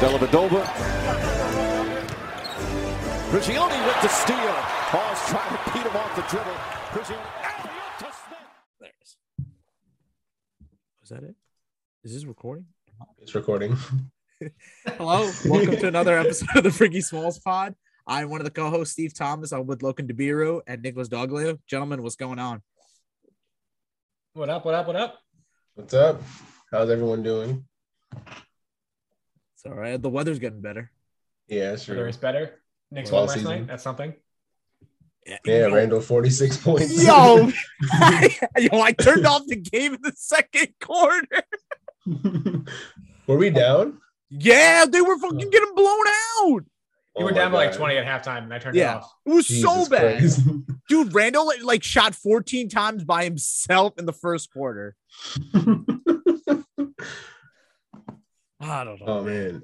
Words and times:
Dellavedova. 0.00 0.64
Prigioni 3.30 3.86
with 3.86 4.02
the 4.02 4.08
steal. 4.08 4.36
Hawes 4.90 5.28
trying 5.28 5.56
to 5.56 5.72
beat 5.72 5.86
him 5.86 5.96
off 5.96 6.16
the 6.16 6.22
dribble. 6.22 6.58
Prigioni. 6.90 7.26
There 8.80 8.88
it 8.88 8.94
is. 9.02 9.16
Was 11.00 11.10
that 11.10 11.22
it? 11.22 11.36
Is 12.02 12.12
this 12.12 12.24
recording? 12.24 12.66
It's 13.18 13.34
recording. 13.34 13.76
Hello, 14.86 15.30
welcome 15.46 15.76
to 15.76 15.86
another 15.86 16.18
episode 16.18 16.56
of 16.56 16.64
the 16.64 16.72
Freaky 16.72 17.00
Smalls 17.00 17.38
Pod. 17.38 17.74
I'm 18.06 18.30
one 18.30 18.40
of 18.40 18.44
the 18.44 18.50
co-hosts, 18.50 18.92
Steve 18.92 19.14
Thomas. 19.14 19.52
I'm 19.52 19.66
with 19.66 19.82
Logan 19.82 20.08
DeBiru 20.08 20.62
and 20.66 20.82
Nicholas 20.82 21.08
Doglio. 21.08 21.58
Gentlemen, 21.68 22.02
what's 22.02 22.16
going 22.16 22.40
on? 22.40 22.62
What 24.34 24.50
up? 24.50 24.64
What 24.64 24.74
up? 24.74 24.86
What 24.88 24.96
up? 24.96 25.18
What's 25.74 25.94
up? 25.94 26.20
How's 26.70 26.90
everyone 26.90 27.22
doing? 27.22 27.64
It's 29.64 29.72
all 29.72 29.78
right. 29.78 30.00
The 30.00 30.10
weather's 30.10 30.38
getting 30.38 30.60
better. 30.60 30.90
Yeah, 31.48 31.70
Weather 31.70 31.78
sure. 31.78 32.08
is 32.08 32.16
better. 32.16 32.60
Knicks 32.90 33.10
Fall 33.10 33.20
won 33.20 33.28
last 33.28 33.34
season. 33.38 33.50
night. 33.50 33.66
That's 33.66 33.82
something. 33.82 34.14
Yeah, 35.26 35.38
Yo, 35.46 35.74
Randle, 35.74 36.00
46 36.02 36.58
points. 36.58 37.02
Yo, 37.02 37.36
yo, 38.58 38.80
I 38.80 38.92
turned 38.92 39.26
off 39.26 39.42
the 39.46 39.56
game 39.56 39.94
in 39.94 40.02
the 40.02 40.12
second 40.16 40.68
quarter. 40.82 41.42
Were 43.26 43.38
we 43.38 43.48
down? 43.48 44.00
Yeah, 44.28 44.84
they 44.84 45.00
were 45.00 45.18
fucking 45.18 45.48
getting 45.50 45.74
blown 45.74 46.06
out. 46.08 46.64
You 47.16 47.22
Oh 47.22 47.24
were 47.24 47.32
down 47.32 47.52
by 47.52 47.66
like 47.68 47.74
20 47.76 47.96
at 47.96 48.04
halftime, 48.04 48.42
and 48.42 48.52
I 48.52 48.58
turned 48.58 48.76
it 48.76 48.80
Yeah, 48.80 48.96
off. 48.96 49.10
it 49.24 49.30
was 49.32 49.46
so 49.46 49.88
bad, 49.88 50.18
Christ. 50.18 50.40
dude. 50.90 51.14
Randle 51.14 51.50
like 51.62 51.82
shot 51.82 52.14
14 52.14 52.68
times 52.68 53.04
by 53.04 53.24
himself 53.24 53.94
in 53.98 54.04
the 54.04 54.12
first 54.12 54.52
quarter. 54.52 54.94
I 58.64 58.84
don't 58.84 59.00
know. 59.00 59.06
oh 59.06 59.22
man. 59.24 59.62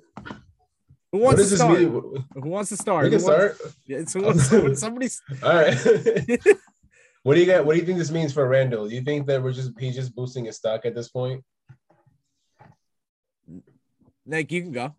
Who 1.13 1.19
wants 1.19 1.41
does 1.41 1.51
to 1.51 1.57
start? 1.57 1.79
mean? 1.81 2.25
Who 2.35 2.49
wants 2.49 2.69
to 2.69 2.77
start? 2.77 3.05
We 3.05 3.11
can 3.11 3.19
Who 3.19 3.25
start. 3.25 3.59
Yeah, 3.87 4.05
so 4.05 4.21
who- 4.33 4.75
somebody's 4.85 5.21
All 5.43 5.55
right. 5.55 5.75
what 7.25 7.35
do 7.35 7.41
you 7.41 7.47
got? 7.47 7.65
What 7.65 7.75
do 7.75 7.81
you 7.81 7.87
think 7.87 7.99
this 7.99 8.11
means 8.13 8.33
for 8.33 8.47
Randle? 8.47 8.89
Do 8.89 8.95
you 8.95 9.03
think 9.03 9.27
that 9.27 9.43
we're 9.43 9.53
just 9.53 9.73
he's 9.79 9.97
just 9.97 10.15
boosting 10.15 10.45
his 10.45 10.57
stock 10.57 10.87
at 10.87 10.95
this 10.95 11.09
point? 11.09 11.43
Nick. 14.27 14.53
You 14.53 14.63
can 14.63 14.73
go. 14.73 14.95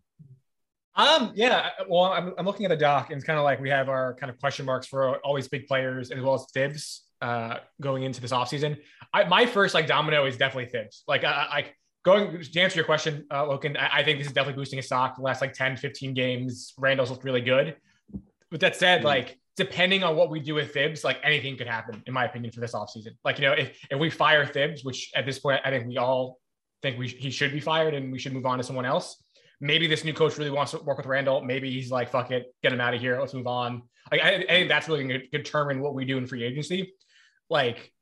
Um, 0.95 1.31
yeah. 1.35 1.69
Well, 1.87 2.03
I'm, 2.03 2.33
I'm 2.37 2.45
looking 2.45 2.65
at 2.65 2.69
the 2.69 2.75
doc, 2.75 3.09
and 3.09 3.17
it's 3.17 3.25
kind 3.25 3.39
of 3.39 3.45
like 3.45 3.61
we 3.61 3.69
have 3.69 3.87
our 3.87 4.13
kind 4.15 4.29
of 4.29 4.37
question 4.39 4.65
marks 4.65 4.87
for 4.87 5.17
all 5.19 5.35
these 5.35 5.47
big 5.47 5.67
players 5.67 6.11
as 6.11 6.21
well 6.21 6.33
as 6.33 6.45
Thibs 6.53 7.03
uh, 7.21 7.57
going 7.79 8.03
into 8.03 8.19
this 8.19 8.31
offseason. 8.31 8.77
I, 9.13 9.23
my 9.23 9.45
first 9.45 9.73
like 9.73 9.87
domino 9.87 10.25
is 10.25 10.35
definitely 10.37 10.69
Thibs. 10.69 11.03
Like, 11.07 11.23
I, 11.23 11.29
I 11.29 11.65
going 12.03 12.41
to 12.41 12.59
answer 12.59 12.75
your 12.77 12.85
question, 12.85 13.25
uh, 13.31 13.45
Logan, 13.45 13.77
I, 13.77 13.99
I 13.99 14.03
think 14.03 14.17
this 14.17 14.27
is 14.27 14.33
definitely 14.33 14.59
boosting 14.59 14.77
his 14.77 14.87
stock. 14.87 15.15
The 15.15 15.21
last 15.21 15.41
like 15.41 15.53
10, 15.53 15.77
15 15.77 16.13
games, 16.13 16.73
Randle's 16.77 17.09
looked 17.11 17.23
really 17.23 17.41
good. 17.41 17.75
With 18.51 18.61
that 18.61 18.75
said, 18.75 19.01
Mhm. 19.01 19.05
like 19.05 19.37
depending 19.57 20.03
on 20.03 20.15
what 20.15 20.29
we 20.29 20.39
do 20.39 20.55
with 20.55 20.73
Thibs, 20.73 21.03
like 21.03 21.19
anything 21.23 21.57
could 21.57 21.67
happen, 21.67 22.01
in 22.07 22.13
my 22.13 22.25
opinion, 22.25 22.51
for 22.51 22.61
this 22.61 22.73
offseason. 22.73 23.11
Like, 23.23 23.37
you 23.37 23.45
know, 23.45 23.53
if, 23.53 23.77
if 23.91 23.99
we 23.99 24.09
fire 24.09 24.45
Thibs, 24.45 24.83
which 24.83 25.11
at 25.15 25.25
this 25.25 25.39
point 25.39 25.61
I 25.63 25.69
think 25.69 25.87
we 25.87 25.97
all 25.97 26.39
think 26.81 26.97
we 26.97 27.07
he 27.07 27.29
should 27.29 27.51
be 27.51 27.59
fired 27.59 27.93
and 27.93 28.11
we 28.11 28.17
should 28.17 28.33
move 28.33 28.45
on 28.45 28.57
to 28.57 28.63
someone 28.63 28.85
else. 28.85 29.23
Maybe 29.59 29.85
this 29.85 30.03
new 30.03 30.13
coach 30.13 30.37
really 30.39 30.49
wants 30.49 30.71
to 30.71 30.79
work 30.79 30.97
with 30.97 31.05
Randle. 31.05 31.41
Maybe 31.43 31.69
he's 31.71 31.91
like, 31.91 32.09
fuck 32.09 32.31
it, 32.31 32.51
get 32.63 32.73
him 32.73 32.81
out 32.81 32.95
of 32.95 32.99
here. 32.99 33.19
Let's 33.19 33.35
move 33.35 33.45
on. 33.45 33.83
Like, 34.11 34.21
I, 34.21 34.35
I 34.37 34.47
think 34.47 34.69
that's 34.69 34.87
really 34.87 35.07
going 35.07 35.21
to 35.21 35.27
determine 35.27 35.79
what 35.81 35.93
we 35.93 36.03
do 36.03 36.17
in 36.17 36.25
free 36.25 36.43
agency. 36.43 36.93
Like, 37.49 37.93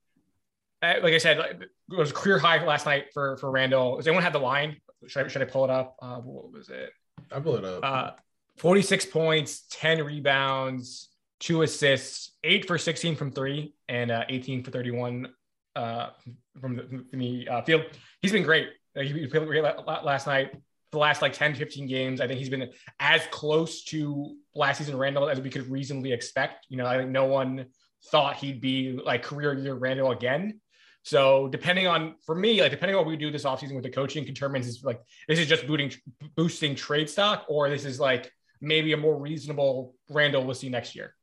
like 0.82 1.14
I 1.14 1.18
said, 1.18 1.38
like, 1.38 1.62
it 1.62 1.98
was 1.98 2.12
a 2.12 2.14
career 2.14 2.40
high 2.40 2.64
last 2.66 2.86
night 2.86 3.06
for 3.14 3.38
for 3.38 3.52
Randle. 3.52 3.98
Does 3.98 4.08
anyone 4.08 4.24
have 4.24 4.34
the 4.34 4.40
line? 4.40 4.78
Should 5.08 5.26
I, 5.26 5.28
should 5.30 5.42
I 5.42 5.46
pull 5.46 5.64
it 5.64 5.70
up? 5.70 5.96
Uh, 6.02 6.18
what 6.18 6.52
was 6.52 6.70
it? 6.70 6.92
I'll 7.32 7.42
pull 7.42 7.56
it 7.56 7.66
up. 7.66 7.84
Uh, 7.84 8.12
46 8.58 9.06
points, 9.06 9.64
10 9.72 10.04
rebounds, 10.04 11.10
two 11.40 11.62
assists, 11.62 12.34
eight 12.44 12.68
for 12.68 12.78
16 12.78 13.16
from 13.16 13.32
three, 13.32 13.74
and 13.88 14.12
uh, 14.12 14.26
18 14.28 14.64
for 14.64 14.72
31 14.72 15.30
uh, 15.76 16.10
from 16.60 16.76
the, 16.76 16.84
from 17.10 17.20
the 17.20 17.48
uh, 17.50 17.62
field. 17.62 17.84
He's 18.22 18.34
been 18.34 18.44
great. 18.44 18.70
He 18.96 19.28
played 19.28 19.48
great 19.48 19.64
la- 19.64 19.82
la- 19.88 20.02
last 20.02 20.28
night. 20.28 20.52
The 20.92 20.98
last 20.98 21.22
like 21.22 21.34
10, 21.34 21.56
15 21.56 21.88
games, 21.88 22.20
I 22.20 22.28
think 22.28 22.40
he's 22.40 22.50
been 22.50 22.70
as 23.00 23.22
close 23.32 23.84
to 23.86 24.36
last 24.56 24.80
season 24.80 24.98
Randle 24.98 25.30
as 25.30 25.40
we 25.40 25.50
could 25.50 25.70
reasonably 25.70 26.12
expect. 26.12 26.66
You 26.68 26.78
know, 26.78 26.86
I 26.88 26.98
think 26.98 27.12
no 27.12 27.26
one 27.26 27.68
thought 28.12 28.38
he'd 28.38 28.60
be 28.60 29.00
like 29.04 29.24
career 29.24 29.54
year 29.54 29.76
Randle 29.76 30.12
again. 30.12 30.60
So 31.10 31.48
depending 31.48 31.88
on 31.88 32.14
for 32.24 32.36
me, 32.36 32.62
like 32.62 32.70
depending 32.70 32.96
on 32.96 33.04
what 33.04 33.10
we 33.10 33.18
do 33.18 33.32
this 33.32 33.44
offseason 33.44 33.74
with 33.74 33.84
the 33.84 33.90
coaching 33.90 34.24
determines 34.24 34.68
is 34.68 34.84
like 34.84 35.02
this 35.28 35.40
is 35.40 35.48
just 35.48 35.66
booting 35.66 35.92
boosting 36.36 36.76
trade 36.76 37.10
stock, 37.10 37.46
or 37.50 37.68
this 37.68 37.84
is 37.84 38.00
like 38.00 38.32
maybe 38.62 38.94
a 38.94 38.98
more 38.98 39.18
reasonable 39.20 39.96
Randle 40.08 40.44
we'll 40.46 40.54
see 40.54 40.70
next 40.70 40.96
year. 40.96 41.16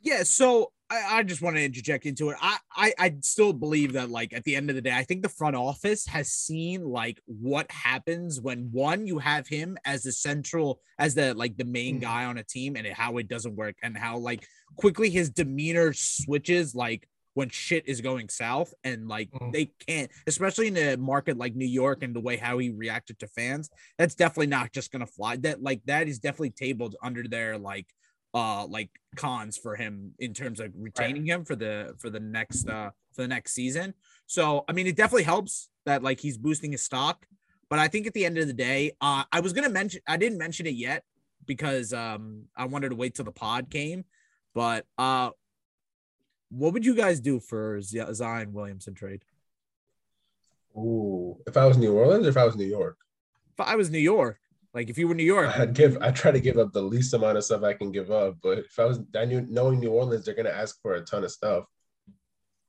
Yeah, 0.00 0.22
so 0.22 0.72
I, 0.88 1.18
I 1.18 1.22
just 1.22 1.42
want 1.42 1.56
to 1.56 1.62
interject 1.62 2.06
into 2.06 2.30
it. 2.30 2.38
I, 2.40 2.56
I 2.74 2.94
I 2.98 3.14
still 3.20 3.52
believe 3.52 3.92
that 3.92 4.08
like 4.08 4.32
at 4.32 4.44
the 4.44 4.56
end 4.56 4.70
of 4.70 4.76
the 4.76 4.80
day, 4.82 4.92
I 4.96 5.02
think 5.02 5.22
the 5.22 5.28
front 5.28 5.54
office 5.54 6.06
has 6.06 6.30
seen 6.30 6.82
like 6.82 7.20
what 7.26 7.70
happens 7.70 8.40
when 8.40 8.70
one 8.72 9.06
you 9.06 9.18
have 9.18 9.46
him 9.46 9.76
as 9.84 10.04
the 10.04 10.12
central 10.12 10.80
as 10.98 11.14
the 11.14 11.34
like 11.34 11.58
the 11.58 11.66
main 11.66 11.98
Mhm. 11.98 12.00
guy 12.00 12.24
on 12.24 12.38
a 12.38 12.42
team 12.44 12.76
and 12.76 12.86
how 12.86 13.18
it 13.18 13.28
doesn't 13.28 13.54
work 13.54 13.76
and 13.82 13.98
how 13.98 14.16
like 14.16 14.46
quickly 14.76 15.10
his 15.10 15.28
demeanor 15.28 15.92
switches 15.92 16.74
like 16.74 17.06
when 17.34 17.48
shit 17.48 17.86
is 17.86 18.00
going 18.00 18.28
south 18.28 18.72
and 18.84 19.08
like 19.08 19.30
Mhm. 19.32 19.52
they 19.52 19.66
can't 19.86 20.10
especially 20.26 20.68
in 20.68 20.76
a 20.76 20.96
market 20.96 21.36
like 21.36 21.54
New 21.54 21.66
York 21.66 22.02
and 22.02 22.14
the 22.14 22.20
way 22.20 22.36
how 22.36 22.58
he 22.58 22.70
reacted 22.70 23.18
to 23.20 23.26
fans 23.28 23.68
that's 23.98 24.14
definitely 24.14 24.46
not 24.48 24.72
just 24.72 24.90
gonna 24.92 25.06
fly 25.06 25.36
that 25.36 25.62
like 25.62 25.82
that 25.86 26.08
is 26.08 26.18
definitely 26.18 26.50
tabled 26.50 26.96
under 27.02 27.24
their 27.28 27.58
like 27.58 27.86
uh 28.34 28.66
like 28.66 28.90
cons 29.16 29.56
for 29.56 29.76
him 29.76 30.12
in 30.18 30.32
terms 30.34 30.58
of 30.60 30.72
retaining 30.76 31.24
him 31.26 31.44
for 31.44 31.54
the 31.56 31.94
for 32.00 32.10
the 32.10 32.20
next 32.20 32.68
uh 32.68 32.90
for 33.12 33.22
the 33.22 33.28
next 33.28 33.52
season. 33.52 33.94
So 34.26 34.64
I 34.68 34.72
mean 34.72 34.86
it 34.86 34.96
definitely 34.96 35.22
helps 35.24 35.68
that 35.86 36.02
like 36.02 36.18
he's 36.20 36.36
boosting 36.38 36.72
his 36.72 36.82
stock, 36.82 37.26
but 37.70 37.78
I 37.78 37.88
think 37.88 38.06
at 38.06 38.14
the 38.14 38.24
end 38.24 38.38
of 38.38 38.46
the 38.46 38.52
day, 38.52 38.92
uh 39.00 39.24
I 39.32 39.40
was 39.40 39.52
gonna 39.52 39.68
mention 39.68 40.00
I 40.06 40.16
didn't 40.16 40.38
mention 40.38 40.66
it 40.66 40.74
yet 40.74 41.04
because 41.46 41.92
um 41.92 42.44
I 42.56 42.64
wanted 42.66 42.88
to 42.90 42.96
wait 42.96 43.14
till 43.14 43.24
the 43.24 43.32
pod 43.32 43.70
came, 43.70 44.04
but 44.54 44.86
uh 44.98 45.30
what 46.56 46.72
would 46.72 46.86
you 46.86 46.94
guys 46.94 47.20
do 47.20 47.40
for 47.40 47.80
Zion 47.82 48.52
Williamson 48.52 48.94
trade? 48.94 49.24
Ooh, 50.76 51.36
if 51.46 51.56
I 51.56 51.66
was 51.66 51.76
New 51.76 51.92
Orleans 51.92 52.26
or 52.26 52.30
if 52.30 52.36
I 52.36 52.44
was 52.44 52.56
New 52.56 52.66
York, 52.66 52.98
If 53.56 53.60
I 53.66 53.76
was 53.76 53.90
New 53.90 53.98
York, 53.98 54.38
like 54.72 54.90
if 54.90 54.98
you 54.98 55.06
were 55.08 55.14
New 55.14 55.24
York, 55.24 55.56
I'd 55.58 55.74
give. 55.74 55.96
I 56.00 56.10
try 56.10 56.30
to 56.32 56.40
give 56.40 56.58
up 56.58 56.72
the 56.72 56.82
least 56.82 57.14
amount 57.14 57.38
of 57.38 57.44
stuff 57.44 57.62
I 57.62 57.74
can 57.74 57.92
give 57.92 58.10
up. 58.10 58.38
But 58.42 58.58
if 58.58 58.78
I 58.78 58.84
was, 58.84 59.00
I 59.14 59.24
knew 59.24 59.46
knowing 59.48 59.78
New 59.80 59.90
Orleans, 59.90 60.24
they're 60.24 60.34
gonna 60.34 60.50
ask 60.50 60.80
for 60.82 60.94
a 60.94 61.00
ton 61.00 61.24
of 61.24 61.30
stuff. 61.30 61.64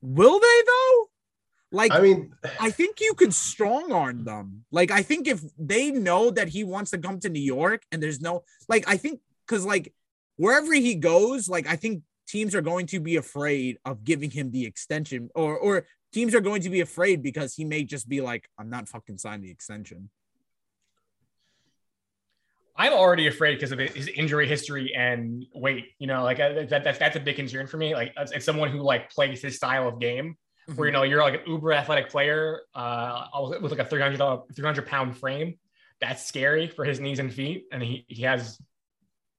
will 0.02 0.40
they 0.40 0.62
though? 0.68 1.10
Like 1.72 1.92
I 1.92 2.00
mean, 2.00 2.32
I 2.60 2.70
think 2.70 3.02
you 3.02 3.14
could 3.16 3.34
strong 3.34 3.92
arm 3.92 4.24
them. 4.24 4.66
Like, 4.72 4.92
I 4.92 5.02
think 5.02 5.28
if 5.28 5.42
they 5.58 5.92
know 5.92 6.30
that 6.32 6.48
he 6.48 6.64
wants 6.64 6.92
to 6.92 6.98
come 6.98 7.20
to 7.20 7.30
New 7.30 7.42
York 7.42 7.84
and 7.92 8.02
there's 8.02 8.22
no, 8.22 8.44
like, 8.70 8.88
I 8.88 8.98
think, 8.98 9.20
because, 9.46 9.66
like, 9.66 9.94
wherever 10.38 10.74
he 10.74 10.96
goes, 10.96 11.50
like, 11.50 11.68
I 11.68 11.76
think 11.76 12.04
teams 12.28 12.56
are 12.56 12.62
going 12.62 12.88
to 12.88 13.00
be 13.00 13.16
afraid 13.18 13.78
of 13.86 14.04
giving 14.04 14.32
him 14.32 14.52
the 14.52 14.66
extension 14.66 15.30
or, 15.36 15.58
or 15.58 15.86
teams 16.14 16.34
are 16.34 16.42
going 16.42 16.62
to 16.62 16.70
be 16.70 16.82
afraid 16.82 17.22
because 17.22 17.54
he 17.54 17.66
may 17.66 17.84
just 17.84 18.08
be 18.08 18.22
like, 18.22 18.48
I'm 18.58 18.70
not 18.70 18.88
fucking 18.88 19.18
signing 19.18 19.42
the 19.42 19.52
extension. 19.52 20.10
I'm 22.78 22.94
already 22.94 23.28
afraid 23.28 23.56
because 23.56 23.72
of 23.72 23.80
his 23.80 24.08
injury 24.10 24.48
history 24.48 24.94
and 24.94 25.46
weight. 25.54 25.94
You 26.00 26.08
know, 26.08 26.24
like 26.24 26.40
uh, 26.40 26.66
that, 26.68 26.84
that's 26.84 27.00
that's 27.00 27.16
a 27.16 27.20
big 27.22 27.38
concern 27.38 27.68
for 27.68 27.78
me. 27.78 27.96
Like 27.96 28.14
as, 28.18 28.44
someone 28.44 28.70
who 28.70 28.82
like 28.82 29.10
plays 29.10 29.42
his 29.42 29.56
style 29.56 29.88
of 29.88 30.00
game, 30.00 30.36
where 30.76 30.88
you 30.88 30.92
know 30.92 31.04
you're 31.04 31.22
like 31.22 31.36
an 31.36 31.42
uber 31.48 31.72
athletic 31.72 32.10
player 32.10 32.62
uh, 32.74 33.28
with 33.62 33.72
like 33.72 33.80
a 33.80 33.86
300 33.86 34.42
300 34.54 34.86
pound 34.88 35.18
frame. 35.18 35.58
That's 36.02 36.26
scary 36.26 36.68
for 36.68 36.84
his 36.84 37.00
knees 37.00 37.20
and 37.20 37.34
feet, 37.34 37.66
and 37.72 37.82
he 37.82 38.06
he 38.10 38.24
has 38.24 38.60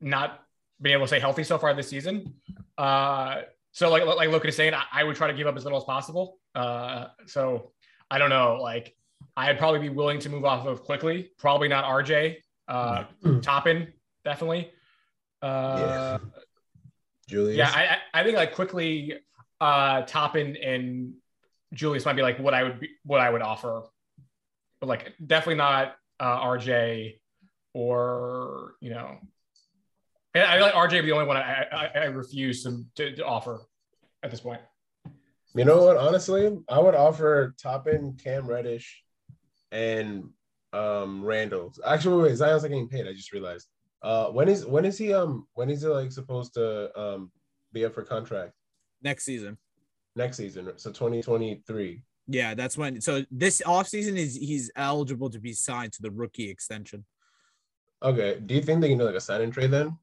not 0.00 0.40
been 0.80 0.92
able 0.92 1.04
to 1.04 1.08
stay 1.08 1.20
healthy 1.20 1.44
so 1.44 1.58
far 1.58 1.72
this 1.74 1.88
season. 1.88 2.34
Uh, 2.78 3.42
so 3.72 3.90
like 3.90 4.04
like 4.06 4.28
Logan 4.30 4.48
is 4.48 4.56
saying, 4.56 4.74
I, 4.74 4.84
I 4.92 5.04
would 5.04 5.16
try 5.16 5.26
to 5.28 5.34
give 5.34 5.46
up 5.46 5.56
as 5.56 5.64
little 5.64 5.78
as 5.78 5.84
possible. 5.84 6.38
Uh, 6.54 7.06
so 7.26 7.72
I 8.10 8.18
don't 8.18 8.30
know, 8.30 8.58
like 8.60 8.94
I'd 9.36 9.58
probably 9.58 9.80
be 9.80 9.88
willing 9.90 10.18
to 10.20 10.28
move 10.30 10.44
off 10.44 10.66
of 10.66 10.82
Quickley. 10.82 11.30
Probably 11.38 11.68
not 11.68 11.84
RJ. 11.84 12.36
Uh, 12.68 13.04
Mm. 13.24 13.42
Toppin, 13.42 13.92
definitely. 14.24 14.70
Uh, 15.42 15.78
Yeah. 15.80 16.18
Julius. 17.28 17.56
yeah, 17.58 17.70
I, 17.74 17.82
I 17.86 18.20
I 18.20 18.24
think 18.24 18.36
like 18.36 18.54
Quickley, 18.54 19.14
uh, 19.60 20.02
Toppin 20.02 20.56
and 20.56 21.14
Julius 21.74 22.04
might 22.04 22.14
be 22.16 22.22
like 22.22 22.38
what 22.38 22.54
I 22.54 22.62
would 22.62 22.78
be, 22.80 22.90
what 23.04 23.20
I 23.20 23.30
would 23.30 23.42
offer, 23.42 23.82
but 24.80 24.86
like 24.88 25.12
definitely 25.24 25.56
not 25.56 25.96
uh, 26.20 26.38
RJ 26.40 27.18
or 27.74 28.74
you 28.80 28.90
know, 28.90 29.18
I, 30.42 30.56
I 30.56 30.60
like 30.60 30.74
RJ 30.74 31.02
be 31.02 31.02
the 31.02 31.12
only 31.12 31.26
one 31.26 31.36
I 31.36 31.66
I, 31.72 31.90
I 31.94 32.04
refuse 32.04 32.62
to, 32.64 32.84
to, 32.96 33.16
to 33.16 33.24
offer 33.24 33.60
at 34.22 34.30
this 34.30 34.40
point. 34.40 34.60
You 35.54 35.64
know 35.64 35.84
what? 35.84 35.96
Honestly, 35.96 36.54
I 36.68 36.78
would 36.78 36.94
offer 36.94 37.54
Toppin, 37.60 38.18
Cam 38.22 38.46
Reddish, 38.46 39.02
and 39.72 40.28
um 40.72 41.24
Randle. 41.24 41.72
Actually, 41.86 42.22
wait, 42.22 42.30
wait, 42.30 42.36
Zion's 42.36 42.62
not 42.62 42.68
getting 42.68 42.88
paid. 42.88 43.06
I 43.06 43.12
just 43.12 43.32
realized. 43.32 43.66
Uh, 44.02 44.26
when 44.26 44.48
is 44.48 44.66
when 44.66 44.84
is 44.84 44.98
he 44.98 45.12
um 45.14 45.46
when 45.54 45.70
is 45.70 45.82
he 45.82 45.88
like 45.88 46.12
supposed 46.12 46.54
to 46.54 46.96
um 46.98 47.30
be 47.72 47.84
up 47.84 47.94
for 47.94 48.02
contract 48.02 48.52
next 49.02 49.24
season? 49.24 49.56
Next 50.14 50.36
season, 50.38 50.72
so 50.76 50.90
2023. 50.90 52.02
Yeah, 52.28 52.54
that's 52.54 52.76
when. 52.76 53.00
So 53.00 53.24
this 53.30 53.62
offseason 53.64 54.16
is 54.16 54.34
he's 54.34 54.70
eligible 54.76 55.30
to 55.30 55.38
be 55.38 55.52
signed 55.52 55.92
to 55.92 56.02
the 56.02 56.10
rookie 56.10 56.50
extension. 56.50 57.04
Okay. 58.02 58.40
Do 58.44 58.54
you 58.54 58.62
think 58.62 58.80
they 58.80 58.88
can 58.88 58.98
do 58.98 59.04
like 59.04 59.14
a 59.14 59.20
sign 59.20 59.42
and 59.42 59.52
trade 59.52 59.70
then? 59.70 59.96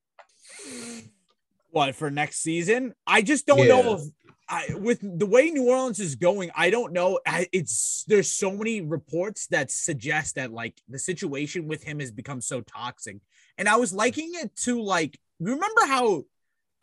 What 1.72 1.96
for 1.96 2.12
next 2.12 2.42
season? 2.42 2.94
I 3.08 3.22
just 3.22 3.48
don't 3.48 3.60
yeah. 3.60 3.68
know 3.68 3.96
if 3.96 4.02
I, 4.48 4.76
with 4.76 5.00
the 5.02 5.26
way 5.26 5.50
New 5.50 5.70
Orleans 5.70 6.00
is 6.00 6.16
going, 6.16 6.52
I 6.56 6.70
don't 6.70 6.94
know. 6.94 7.20
It's 7.52 8.04
there's 8.08 8.30
so 8.30 8.52
many 8.52 8.82
reports 8.82 9.48
that 9.48 9.72
suggest 9.72 10.36
that 10.36 10.52
like 10.52 10.80
the 10.88 11.00
situation 11.00 11.68
with 11.68 11.84
him 11.84 12.00
has 12.00 12.12
become 12.12 12.42
so 12.42 12.62
toxic, 12.62 13.18
and 13.58 13.68
I 13.68 13.78
was 13.78 13.94
liking 13.94 14.32
it 14.36 14.56
to 14.58 14.82
like 14.82 15.20
remember 15.40 15.86
how 15.88 16.26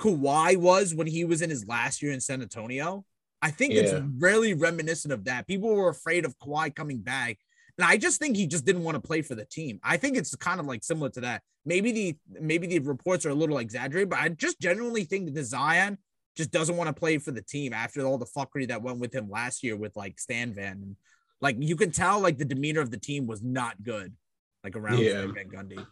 Kawhi 0.00 0.56
was 0.56 0.94
when 0.94 1.06
he 1.06 1.24
was 1.24 1.42
in 1.42 1.50
his 1.50 1.66
last 1.66 2.02
year 2.02 2.12
in 2.12 2.20
San 2.20 2.42
Antonio. 2.42 3.04
I 3.42 3.50
think 3.50 3.74
yeah. 3.74 3.82
it's 3.82 4.04
really 4.18 4.54
reminiscent 4.54 5.12
of 5.12 5.24
that. 5.24 5.46
People 5.46 5.74
were 5.74 5.88
afraid 5.88 6.24
of 6.24 6.38
Kawhi 6.38 6.74
coming 6.74 6.98
back. 6.98 7.38
And 7.80 7.88
I 7.88 7.96
just 7.96 8.18
think 8.18 8.36
he 8.36 8.46
just 8.46 8.66
didn't 8.66 8.84
want 8.84 8.96
to 8.96 9.00
play 9.00 9.22
for 9.22 9.34
the 9.34 9.46
team. 9.46 9.80
I 9.82 9.96
think 9.96 10.14
it's 10.18 10.36
kind 10.36 10.60
of 10.60 10.66
like 10.66 10.84
similar 10.84 11.08
to 11.10 11.22
that. 11.22 11.40
Maybe 11.64 11.92
the 11.92 12.16
maybe 12.38 12.66
the 12.66 12.78
reports 12.80 13.24
are 13.24 13.30
a 13.30 13.34
little 13.34 13.56
exaggerated, 13.56 14.10
but 14.10 14.18
I 14.18 14.28
just 14.28 14.60
genuinely 14.60 15.04
think 15.04 15.32
that 15.32 15.44
Zion 15.44 15.96
just 16.36 16.50
doesn't 16.50 16.76
want 16.76 16.88
to 16.88 16.92
play 16.92 17.16
for 17.16 17.30
the 17.30 17.40
team 17.40 17.72
after 17.72 18.04
all 18.04 18.18
the 18.18 18.26
fuckery 18.26 18.68
that 18.68 18.82
went 18.82 18.98
with 18.98 19.14
him 19.14 19.30
last 19.30 19.62
year 19.62 19.78
with 19.78 19.96
like 19.96 20.20
Stan 20.20 20.52
Van. 20.52 20.72
And 20.72 20.96
like 21.40 21.56
you 21.58 21.74
can 21.74 21.90
tell 21.90 22.20
like 22.20 22.36
the 22.36 22.44
demeanor 22.44 22.82
of 22.82 22.90
the 22.90 22.98
team 22.98 23.26
was 23.26 23.42
not 23.42 23.82
good, 23.82 24.14
like 24.62 24.76
around 24.76 24.98
yeah. 24.98 25.24
Van 25.32 25.48
Gundy. 25.48 25.86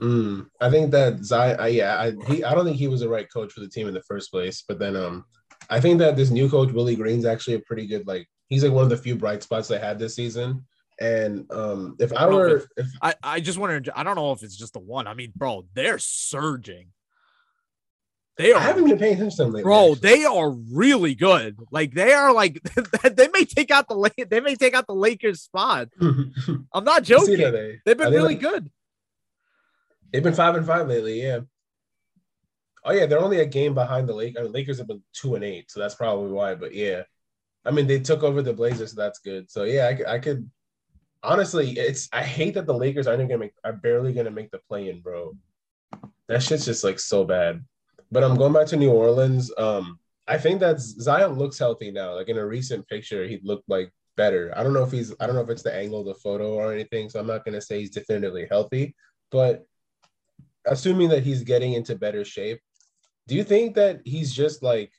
Mm, 0.00 0.48
I 0.60 0.70
think 0.70 0.90
that 0.90 1.24
Zion, 1.24 1.56
I, 1.60 1.68
yeah, 1.68 2.00
I, 2.00 2.32
he, 2.32 2.42
I 2.42 2.52
don't 2.52 2.64
think 2.64 2.78
he 2.78 2.88
was 2.88 3.00
the 3.00 3.08
right 3.08 3.32
coach 3.32 3.52
for 3.52 3.60
the 3.60 3.68
team 3.68 3.86
in 3.86 3.94
the 3.94 4.02
first 4.02 4.32
place. 4.32 4.64
But 4.66 4.80
then, 4.80 4.96
um, 4.96 5.24
I 5.70 5.78
think 5.78 6.00
that 6.00 6.16
this 6.16 6.30
new 6.30 6.50
coach 6.50 6.72
Willie 6.72 6.96
Green's 6.96 7.24
actually 7.24 7.54
a 7.54 7.60
pretty 7.60 7.86
good 7.86 8.08
like 8.08 8.26
he's 8.48 8.64
like 8.64 8.72
one 8.72 8.82
of 8.82 8.90
the 8.90 8.96
few 8.96 9.14
bright 9.14 9.44
spots 9.44 9.68
they 9.68 9.78
had 9.78 10.00
this 10.00 10.16
season. 10.16 10.64
And 10.98 11.50
um, 11.52 11.96
if 11.98 12.12
I, 12.12 12.24
I 12.24 12.26
were, 12.26 12.56
if, 12.56 12.66
if, 12.76 12.86
I, 13.02 13.14
I 13.22 13.40
just 13.40 13.58
wanted, 13.58 13.90
I 13.94 14.02
don't 14.02 14.16
know 14.16 14.32
if 14.32 14.42
it's 14.42 14.56
just 14.56 14.72
the 14.72 14.78
one. 14.78 15.06
I 15.06 15.14
mean, 15.14 15.32
bro, 15.36 15.66
they're 15.74 15.98
surging. 15.98 16.88
They 18.36 18.52
are. 18.52 18.58
I 18.58 18.64
haven't 18.64 18.84
been 18.84 18.98
paying 18.98 19.14
attention 19.14 19.46
lately, 19.46 19.62
bro. 19.62 19.92
Actually. 19.92 20.08
They 20.08 20.24
are 20.24 20.50
really 20.50 21.14
good. 21.14 21.58
Like 21.70 21.94
they 21.94 22.12
are 22.12 22.32
like 22.34 22.62
they 23.16 23.28
may 23.28 23.44
take 23.44 23.70
out 23.70 23.88
the 23.88 24.26
they 24.28 24.40
may 24.40 24.56
take 24.56 24.74
out 24.74 24.86
the 24.86 24.94
Lakers 24.94 25.42
spot. 25.42 25.88
I'm 26.00 26.84
not 26.84 27.02
joking. 27.02 27.38
They, 27.38 27.80
have 27.86 27.98
been 27.98 28.12
really 28.12 28.34
like, 28.34 28.40
good. 28.40 28.70
They've 30.12 30.22
been 30.22 30.34
five 30.34 30.54
and 30.54 30.66
five 30.66 30.86
lately. 30.86 31.22
Yeah. 31.22 31.40
Oh 32.84 32.92
yeah, 32.92 33.06
they're 33.06 33.20
only 33.20 33.40
a 33.40 33.46
game 33.46 33.74
behind 33.74 34.08
the 34.08 34.14
Lakers. 34.14 34.40
I 34.40 34.42
mean, 34.44 34.52
Lakers 34.52 34.78
have 34.78 34.86
been 34.86 35.02
two 35.14 35.34
and 35.34 35.42
eight, 35.42 35.70
so 35.70 35.80
that's 35.80 35.94
probably 35.94 36.30
why. 36.30 36.54
But 36.54 36.74
yeah, 36.74 37.02
I 37.64 37.70
mean 37.70 37.86
they 37.86 38.00
took 38.00 38.22
over 38.22 38.42
the 38.42 38.52
Blazers, 38.52 38.92
so 38.92 39.00
that's 39.00 39.18
good. 39.18 39.50
So 39.50 39.64
yeah, 39.64 39.92
I, 40.06 40.14
I 40.14 40.18
could 40.18 40.50
honestly, 41.22 41.70
it's 41.72 42.08
I 42.12 42.22
hate 42.22 42.54
that 42.54 42.66
the 42.66 42.74
Lakers 42.74 43.06
aren't 43.06 43.28
gonna 43.28 43.38
make 43.38 43.54
are 43.64 43.72
barely 43.72 44.12
gonna 44.12 44.30
make 44.30 44.50
the 44.50 44.60
play 44.68 44.88
in, 44.88 45.00
bro. 45.00 45.36
That 46.28 46.42
shit's 46.42 46.64
just 46.64 46.84
like 46.84 46.98
so 46.98 47.24
bad. 47.24 47.64
But 48.10 48.24
I'm 48.24 48.36
going 48.36 48.52
back 48.52 48.66
to 48.68 48.76
New 48.76 48.90
Orleans. 48.90 49.52
Um, 49.58 49.98
I 50.28 50.38
think 50.38 50.60
that 50.60 50.80
Zion 50.80 51.34
looks 51.34 51.58
healthy 51.58 51.90
now. 51.90 52.14
Like 52.14 52.28
in 52.28 52.38
a 52.38 52.46
recent 52.46 52.86
picture, 52.88 53.26
he 53.26 53.40
looked 53.42 53.68
like 53.68 53.92
better. 54.16 54.52
I 54.56 54.62
don't 54.62 54.72
know 54.72 54.82
if 54.82 54.90
he's 54.90 55.14
I 55.20 55.26
don't 55.26 55.36
know 55.36 55.42
if 55.42 55.50
it's 55.50 55.62
the 55.62 55.74
angle 55.74 56.00
of 56.00 56.06
the 56.06 56.14
photo 56.14 56.54
or 56.54 56.72
anything, 56.72 57.08
so 57.08 57.20
I'm 57.20 57.26
not 57.26 57.44
gonna 57.44 57.60
say 57.60 57.80
he's 57.80 57.90
definitively 57.90 58.46
healthy, 58.50 58.94
but 59.30 59.66
assuming 60.66 61.08
that 61.10 61.22
he's 61.22 61.42
getting 61.42 61.74
into 61.74 61.94
better 61.96 62.24
shape, 62.24 62.60
do 63.28 63.34
you 63.34 63.44
think 63.44 63.74
that 63.74 64.00
he's 64.04 64.32
just 64.32 64.62
like, 64.62 64.92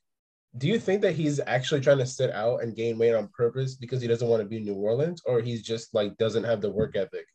do 0.57 0.68
you 0.68 0.80
think 0.80 1.01
that 1.01 1.13
he's 1.15 1.39
actually 1.45 1.81
trying 1.81 1.98
to 2.00 2.06
sit 2.06 2.31
out 2.31 2.63
and 2.63 2.75
gain 2.75 2.98
weight 2.98 3.13
on 3.13 3.30
purpose 3.30 3.75
because 3.75 4.01
he 4.01 4.07
doesn't 4.07 4.27
want 4.27 4.42
to 4.42 4.48
be 4.48 4.59
New 4.59 4.75
Orleans, 4.75 5.21
or 5.25 5.42
he's 5.42 5.62
just 5.62 5.94
like 5.94 6.18
doesn't 6.18 6.44
have 6.44 6.62
the 6.62 6.71
work 6.71 6.95
ethic, 6.95 7.25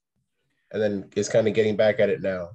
and 0.72 0.82
then 0.82 1.08
is 1.16 1.28
kind 1.28 1.46
of 1.46 1.54
getting 1.54 1.76
back 1.76 2.00
at 2.00 2.08
it 2.08 2.22
now? 2.22 2.50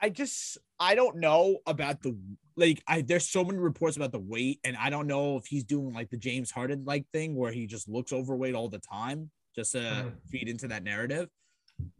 I 0.00 0.08
just 0.08 0.58
I 0.80 0.94
don't 0.94 1.18
know 1.18 1.58
about 1.66 2.02
the 2.02 2.18
like 2.56 2.82
I 2.88 3.02
there's 3.02 3.28
so 3.28 3.44
many 3.44 3.58
reports 3.58 3.96
about 3.96 4.12
the 4.12 4.18
weight, 4.18 4.58
and 4.64 4.76
I 4.76 4.90
don't 4.90 5.06
know 5.06 5.36
if 5.36 5.46
he's 5.46 5.64
doing 5.64 5.92
like 5.92 6.10
the 6.10 6.16
James 6.16 6.50
Harden 6.50 6.84
like 6.84 7.06
thing 7.12 7.36
where 7.36 7.52
he 7.52 7.66
just 7.66 7.88
looks 7.88 8.12
overweight 8.12 8.54
all 8.54 8.68
the 8.68 8.80
time 8.80 9.30
just 9.54 9.72
to 9.72 9.78
mm. 9.78 10.12
feed 10.28 10.48
into 10.48 10.68
that 10.68 10.82
narrative. 10.82 11.28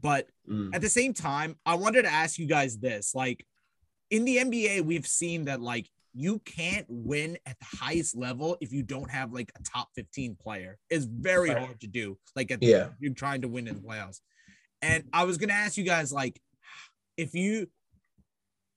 But 0.00 0.28
mm. 0.50 0.74
at 0.74 0.80
the 0.80 0.88
same 0.88 1.14
time, 1.14 1.56
I 1.64 1.76
wanted 1.76 2.02
to 2.02 2.12
ask 2.12 2.38
you 2.38 2.46
guys 2.46 2.78
this: 2.78 3.14
like 3.14 3.46
in 4.10 4.24
the 4.24 4.38
NBA, 4.38 4.82
we've 4.82 5.06
seen 5.06 5.44
that 5.44 5.60
like 5.60 5.88
you 6.14 6.40
can't 6.40 6.86
win 6.88 7.38
at 7.46 7.56
the 7.58 7.76
highest 7.76 8.16
level 8.16 8.56
if 8.60 8.72
you 8.72 8.82
don't 8.82 9.10
have 9.10 9.32
like 9.32 9.50
a 9.58 9.62
top 9.62 9.88
15 9.94 10.36
player. 10.40 10.78
It's 10.90 11.04
very 11.04 11.50
right. 11.50 11.58
hard 11.58 11.80
to 11.80 11.86
do. 11.86 12.18
Like 12.36 12.50
at 12.50 12.62
yeah, 12.62 12.78
the, 12.78 12.92
you're 13.00 13.14
trying 13.14 13.42
to 13.42 13.48
win 13.48 13.66
in 13.66 13.76
the 13.76 13.80
playoffs. 13.80 14.20
And 14.82 15.04
I 15.12 15.24
was 15.24 15.38
gonna 15.38 15.52
ask 15.52 15.76
you 15.76 15.84
guys 15.84 16.12
like 16.12 16.40
if 17.16 17.34
you 17.34 17.68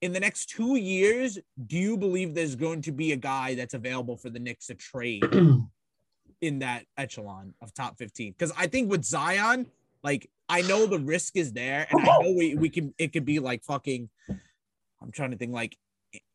in 0.02 0.14
the 0.14 0.20
next 0.20 0.50
two 0.50 0.76
years, 0.76 1.40
do 1.66 1.78
you 1.78 1.98
believe 1.98 2.36
there's 2.36 2.56
going 2.56 2.82
to 2.84 2.92
be 2.92 3.12
a 3.12 3.16
guy 3.16 3.56
that's 3.56 3.74
available 3.74 4.18
for 4.18 4.30
the 4.30 4.40
Knicks 4.40 4.68
to 4.68 4.76
trade 4.76 5.24
in 6.42 6.60
that 6.60 6.86
echelon 6.98 7.54
of 7.62 7.74
top 7.74 7.98
15? 7.98 8.34
Because 8.34 8.54
I 8.58 8.68
think 8.68 8.92
with 8.92 9.04
Zion, 9.04 9.68
like 10.04 10.30
I 10.48 10.62
know 10.62 10.86
the 10.86 11.00
risk 11.00 11.36
is 11.36 11.54
there, 11.54 11.88
and 11.90 12.02
I 12.02 12.06
know 12.22 12.34
we, 12.38 12.56
we 12.56 12.70
can 12.70 12.94
it 12.98 13.14
could 13.14 13.26
be 13.26 13.40
like 13.40 13.64
fucking 13.64 14.10
I'm 15.02 15.12
trying 15.12 15.32
to 15.32 15.38
think 15.38 15.54
like 15.54 15.78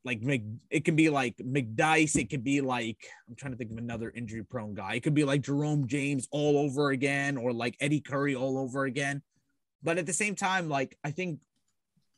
like 0.05 0.21
it 0.71 0.85
can 0.85 0.97
be 0.97 1.11
like 1.11 1.37
McDyess, 1.39 2.17
it 2.17 2.31
could 2.31 2.45
be 2.45 2.61
like 2.61 2.97
I'm 3.29 3.37
trying 3.37 3.53
to 3.53 3.59
think 3.59 3.71
of 3.71 3.79
another 3.79 4.11
injury 4.15 4.43
prone 4.43 4.75
guy. 4.75 4.95
It 4.95 5.03
could 5.03 5.15
be 5.15 5.25
like 5.25 5.43
Jerome 5.43 5.87
James 5.87 6.27
all 6.31 6.59
over 6.59 6.91
again, 6.91 7.37
or 7.37 7.53
like 7.53 7.77
Eddie 7.81 8.01
Curry 8.01 8.35
all 8.35 8.59
over 8.59 8.85
again. 8.85 9.23
But 9.83 9.99
at 9.99 10.07
the 10.07 10.13
same 10.13 10.35
time, 10.35 10.69
like 10.69 10.97
I 11.05 11.11
think 11.11 11.41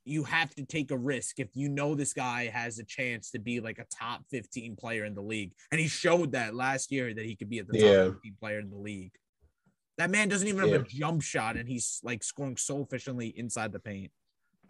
you 0.05 0.25
have 0.25 0.55
to 0.57 0.65
take 0.65 0.91
a 0.91 0.97
risk 0.97 1.39
if 1.39 1.49
you 1.55 1.69
know 1.69 1.95
this 1.95 2.13
guy 2.13 2.47
has 2.47 2.79
a 2.79 2.85
chance 2.85 3.31
to 3.31 3.39
be 3.39 3.61
like 3.61 3.79
a 3.79 3.87
top 3.93 4.23
15 4.31 4.75
player 4.77 5.05
in 5.05 5.15
the 5.15 5.23
league. 5.23 5.53
And 5.71 5.81
he 5.81 5.87
showed 5.87 6.33
that 6.33 6.55
last 6.55 6.91
year 6.91 7.15
that 7.15 7.25
he 7.25 7.37
could 7.37 7.49
be 7.49 7.61
at 7.61 7.69
the 7.69 7.79
top 7.79 8.15
15 8.15 8.37
player 8.41 8.59
in 8.59 8.71
the 8.71 8.77
league. 8.77 9.13
That 9.99 10.11
man 10.11 10.29
doesn't 10.29 10.49
even 10.49 10.69
have 10.69 10.83
a 10.83 10.85
jump 10.85 11.23
shot, 11.23 11.57
and 11.57 11.69
he's 11.69 12.01
like 12.03 12.25
scoring 12.25 12.57
so 12.57 12.81
efficiently 12.81 13.29
inside 13.37 13.73
the 13.73 13.79
paint. 13.79 14.11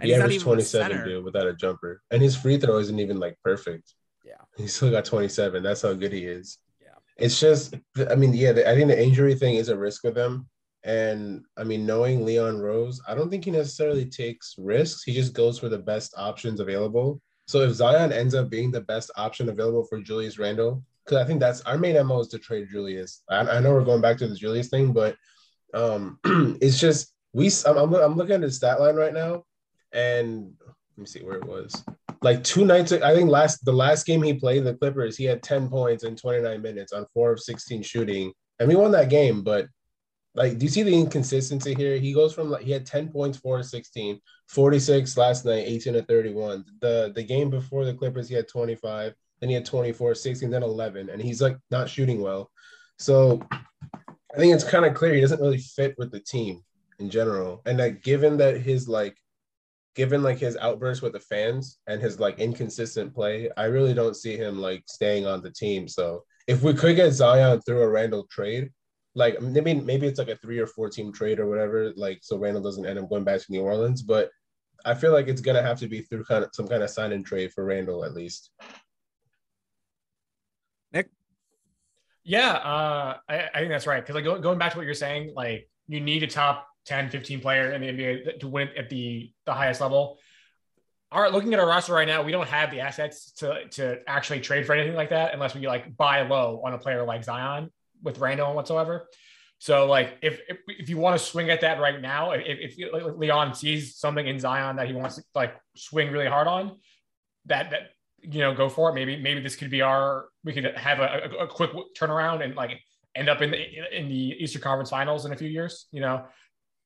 And 0.02 0.10
he 0.10 0.14
averaged 0.14 0.40
27, 0.40 1.04
dude, 1.04 1.24
without 1.24 1.46
a 1.46 1.54
jumper. 1.54 2.02
And 2.10 2.20
his 2.20 2.36
free 2.36 2.58
throw 2.58 2.78
isn't 2.78 2.98
even 2.98 3.20
like 3.20 3.38
perfect. 3.44 3.94
Yeah. 4.24 4.34
He 4.56 4.66
still 4.66 4.90
got 4.90 5.04
27. 5.04 5.62
That's 5.62 5.82
how 5.82 5.92
good 5.92 6.12
he 6.12 6.24
is. 6.24 6.58
Yeah. 6.80 6.94
It's 7.16 7.38
just, 7.38 7.74
I 8.10 8.14
mean, 8.16 8.34
yeah, 8.34 8.50
I 8.50 8.74
think 8.74 8.88
the 8.88 9.00
injury 9.00 9.34
thing 9.34 9.54
is 9.54 9.68
a 9.68 9.78
risk 9.78 10.04
with 10.04 10.14
them. 10.14 10.48
And 10.84 11.44
I 11.56 11.62
mean, 11.62 11.86
knowing 11.86 12.24
Leon 12.24 12.58
Rose, 12.58 13.00
I 13.06 13.14
don't 13.14 13.30
think 13.30 13.44
he 13.44 13.52
necessarily 13.52 14.04
takes 14.04 14.56
risks. 14.58 15.04
He 15.04 15.14
just 15.14 15.32
goes 15.32 15.58
for 15.58 15.68
the 15.68 15.78
best 15.78 16.14
options 16.16 16.58
available. 16.58 17.20
So 17.46 17.60
if 17.60 17.72
Zion 17.72 18.12
ends 18.12 18.34
up 18.34 18.50
being 18.50 18.70
the 18.70 18.80
best 18.80 19.10
option 19.16 19.48
available 19.48 19.84
for 19.84 20.00
Julius 20.00 20.38
Randle, 20.38 20.82
because 21.04 21.18
I 21.18 21.26
think 21.26 21.40
that's 21.40 21.60
our 21.62 21.78
main 21.78 22.04
MO 22.06 22.20
is 22.20 22.28
to 22.28 22.38
trade 22.38 22.68
Julius. 22.70 23.22
I, 23.28 23.40
I 23.40 23.60
know 23.60 23.72
we're 23.72 23.84
going 23.84 24.00
back 24.00 24.18
to 24.18 24.28
the 24.28 24.34
Julius 24.34 24.68
thing, 24.68 24.92
but 24.92 25.16
um, 25.74 26.18
it's 26.60 26.80
just 26.80 27.12
we. 27.32 27.50
I'm, 27.66 27.76
I'm, 27.76 27.94
I'm 27.94 28.16
looking 28.16 28.36
at 28.36 28.42
his 28.42 28.56
stat 28.56 28.80
line 28.80 28.96
right 28.96 29.14
now, 29.14 29.44
and 29.92 30.52
let 30.60 30.98
me 30.98 31.06
see 31.06 31.22
where 31.22 31.36
it 31.36 31.44
was. 31.44 31.84
Like 32.22 32.44
two 32.44 32.64
nights, 32.64 32.92
I 32.92 33.14
think 33.14 33.30
last 33.30 33.64
the 33.64 33.72
last 33.72 34.06
game 34.06 34.22
he 34.22 34.34
played 34.34 34.64
the 34.64 34.74
Clippers, 34.74 35.16
he 35.16 35.24
had 35.24 35.42
10 35.42 35.68
points 35.68 36.04
in 36.04 36.16
29 36.16 36.62
minutes 36.62 36.92
on 36.92 37.06
four 37.12 37.32
of 37.32 37.40
16 37.40 37.82
shooting, 37.82 38.32
and 38.58 38.68
we 38.68 38.76
won 38.76 38.92
that 38.92 39.10
game. 39.10 39.42
But 39.42 39.66
like, 40.34 40.58
do 40.58 40.64
you 40.64 40.70
see 40.70 40.82
the 40.82 40.94
inconsistency 40.94 41.74
here? 41.74 41.98
He 41.98 42.14
goes 42.14 42.32
from 42.32 42.50
like 42.50 42.62
he 42.62 42.70
had 42.70 42.86
10 42.86 43.08
points, 43.08 43.38
four 43.38 43.58
of 43.58 43.66
16, 43.66 44.20
46 44.48 45.16
last 45.16 45.44
night, 45.44 45.64
18 45.66 45.94
to 45.94 46.02
31. 46.02 46.64
The 46.80 47.12
the 47.14 47.22
game 47.22 47.50
before 47.50 47.84
the 47.84 47.94
Clippers, 47.94 48.28
he 48.28 48.34
had 48.34 48.48
25 48.48 49.14
then 49.42 49.48
he 49.48 49.56
had 49.56 49.66
24, 49.66 50.14
16, 50.14 50.50
then 50.50 50.62
11, 50.62 51.10
and 51.10 51.20
he's 51.20 51.42
like 51.42 51.58
not 51.72 51.90
shooting 51.90 52.20
well. 52.20 52.48
So 53.00 53.42
I 53.52 54.36
think 54.36 54.54
it's 54.54 54.62
kind 54.62 54.84
of 54.84 54.94
clear 54.94 55.12
he 55.12 55.20
doesn't 55.20 55.40
really 55.40 55.58
fit 55.58 55.96
with 55.98 56.12
the 56.12 56.20
team 56.20 56.62
in 57.00 57.10
general. 57.10 57.60
And 57.66 57.76
that 57.80 58.04
given 58.04 58.36
that 58.36 58.60
his 58.60 58.86
like, 58.86 59.16
given 59.94 60.22
like 60.22 60.38
his 60.38 60.56
outbursts 60.56 61.02
with 61.02 61.12
the 61.12 61.20
fans 61.20 61.78
and 61.86 62.00
his 62.00 62.18
like 62.18 62.38
inconsistent 62.38 63.14
play, 63.14 63.50
I 63.56 63.64
really 63.64 63.94
don't 63.94 64.16
see 64.16 64.36
him 64.36 64.58
like 64.58 64.84
staying 64.86 65.26
on 65.26 65.42
the 65.42 65.50
team. 65.50 65.88
So 65.88 66.24
if 66.46 66.62
we 66.62 66.74
could 66.74 66.96
get 66.96 67.12
Zion 67.12 67.60
through 67.60 67.82
a 67.82 67.88
Randle 67.88 68.26
trade, 68.30 68.70
like 69.14 69.40
maybe 69.42 69.74
maybe 69.74 70.06
it's 70.06 70.18
like 70.18 70.30
a 70.30 70.36
three 70.36 70.58
or 70.58 70.66
four 70.66 70.88
team 70.88 71.12
trade 71.12 71.38
or 71.38 71.46
whatever, 71.46 71.92
like 71.96 72.20
so 72.22 72.38
Randle 72.38 72.62
doesn't 72.62 72.86
end 72.86 72.98
up 72.98 73.10
going 73.10 73.24
back 73.24 73.40
to 73.40 73.52
New 73.52 73.62
Orleans. 73.62 74.02
But 74.02 74.30
I 74.84 74.94
feel 74.94 75.12
like 75.12 75.28
it's 75.28 75.42
gonna 75.42 75.62
have 75.62 75.78
to 75.80 75.88
be 75.88 76.00
through 76.00 76.24
kind 76.24 76.44
of 76.44 76.50
some 76.54 76.66
kind 76.66 76.82
of 76.82 76.90
sign 76.90 77.12
and 77.12 77.24
trade 77.24 77.52
for 77.52 77.64
Randle 77.64 78.04
at 78.04 78.14
least. 78.14 78.50
Nick. 80.92 81.10
Yeah, 82.24 82.52
uh, 82.52 83.18
I, 83.28 83.48
I, 83.52 83.58
think 83.58 83.70
that's 83.70 83.86
right. 83.86 84.00
Because 84.00 84.14
like 84.14 84.42
going 84.42 84.58
back 84.58 84.72
to 84.72 84.78
what 84.78 84.84
you're 84.84 84.94
saying, 84.94 85.32
like 85.34 85.68
you 85.88 86.00
need 86.00 86.22
a 86.22 86.26
top 86.26 86.68
10, 86.86 87.10
15 87.10 87.40
player 87.40 87.72
in 87.72 87.80
the 87.80 87.88
NBA 87.88 88.40
to 88.40 88.48
win 88.48 88.68
at 88.76 88.88
the, 88.88 89.32
the 89.46 89.52
highest 89.52 89.80
level. 89.80 90.18
All 91.10 91.20
right, 91.20 91.32
looking 91.32 91.52
at 91.52 91.60
our 91.60 91.66
roster 91.66 91.92
right 91.92 92.08
now, 92.08 92.22
we 92.22 92.32
don't 92.32 92.48
have 92.48 92.70
the 92.70 92.80
assets 92.80 93.32
to, 93.32 93.68
to 93.72 93.98
actually 94.06 94.40
trade 94.40 94.66
for 94.66 94.72
anything 94.72 94.96
like 94.96 95.10
that 95.10 95.34
unless 95.34 95.54
we 95.54 95.66
like 95.66 95.96
buy 95.96 96.22
low 96.22 96.62
on 96.64 96.72
a 96.72 96.78
player 96.78 97.04
like 97.04 97.22
Zion 97.22 97.70
with 98.02 98.18
Randle 98.18 98.46
and 98.46 98.56
whatsoever. 98.56 99.08
So 99.58 99.86
like 99.86 100.18
if, 100.22 100.40
if, 100.48 100.58
if 100.66 100.88
you 100.88 100.96
want 100.96 101.20
to 101.20 101.24
swing 101.24 101.50
at 101.50 101.60
that 101.60 101.78
right 101.80 102.00
now, 102.00 102.32
if, 102.32 102.76
if 102.78 103.16
Leon 103.16 103.54
sees 103.54 103.96
something 103.96 104.26
in 104.26 104.40
Zion 104.40 104.76
that 104.76 104.88
he 104.88 104.92
wants 104.92 105.16
to 105.16 105.22
like 105.34 105.54
swing 105.76 106.10
really 106.10 106.26
hard 106.26 106.48
on, 106.48 106.78
that 107.46 107.70
that 107.70 107.90
you 108.22 108.40
know 108.40 108.54
go 108.54 108.68
for 108.68 108.90
it. 108.90 108.94
Maybe 108.94 109.16
maybe 109.16 109.40
this 109.40 109.54
could 109.54 109.70
be 109.70 109.80
our 109.80 110.26
we 110.42 110.52
could 110.52 110.64
have 110.76 110.98
a, 110.98 111.30
a, 111.38 111.44
a 111.44 111.46
quick 111.46 111.70
turnaround 111.96 112.42
and 112.42 112.56
like 112.56 112.80
end 113.14 113.28
up 113.28 113.40
in 113.40 113.52
the 113.52 113.96
in 113.96 114.08
the 114.08 114.34
Eastern 114.42 114.62
Conference 114.62 114.90
Finals 114.90 115.26
in 115.26 115.32
a 115.32 115.36
few 115.36 115.48
years. 115.48 115.86
You 115.92 116.00
know, 116.00 116.24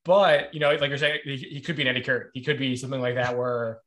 but 0.06 0.54
you 0.54 0.60
know 0.60 0.70
like 0.70 0.88
you're 0.88 0.96
saying 0.96 1.20
he, 1.24 1.36
he 1.36 1.60
could 1.60 1.76
be 1.76 1.82
an 1.82 1.88
Eddie 1.88 2.00
Curry. 2.00 2.26
He 2.32 2.42
could 2.42 2.58
be 2.58 2.76
something 2.76 3.00
like 3.00 3.16
that 3.16 3.36
where 3.36 3.80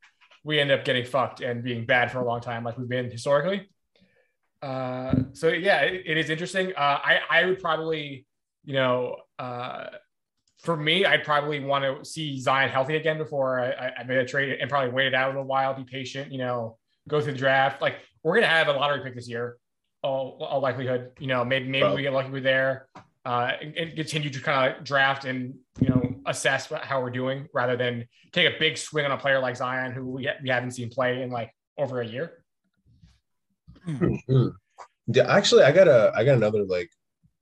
we 0.44 0.60
end 0.60 0.72
up 0.72 0.86
getting 0.86 1.06
fucked 1.06 1.42
and 1.42 1.64
being 1.64 1.86
bad 1.86 2.12
for 2.12 2.20
a 2.20 2.26
long 2.26 2.42
time, 2.42 2.64
like 2.64 2.78
we've 2.78 2.88
been 2.88 3.10
historically. 3.10 3.70
Uh, 4.62 5.16
so 5.34 5.48
yeah, 5.48 5.82
it, 5.82 6.04
it 6.06 6.18
is 6.18 6.30
interesting. 6.30 6.74
Uh, 6.76 7.00
I 7.04 7.20
I 7.30 7.46
would 7.46 7.60
probably, 7.60 8.26
you 8.66 8.74
know, 8.74 9.16
uh, 9.38 9.86
for 10.62 10.76
me, 10.76 11.06
I'd 11.06 11.24
probably 11.24 11.62
want 11.62 11.86
to 11.86 12.04
see 12.10 12.40
Zion 12.40 12.70
healthy 12.70 12.98
again 12.98 13.18
before 13.18 13.60
I, 13.62 13.94
I 14.00 14.04
made 14.04 14.18
a 14.18 14.26
trade 14.26 14.58
and 14.60 14.70
probably 14.70 14.92
wait 14.92 15.08
it 15.08 15.14
out 15.14 15.28
a 15.28 15.32
little 15.32 15.46
while, 15.46 15.74
be 15.74 15.86
patient, 15.86 16.32
you 16.32 16.38
know, 16.38 16.78
go 17.08 17.22
through 17.22 17.34
the 17.34 17.40
draft. 17.40 17.82
Like 17.82 17.96
we're 18.24 18.36
gonna 18.36 18.48
have 18.48 18.68
a 18.68 18.74
lottery 18.74 19.02
pick 19.02 19.16
this 19.16 19.30
year, 19.30 19.58
all, 20.04 20.38
all 20.42 20.60
likelihood. 20.60 21.12
You 21.20 21.28
know, 21.28 21.46
maybe 21.46 21.70
maybe 21.70 21.88
we 21.96 22.02
get 22.02 22.12
lucky 22.12 22.30
with 22.30 22.44
there, 22.44 22.88
uh, 23.30 23.52
and, 23.62 23.76
and 23.78 23.96
continue 23.96 24.32
to 24.32 24.42
kind 24.42 24.74
of 24.74 24.84
draft 24.84 25.24
and 25.24 25.54
you 25.80 25.88
know 25.88 26.16
assess 26.26 26.68
how 26.82 27.00
we're 27.00 27.12
doing 27.12 27.48
rather 27.54 27.78
than 27.78 28.08
take 28.32 28.48
a 28.48 28.58
big 28.58 28.76
swing 28.76 29.06
on 29.06 29.12
a 29.12 29.18
player 29.18 29.40
like 29.40 29.56
Zion 29.56 29.92
who 29.92 30.04
we, 30.04 30.28
we 30.42 30.50
haven't 30.50 30.72
seen 30.72 30.90
play 30.90 31.22
in 31.22 31.30
like 31.30 31.52
over 31.78 32.02
a 32.02 32.08
year. 32.08 32.44
Mm-hmm. 33.88 34.48
Yeah, 35.14 35.32
actually, 35.32 35.62
I 35.62 35.72
got 35.72 35.88
a 35.88 36.12
I 36.16 36.24
got 36.24 36.38
another 36.38 36.64
like 36.66 36.90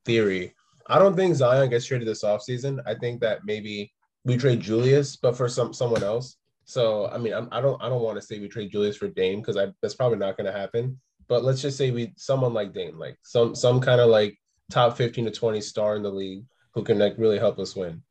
theory. 0.04 0.54
I 0.88 1.00
don't 1.00 1.16
think 1.16 1.36
Zion 1.36 1.70
gets 1.70 1.86
traded 1.86 2.06
this 2.06 2.24
offseason. 2.26 2.80
I 2.86 2.94
think 2.94 3.22
that 3.22 3.46
maybe 3.46 3.94
we 4.26 4.36
trade 4.36 4.60
Julius, 4.60 5.16
but 5.16 5.38
for 5.38 5.48
some 5.48 5.74
someone 5.74 6.04
else. 6.04 6.36
So 6.66 7.08
I 7.08 7.18
mean, 7.18 7.34
I'm, 7.34 7.48
I 7.54 7.62
don't 7.62 7.82
I 7.82 7.88
don't 7.88 8.04
want 8.04 8.20
to 8.20 8.28
say 8.28 8.40
we 8.40 8.50
trade 8.50 8.74
Julius 8.74 8.98
for 8.98 9.08
Dame 9.08 9.40
because 9.40 9.58
that's 9.82 9.96
probably 9.96 10.18
not 10.18 10.36
going 10.36 10.52
to 10.52 10.60
happen. 10.60 11.00
But 11.30 11.46
let's 11.46 11.62
just 11.62 11.78
say 11.78 11.92
we 11.92 12.14
someone 12.18 12.54
like 12.54 12.74
Dame, 12.74 13.00
like 13.00 13.18
some 13.24 13.56
some 13.56 13.80
kind 13.80 14.02
of 14.02 14.10
like 14.10 14.38
top 14.70 14.98
15 14.98 15.26
to 15.26 15.32
20 15.32 15.62
star 15.62 15.96
in 15.96 16.04
the 16.04 16.12
league 16.12 16.44
who 16.74 16.84
can 16.84 17.00
like 17.00 17.16
really 17.18 17.40
help 17.40 17.60
us 17.60 17.76
win. 17.76 18.02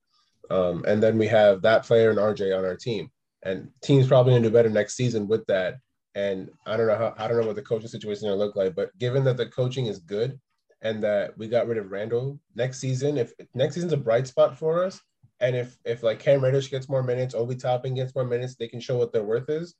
Um, 0.50 0.84
and 0.86 1.02
then 1.02 1.18
we 1.18 1.26
have 1.28 1.62
that 1.62 1.84
player 1.84 2.10
and 2.10 2.18
RJ 2.18 2.56
on 2.56 2.64
our 2.64 2.76
team. 2.76 3.10
And 3.42 3.70
team's 3.82 4.08
probably 4.08 4.32
gonna 4.32 4.44
do 4.44 4.52
better 4.52 4.70
next 4.70 4.96
season 4.96 5.28
with 5.28 5.46
that. 5.46 5.76
And 6.14 6.50
I 6.66 6.76
don't 6.76 6.86
know 6.86 6.96
how 6.96 7.14
I 7.18 7.28
don't 7.28 7.40
know 7.40 7.46
what 7.46 7.56
the 7.56 7.62
coaching 7.62 7.88
situation 7.88 8.24
is 8.26 8.30
gonna 8.30 8.36
look 8.36 8.56
like, 8.56 8.74
but 8.74 8.96
given 8.98 9.24
that 9.24 9.36
the 9.36 9.46
coaching 9.46 9.86
is 9.86 9.98
good 9.98 10.40
and 10.82 11.02
that 11.04 11.36
we 11.36 11.48
got 11.48 11.66
rid 11.66 11.78
of 11.78 11.90
Randle 11.90 12.40
next 12.54 12.80
season, 12.80 13.18
if 13.18 13.32
next 13.54 13.74
season's 13.74 13.92
a 13.92 13.98
bright 13.98 14.26
spot 14.26 14.56
for 14.56 14.84
us, 14.84 15.00
and 15.40 15.54
if 15.54 15.76
if 15.84 16.02
like 16.02 16.18
Cam 16.18 16.42
Reddish 16.42 16.70
gets 16.70 16.88
more 16.88 17.02
minutes, 17.02 17.34
Obi 17.34 17.54
Toppin 17.54 17.94
gets 17.94 18.14
more 18.14 18.24
minutes, 18.24 18.56
they 18.56 18.68
can 18.68 18.80
show 18.80 18.96
what 18.96 19.12
their 19.12 19.24
worth 19.24 19.50
is. 19.50 19.74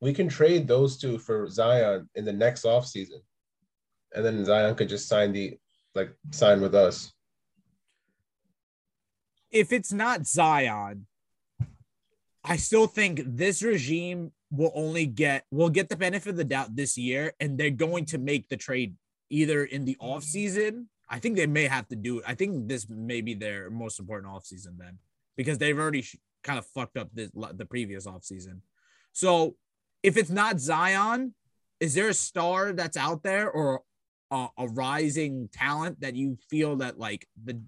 We 0.00 0.12
can 0.12 0.28
trade 0.28 0.68
those 0.68 0.98
two 0.98 1.18
for 1.18 1.48
Zion 1.48 2.08
in 2.14 2.24
the 2.24 2.32
next 2.32 2.64
off 2.64 2.86
season, 2.86 3.20
and 4.14 4.24
then 4.24 4.44
Zion 4.44 4.74
could 4.74 4.88
just 4.88 5.08
sign 5.08 5.32
the 5.32 5.58
like 5.94 6.14
sign 6.30 6.60
with 6.60 6.74
us 6.74 7.12
if 9.50 9.72
it's 9.72 9.92
not 9.92 10.26
Zion, 10.26 11.06
I 12.44 12.56
still 12.56 12.86
think 12.86 13.22
this 13.24 13.62
regime 13.62 14.32
will 14.50 14.72
only 14.74 15.06
get 15.06 15.44
will 15.50 15.68
get 15.68 15.88
the 15.88 15.96
benefit 15.96 16.30
of 16.30 16.36
the 16.36 16.44
doubt 16.44 16.74
this 16.74 16.96
year, 16.96 17.34
and 17.40 17.58
they're 17.58 17.70
going 17.70 18.06
to 18.06 18.18
make 18.18 18.48
the 18.48 18.56
trade 18.56 18.94
either 19.30 19.64
in 19.64 19.84
the 19.84 19.96
off 20.00 20.24
season. 20.24 20.88
I 21.08 21.18
think 21.18 21.36
they 21.36 21.46
may 21.46 21.66
have 21.66 21.88
to 21.88 21.96
do 21.96 22.18
it. 22.18 22.24
I 22.26 22.34
think 22.34 22.68
this 22.68 22.88
may 22.88 23.20
be 23.20 23.34
their 23.34 23.70
most 23.70 23.98
important 23.98 24.32
off 24.32 24.46
season 24.46 24.76
then, 24.78 24.98
because 25.36 25.58
they've 25.58 25.78
already 25.78 26.04
kind 26.42 26.58
of 26.58 26.66
fucked 26.66 26.96
up 26.96 27.08
this 27.12 27.30
the 27.54 27.66
previous 27.66 28.06
off 28.06 28.24
season. 28.24 28.62
So 29.12 29.56
if 30.02 30.16
it's 30.16 30.30
not 30.30 30.60
Zion, 30.60 31.34
is 31.80 31.94
there 31.94 32.08
a 32.08 32.14
star 32.14 32.72
that's 32.72 32.96
out 32.96 33.22
there 33.22 33.50
or 33.50 33.82
a, 34.30 34.48
a 34.58 34.68
rising 34.68 35.48
talent 35.52 36.00
that 36.00 36.14
you 36.14 36.36
feel 36.50 36.76
that 36.76 36.98
like 36.98 37.26
the 37.42 37.60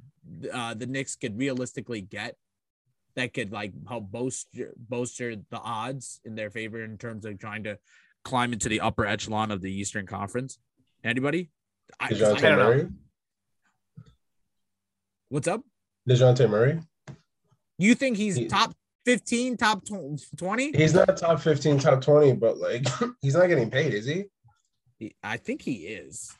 uh, 0.52 0.74
the 0.74 0.86
Knicks 0.86 1.16
could 1.16 1.38
realistically 1.38 2.00
get 2.00 2.36
that 3.16 3.34
could 3.34 3.52
like 3.52 3.72
help 3.88 4.10
bolster 4.10 4.74
bolster 4.76 5.36
the 5.36 5.58
odds 5.58 6.20
in 6.24 6.34
their 6.34 6.50
favor 6.50 6.84
in 6.84 6.98
terms 6.98 7.24
of 7.24 7.38
trying 7.38 7.64
to 7.64 7.78
climb 8.24 8.52
into 8.52 8.68
the 8.68 8.80
upper 8.80 9.06
echelon 9.06 9.50
of 9.50 9.60
the 9.60 9.72
Eastern 9.72 10.06
Conference? 10.06 10.58
Anybody? 11.02 11.50
I, 11.98 12.10
Dejounte 12.10 12.44
I 12.44 12.56
Murray. 12.56 12.88
What's 15.28 15.48
up? 15.48 15.62
Dejounte 16.08 16.48
Murray. 16.48 16.80
You 17.78 17.94
think 17.94 18.16
he's 18.16 18.36
he, 18.36 18.46
top 18.46 18.74
15, 19.06 19.56
top 19.56 19.82
20? 20.36 20.72
He's 20.72 20.92
not 20.92 21.16
top 21.16 21.40
15, 21.40 21.78
top 21.78 22.02
20, 22.02 22.34
but 22.34 22.58
like 22.58 22.86
he's 23.22 23.34
not 23.34 23.46
getting 23.46 23.70
paid, 23.70 23.94
is 23.94 24.06
he? 24.06 24.26
I 25.22 25.38
think 25.38 25.62
he 25.62 25.86
is. 25.86 26.30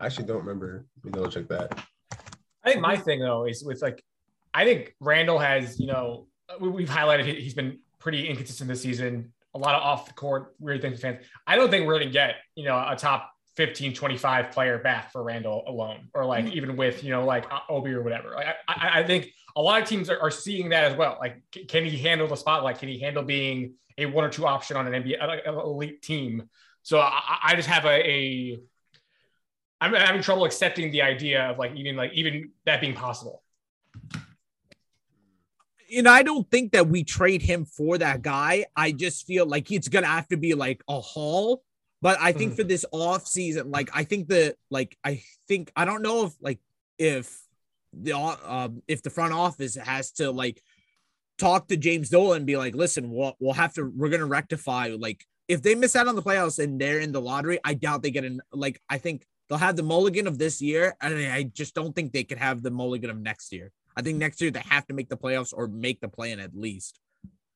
I 0.00 0.06
actually 0.06 0.26
don't 0.26 0.38
remember. 0.38 0.86
Let 0.96 1.04
me 1.04 1.10
double 1.10 1.30
check 1.30 1.48
that. 1.48 1.78
I 2.64 2.70
think 2.70 2.80
my 2.80 2.96
thing 2.96 3.20
though 3.20 3.46
is 3.46 3.62
with 3.62 3.82
like, 3.82 4.02
I 4.52 4.64
think 4.64 4.94
Randle 4.98 5.38
has, 5.38 5.78
you 5.78 5.86
know, 5.86 6.26
we, 6.58 6.84
have 6.84 6.96
highlighted 6.96 7.38
he's 7.38 7.54
been 7.54 7.78
pretty 7.98 8.28
inconsistent 8.28 8.68
this 8.68 8.82
season. 8.82 9.32
A 9.54 9.58
lot 9.58 9.74
of 9.74 9.82
off 9.82 10.06
the 10.06 10.14
court 10.14 10.54
weird 10.58 10.80
things 10.80 11.00
fans. 11.00 11.24
I 11.46 11.56
don't 11.56 11.70
think 11.70 11.86
we're 11.86 11.94
going 11.94 12.08
to 12.08 12.12
get, 12.12 12.36
you 12.54 12.64
know, 12.64 12.76
a 12.76 12.96
top 12.96 13.30
15, 13.56 13.94
25 13.94 14.52
player 14.52 14.78
back 14.78 15.12
for 15.12 15.22
Randle 15.22 15.64
alone, 15.66 16.08
or 16.14 16.24
like 16.24 16.46
mm-hmm. 16.46 16.56
even 16.56 16.76
with, 16.76 17.04
you 17.04 17.10
know, 17.10 17.24
like 17.24 17.46
Obi 17.68 17.92
or 17.92 18.02
whatever. 18.02 18.30
Like, 18.30 18.46
I, 18.68 19.00
I 19.00 19.02
think 19.04 19.28
a 19.56 19.62
lot 19.62 19.82
of 19.82 19.88
teams 19.88 20.08
are, 20.08 20.20
are, 20.20 20.30
seeing 20.30 20.68
that 20.70 20.84
as 20.84 20.96
well. 20.96 21.18
Like, 21.20 21.42
can 21.68 21.84
he 21.84 21.98
handle 21.98 22.26
the 22.26 22.36
spotlight? 22.36 22.78
Can 22.78 22.88
he 22.88 23.00
handle 23.00 23.22
being 23.22 23.74
a 23.98 24.06
one 24.06 24.24
or 24.24 24.30
two 24.30 24.46
option 24.46 24.76
on 24.76 24.92
an 24.92 25.02
NBA 25.02 25.26
like, 25.26 25.46
elite 25.46 26.00
team? 26.00 26.48
So 26.82 27.00
I, 27.00 27.38
I 27.42 27.54
just 27.56 27.68
have 27.68 27.84
a, 27.84 28.08
a 28.08 28.60
I'm 29.80 29.94
having 29.94 30.22
trouble 30.22 30.44
accepting 30.44 30.90
the 30.90 31.02
idea 31.02 31.50
of 31.50 31.58
like 31.58 31.74
even 31.74 31.96
like 31.96 32.12
even 32.12 32.50
that 32.66 32.80
being 32.80 32.94
possible. 32.94 33.42
You 35.88 36.02
know, 36.02 36.12
I 36.12 36.22
don't 36.22 36.48
think 36.50 36.72
that 36.72 36.86
we 36.86 37.02
trade 37.02 37.42
him 37.42 37.64
for 37.64 37.98
that 37.98 38.22
guy. 38.22 38.66
I 38.76 38.92
just 38.92 39.26
feel 39.26 39.46
like 39.46 39.72
it's 39.72 39.88
gonna 39.88 40.06
have 40.06 40.28
to 40.28 40.36
be 40.36 40.54
like 40.54 40.82
a 40.88 41.00
haul. 41.00 41.62
But 42.02 42.18
I 42.20 42.32
think 42.32 42.52
mm. 42.52 42.56
for 42.56 42.64
this 42.64 42.84
off 42.92 43.26
season, 43.26 43.70
like 43.70 43.90
I 43.92 44.04
think 44.04 44.28
the 44.28 44.54
like 44.70 44.96
I 45.04 45.22
think 45.48 45.72
I 45.74 45.84
don't 45.84 46.02
know 46.02 46.26
if 46.26 46.32
like 46.40 46.60
if 46.98 47.40
the 47.92 48.14
um 48.14 48.82
if 48.86 49.02
the 49.02 49.10
front 49.10 49.32
office 49.32 49.74
has 49.76 50.12
to 50.12 50.30
like 50.30 50.62
talk 51.38 51.68
to 51.68 51.76
James 51.76 52.10
Dolan 52.10 52.38
and 52.38 52.46
be 52.46 52.56
like, 52.56 52.74
listen, 52.74 53.10
we'll 53.10 53.34
we'll 53.40 53.54
have 53.54 53.74
to 53.74 53.84
we're 53.84 54.10
gonna 54.10 54.26
rectify 54.26 54.94
like 54.98 55.24
if 55.48 55.62
they 55.62 55.74
miss 55.74 55.96
out 55.96 56.06
on 56.06 56.14
the 56.14 56.22
playoffs 56.22 56.62
and 56.62 56.80
they're 56.80 57.00
in 57.00 57.12
the 57.12 57.20
lottery, 57.20 57.58
I 57.64 57.74
doubt 57.74 58.02
they 58.02 58.10
get 58.10 58.24
in 58.24 58.40
like 58.52 58.80
I 58.88 58.98
think 58.98 59.26
They'll 59.50 59.58
have 59.58 59.74
the 59.74 59.82
mulligan 59.82 60.28
of 60.28 60.38
this 60.38 60.62
year, 60.62 60.94
and 61.00 61.18
I 61.18 61.42
just 61.42 61.74
don't 61.74 61.92
think 61.92 62.12
they 62.12 62.22
could 62.22 62.38
have 62.38 62.62
the 62.62 62.70
mulligan 62.70 63.10
of 63.10 63.18
next 63.18 63.52
year. 63.52 63.72
I 63.96 64.02
think 64.02 64.16
next 64.18 64.40
year 64.40 64.52
they 64.52 64.60
have 64.60 64.86
to 64.86 64.94
make 64.94 65.08
the 65.08 65.16
playoffs 65.16 65.52
or 65.52 65.66
make 65.66 66.00
the 66.00 66.08
play 66.08 66.30
in 66.30 66.38
at 66.38 66.54
least. 66.54 67.00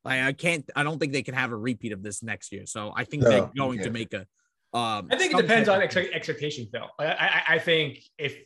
Like 0.04 0.20
I 0.20 0.32
can't. 0.32 0.68
I 0.74 0.82
don't 0.82 0.98
think 0.98 1.12
they 1.12 1.22
can 1.22 1.34
have 1.34 1.52
a 1.52 1.56
repeat 1.56 1.92
of 1.92 2.02
this 2.02 2.20
next 2.20 2.52
year. 2.52 2.66
So 2.66 2.92
I 2.96 3.04
think 3.04 3.22
no, 3.22 3.30
they're 3.30 3.50
going 3.56 3.78
to 3.82 3.90
make 3.90 4.12
a. 4.12 4.26
Um, 4.76 5.06
I 5.12 5.16
think 5.16 5.34
it 5.34 5.36
depends 5.36 5.68
on 5.68 5.82
ex- 5.82 5.96
expectations, 5.96 6.68
though. 6.72 6.88
I, 6.98 7.06
I, 7.06 7.42
I 7.50 7.58
think 7.60 8.02
if 8.18 8.36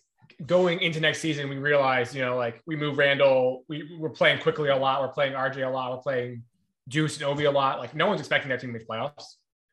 going 0.45 0.81
into 0.81 1.01
next 1.01 1.21
season, 1.21 1.49
we 1.49 1.57
realize, 1.57 2.15
you 2.15 2.21
know, 2.21 2.37
like 2.37 2.61
we 2.67 2.77
move 2.77 2.99
Randle, 2.99 3.65
we, 3.67 3.97
we're 3.99 4.11
playing 4.11 4.41
Quickley 4.41 4.69
a 4.69 4.77
lot, 4.77 5.01
we're 5.01 5.09
playing 5.09 5.33
RJ 5.33 5.67
a 5.67 5.71
lot, 5.71 5.91
we're 5.91 6.03
playing 6.03 6.43
Juice 6.87 7.17
and 7.17 7.25
Obi 7.25 7.45
a 7.45 7.51
lot. 7.51 7.79
Like 7.79 7.95
no 7.95 8.07
one's 8.07 8.21
expecting 8.21 8.51
that 8.51 8.61
team 8.61 8.75
to 8.75 8.79
make 8.79 8.87
playoffs. 8.87 9.25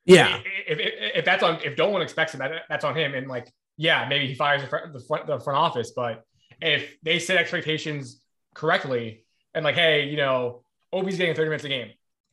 Yeah. 0.05 0.39
If, 0.65 0.79
if, 0.79 0.93
if, 1.17 1.25
that's 1.25 1.43
on, 1.43 1.59
if 1.63 1.75
Dolan 1.75 2.01
expects 2.01 2.33
it, 2.35 2.37
that, 2.37 2.63
that's 2.69 2.85
on 2.85 2.95
him. 2.95 3.13
And 3.15 3.27
like 3.27 3.51
yeah, 3.77 4.05
maybe 4.07 4.27
he 4.27 4.35
fires 4.35 4.61
the 4.61 4.67
front, 4.67 4.93
the 4.93 4.99
front, 4.99 5.27
the 5.27 5.39
front 5.39 5.57
office, 5.57 5.91
but 5.95 6.23
if 6.61 6.95
they 7.03 7.19
set 7.19 7.37
expectations 7.37 8.21
correctly 8.53 9.25
and 9.53 9.63
like, 9.63 9.75
hey, 9.75 10.05
you 10.05 10.17
know, 10.17 10.63
Obi's 10.93 11.17
getting 11.17 11.35
30 11.35 11.49
minutes 11.49 11.63
a 11.65 11.69
game, 11.69 11.91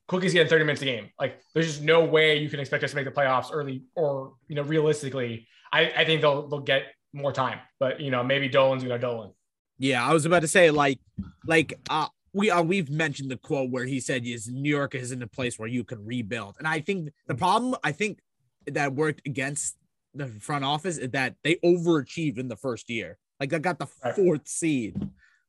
Cookie's 0.09 0.33
getting 0.33 0.49
30 0.49 0.65
minutes 0.65 0.83
a 0.83 0.85
game. 0.85 1.11
Like, 1.19 1.41
there's 1.55 1.67
just 1.67 1.83
no 1.83 2.05
way 2.05 2.39
you 2.39 2.49
can 2.49 2.61
expect 2.61 2.85
us 2.85 2.91
to 2.91 2.97
make 2.97 3.07
the 3.07 3.11
playoffs 3.11 3.49
early 3.53 3.85
or, 3.95 4.35
you 4.49 4.55
know, 4.55 4.63
realistically, 4.63 5.49
I, 5.73 5.93
I 5.97 6.05
think 6.05 6.21
they'll 6.21 6.49
they'll 6.49 6.61
get 6.61 6.85
more 7.13 7.33
time. 7.33 7.59
But 7.81 8.01
you 8.01 8.11
know, 8.11 8.23
maybe 8.23 8.49
Dolan's 8.49 8.83
gonna 8.83 8.99
Dolan. 8.99 9.33
Yeah, 9.79 10.07
I 10.07 10.13
was 10.13 10.27
about 10.27 10.43
to 10.43 10.49
say 10.49 10.71
like 10.71 11.01
like 11.47 11.75
uh 11.91 12.09
we 12.33 12.51
uh, 12.51 12.63
we've 12.63 12.91
mentioned 12.91 13.31
the 13.31 13.37
quote 13.37 13.71
where 13.71 13.85
he 13.85 14.01
said 14.01 14.25
is 14.25 14.49
New 14.49 14.71
York 14.71 14.95
is 14.95 15.13
in 15.13 15.23
a 15.23 15.27
place 15.27 15.59
where 15.59 15.69
you 15.69 15.85
can 15.85 16.05
rebuild. 16.05 16.57
And 16.59 16.69
I 16.69 16.81
think 16.81 17.11
the 17.27 17.35
problem 17.35 17.75
I 17.83 17.93
think 17.93 18.21
that 18.67 18.95
worked 18.95 19.23
against 19.27 19.77
the 20.15 20.27
front 20.27 20.65
office 20.65 20.99
is 20.99 21.11
that 21.11 21.35
they 21.43 21.57
overachieved 21.65 22.39
in 22.39 22.49
the 22.49 22.57
first 22.57 22.91
year. 22.91 23.19
Like 23.41 23.51
they 23.51 23.59
got 23.59 23.79
the 23.79 23.87
fourth 23.87 24.47
seed. 24.47 24.97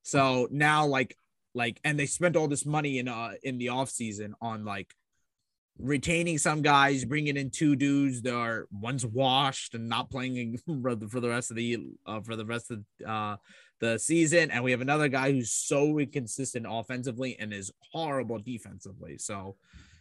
So 0.04 0.48
now 0.52 0.86
like 0.86 1.18
like, 1.56 1.80
and 1.84 2.00
they 2.00 2.08
spent 2.08 2.36
all 2.36 2.48
this 2.48 2.66
money 2.66 3.00
in 3.00 3.08
uh 3.08 3.34
in 3.44 3.58
the 3.58 3.70
off 3.70 3.90
season 3.90 4.36
on 4.42 4.66
like 4.66 4.94
retaining 5.80 6.38
some 6.38 6.62
guys, 6.62 7.06
bringing 7.06 7.38
in 7.38 7.50
two 7.50 7.76
dudes 7.76 8.22
that 8.24 8.34
are 8.34 8.68
one's 8.72 9.06
washed 9.06 9.76
and 9.76 9.90
not 9.90 10.10
playing 10.10 10.60
for 10.82 10.96
the, 10.96 11.08
for 11.08 11.20
the 11.20 11.30
rest 11.30 11.52
of 11.52 11.58
the 11.58 11.78
uh, 12.06 12.22
for 12.22 12.36
the 12.36 12.46
rest 12.46 12.72
of 12.72 12.84
uh 13.06 13.38
the 13.80 14.00
season, 14.00 14.50
and 14.50 14.64
we 14.64 14.72
have 14.72 14.82
another 14.82 15.10
guy 15.10 15.32
who's 15.32 15.52
so 15.52 16.00
inconsistent 16.00 16.66
offensively 16.70 17.36
and 17.40 17.54
is 17.54 17.72
horrible 17.92 18.40
defensively. 18.40 19.18
So. 19.18 19.56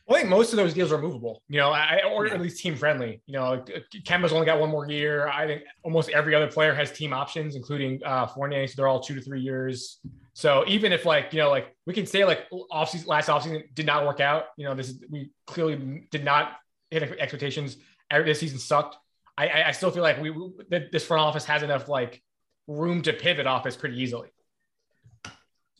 I 0.08 0.14
think 0.14 0.28
most 0.28 0.52
of 0.52 0.56
those 0.56 0.74
deals 0.74 0.90
are 0.92 0.98
movable, 0.98 1.42
you 1.48 1.58
know, 1.58 1.70
I, 1.70 2.00
or 2.10 2.26
at 2.26 2.40
least 2.40 2.60
team 2.60 2.74
friendly. 2.74 3.22
You 3.26 3.34
know, 3.34 3.64
Kemba's 4.04 4.32
only 4.32 4.46
got 4.46 4.58
one 4.58 4.68
more 4.68 4.88
year. 4.90 5.28
I 5.28 5.46
think 5.46 5.62
almost 5.84 6.10
every 6.10 6.34
other 6.34 6.48
player 6.48 6.74
has 6.74 6.90
team 6.90 7.12
options, 7.12 7.54
including 7.54 8.00
uh, 8.04 8.26
Fournier. 8.26 8.66
So 8.66 8.74
they're 8.76 8.88
all 8.88 9.00
two 9.00 9.14
to 9.14 9.20
three 9.20 9.40
years. 9.40 10.00
So 10.34 10.64
even 10.66 10.92
if 10.92 11.04
like 11.04 11.32
you 11.32 11.38
know 11.38 11.50
like 11.50 11.76
we 11.86 11.94
can 11.94 12.06
say 12.06 12.24
like 12.24 12.48
offseason 12.50 13.06
last 13.06 13.28
offseason 13.28 13.62
did 13.74 13.86
not 13.86 14.04
work 14.04 14.20
out, 14.20 14.46
you 14.56 14.66
know 14.66 14.74
this 14.74 14.88
is, 14.88 15.04
we 15.08 15.30
clearly 15.46 16.06
did 16.10 16.24
not 16.24 16.56
hit 16.90 17.02
expectations. 17.18 17.76
This 18.10 18.40
season 18.40 18.58
sucked. 18.58 18.96
I, 19.38 19.64
I 19.68 19.70
still 19.70 19.90
feel 19.90 20.02
like 20.02 20.20
we 20.20 20.34
this 20.90 21.04
front 21.04 21.22
office 21.22 21.44
has 21.46 21.62
enough 21.62 21.88
like 21.88 22.22
room 22.66 23.02
to 23.02 23.12
pivot 23.12 23.46
off 23.46 23.62
this 23.64 23.76
pretty 23.76 24.00
easily. 24.00 24.28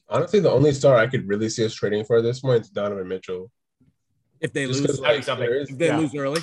Honestly, 0.09 0.41
the 0.41 0.50
only 0.50 0.73
star 0.73 0.97
I 0.97 1.07
could 1.07 1.29
really 1.29 1.49
see 1.49 1.64
us 1.64 1.75
trading 1.75 2.05
for 2.05 2.17
at 2.17 2.23
this 2.23 2.41
point 2.41 2.62
is 2.62 2.71
Donovan 2.71 3.09
Mitchell. 3.09 3.50
If 4.42 4.52
they 4.52 4.66
Just 4.66 4.82
lose, 4.82 5.00
like, 5.00 5.22
something. 5.22 5.49
if 5.50 5.78
they 5.78 5.87
yeah. 5.87 5.99
lose 5.99 6.14
early. 6.14 6.40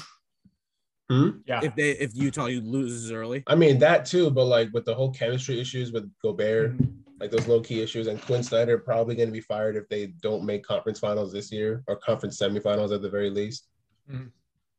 Hmm? 1.10 1.30
Yeah. 1.46 1.60
If 1.64 1.76
they 1.76 1.92
if 1.92 2.16
Utah 2.16 2.46
you 2.46 2.62
loses 2.62 3.12
early. 3.12 3.44
I 3.48 3.56
mean 3.56 3.80
that 3.80 4.06
too, 4.06 4.30
but 4.30 4.46
like 4.46 4.70
with 4.74 4.86
the 4.86 4.96
whole 4.96 5.12
chemistry 5.12 5.60
issues 5.60 5.92
with 5.92 6.10
Gobert, 6.22 6.78
mm-hmm 6.78 7.00
like 7.20 7.32
those 7.32 7.48
low 7.48 7.60
key 7.60 7.82
issues. 7.82 8.08
And 8.08 8.22
Quin 8.22 8.44
Snyder 8.44 8.78
probably 8.78 9.16
going 9.16 9.28
to 9.28 9.34
be 9.34 9.42
fired 9.42 9.76
if 9.76 9.88
they 9.90 10.08
don't 10.22 10.46
make 10.46 10.64
conference 10.64 11.00
finals 11.00 11.32
this 11.32 11.52
year 11.52 11.84
or 11.88 11.98
conference 11.98 12.40
semifinals 12.40 12.94
at 12.94 13.02
the 13.02 13.10
very 13.10 13.30
least. 13.30 13.68
Mm-hmm. 14.10 14.28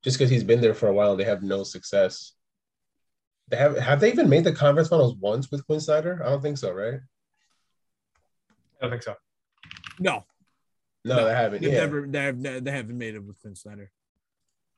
Just 0.03 0.19
because 0.19 0.31
he's 0.31 0.45
been 0.45 0.61
there 0.61 0.75
for 0.75 0.89
a 0.89 0.95
while, 0.95 1.17
they 1.17 1.25
have 1.25 1.43
no 1.43 1.63
success. 1.63 2.33
They 3.49 3.57
have 3.57 3.77
have 3.77 4.01
they 4.01 4.11
even 4.11 4.29
made 4.29 4.45
the 4.45 4.53
conference 4.53 4.89
finals 4.89 5.17
once 5.17 5.51
with 5.51 5.67
Quin 5.67 5.81
Snyder? 5.81 6.23
I 6.25 6.31
don't 6.31 6.41
think 6.41 6.57
so, 6.57 6.73
right? 6.73 7.01
I 8.81 8.83
don't 8.83 8.91
think 8.91 9.03
so. 9.03 9.15
No, 9.99 10.25
no, 11.05 11.17
no 11.17 11.25
they 11.25 11.35
haven't. 11.35 11.63
They've 11.63 11.73
yeah. 11.73 11.81
never, 11.81 12.07
they, 12.07 12.61
they 12.61 12.71
haven't 12.71 12.99
made 12.99 13.15
it 13.15 13.25
with 13.25 13.41
Quin 13.41 13.55
Snyder. 13.55 13.91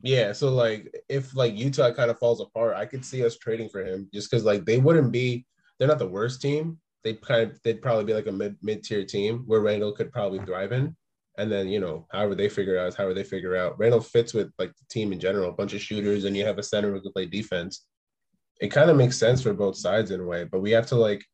Yeah, 0.03 0.33
so 0.33 0.53
like 0.53 0.93
if 1.09 1.35
like 1.37 1.57
Utah 1.57 1.93
kind 1.93 2.11
of 2.11 2.19
falls 2.19 2.41
apart, 2.41 2.77
I 2.77 2.87
could 2.87 3.05
see 3.05 3.25
us 3.25 3.37
trading 3.39 3.69
for 3.69 3.85
him 3.85 4.09
just 4.13 4.31
because 4.31 4.45
like 4.45 4.65
they 4.65 4.79
wouldn't 4.79 5.13
be. 5.13 5.47
They're 5.79 5.89
not 5.89 5.99
the 5.99 6.09
worst 6.09 6.41
team, 6.43 6.79
they'd 7.05 7.21
kind 7.21 7.51
of 7.51 7.63
they'd 7.63 7.83
probably 7.83 8.05
be 8.05 8.15
like 8.15 8.27
a 8.27 8.33
mid 8.33 8.57
mid 8.63 8.83
tier 8.83 9.05
team 9.05 9.45
where 9.47 9.61
Randle 9.61 9.93
could 9.93 10.13
probably 10.13 10.39
thrive 10.41 10.73
in. 10.73 10.97
And 11.39 11.51
then 11.51 11.69
you 11.69 11.81
know, 11.81 12.07
however 12.13 12.35
they 12.35 12.49
figure 12.49 12.79
out, 12.79 12.95
however 12.95 13.15
they 13.15 13.25
figure 13.25 13.57
out. 13.57 13.79
Randle 13.79 14.01
fits 14.01 14.35
with 14.35 14.53
like 14.59 14.71
the 14.71 14.85
team 14.91 15.13
in 15.13 15.21
general, 15.21 15.51
a 15.51 15.55
bunch 15.55 15.73
of 15.73 15.81
shooters, 15.81 16.25
and 16.25 16.37
you 16.37 16.45
have 16.45 16.59
a 16.59 16.63
center 16.63 16.93
who 16.93 17.01
can 17.01 17.13
play 17.13 17.27
defense. 17.27 17.87
It 18.61 18.69
kind 18.69 18.91
of 18.91 18.97
makes 18.97 19.17
sense 19.17 19.43
for 19.43 19.55
both 19.55 19.77
sides 19.77 20.11
in 20.11 20.21
a 20.21 20.25
way, 20.25 20.45
but 20.45 20.61
we 20.61 20.71
have 20.73 20.87
to 20.89 20.95
like, 20.95 21.25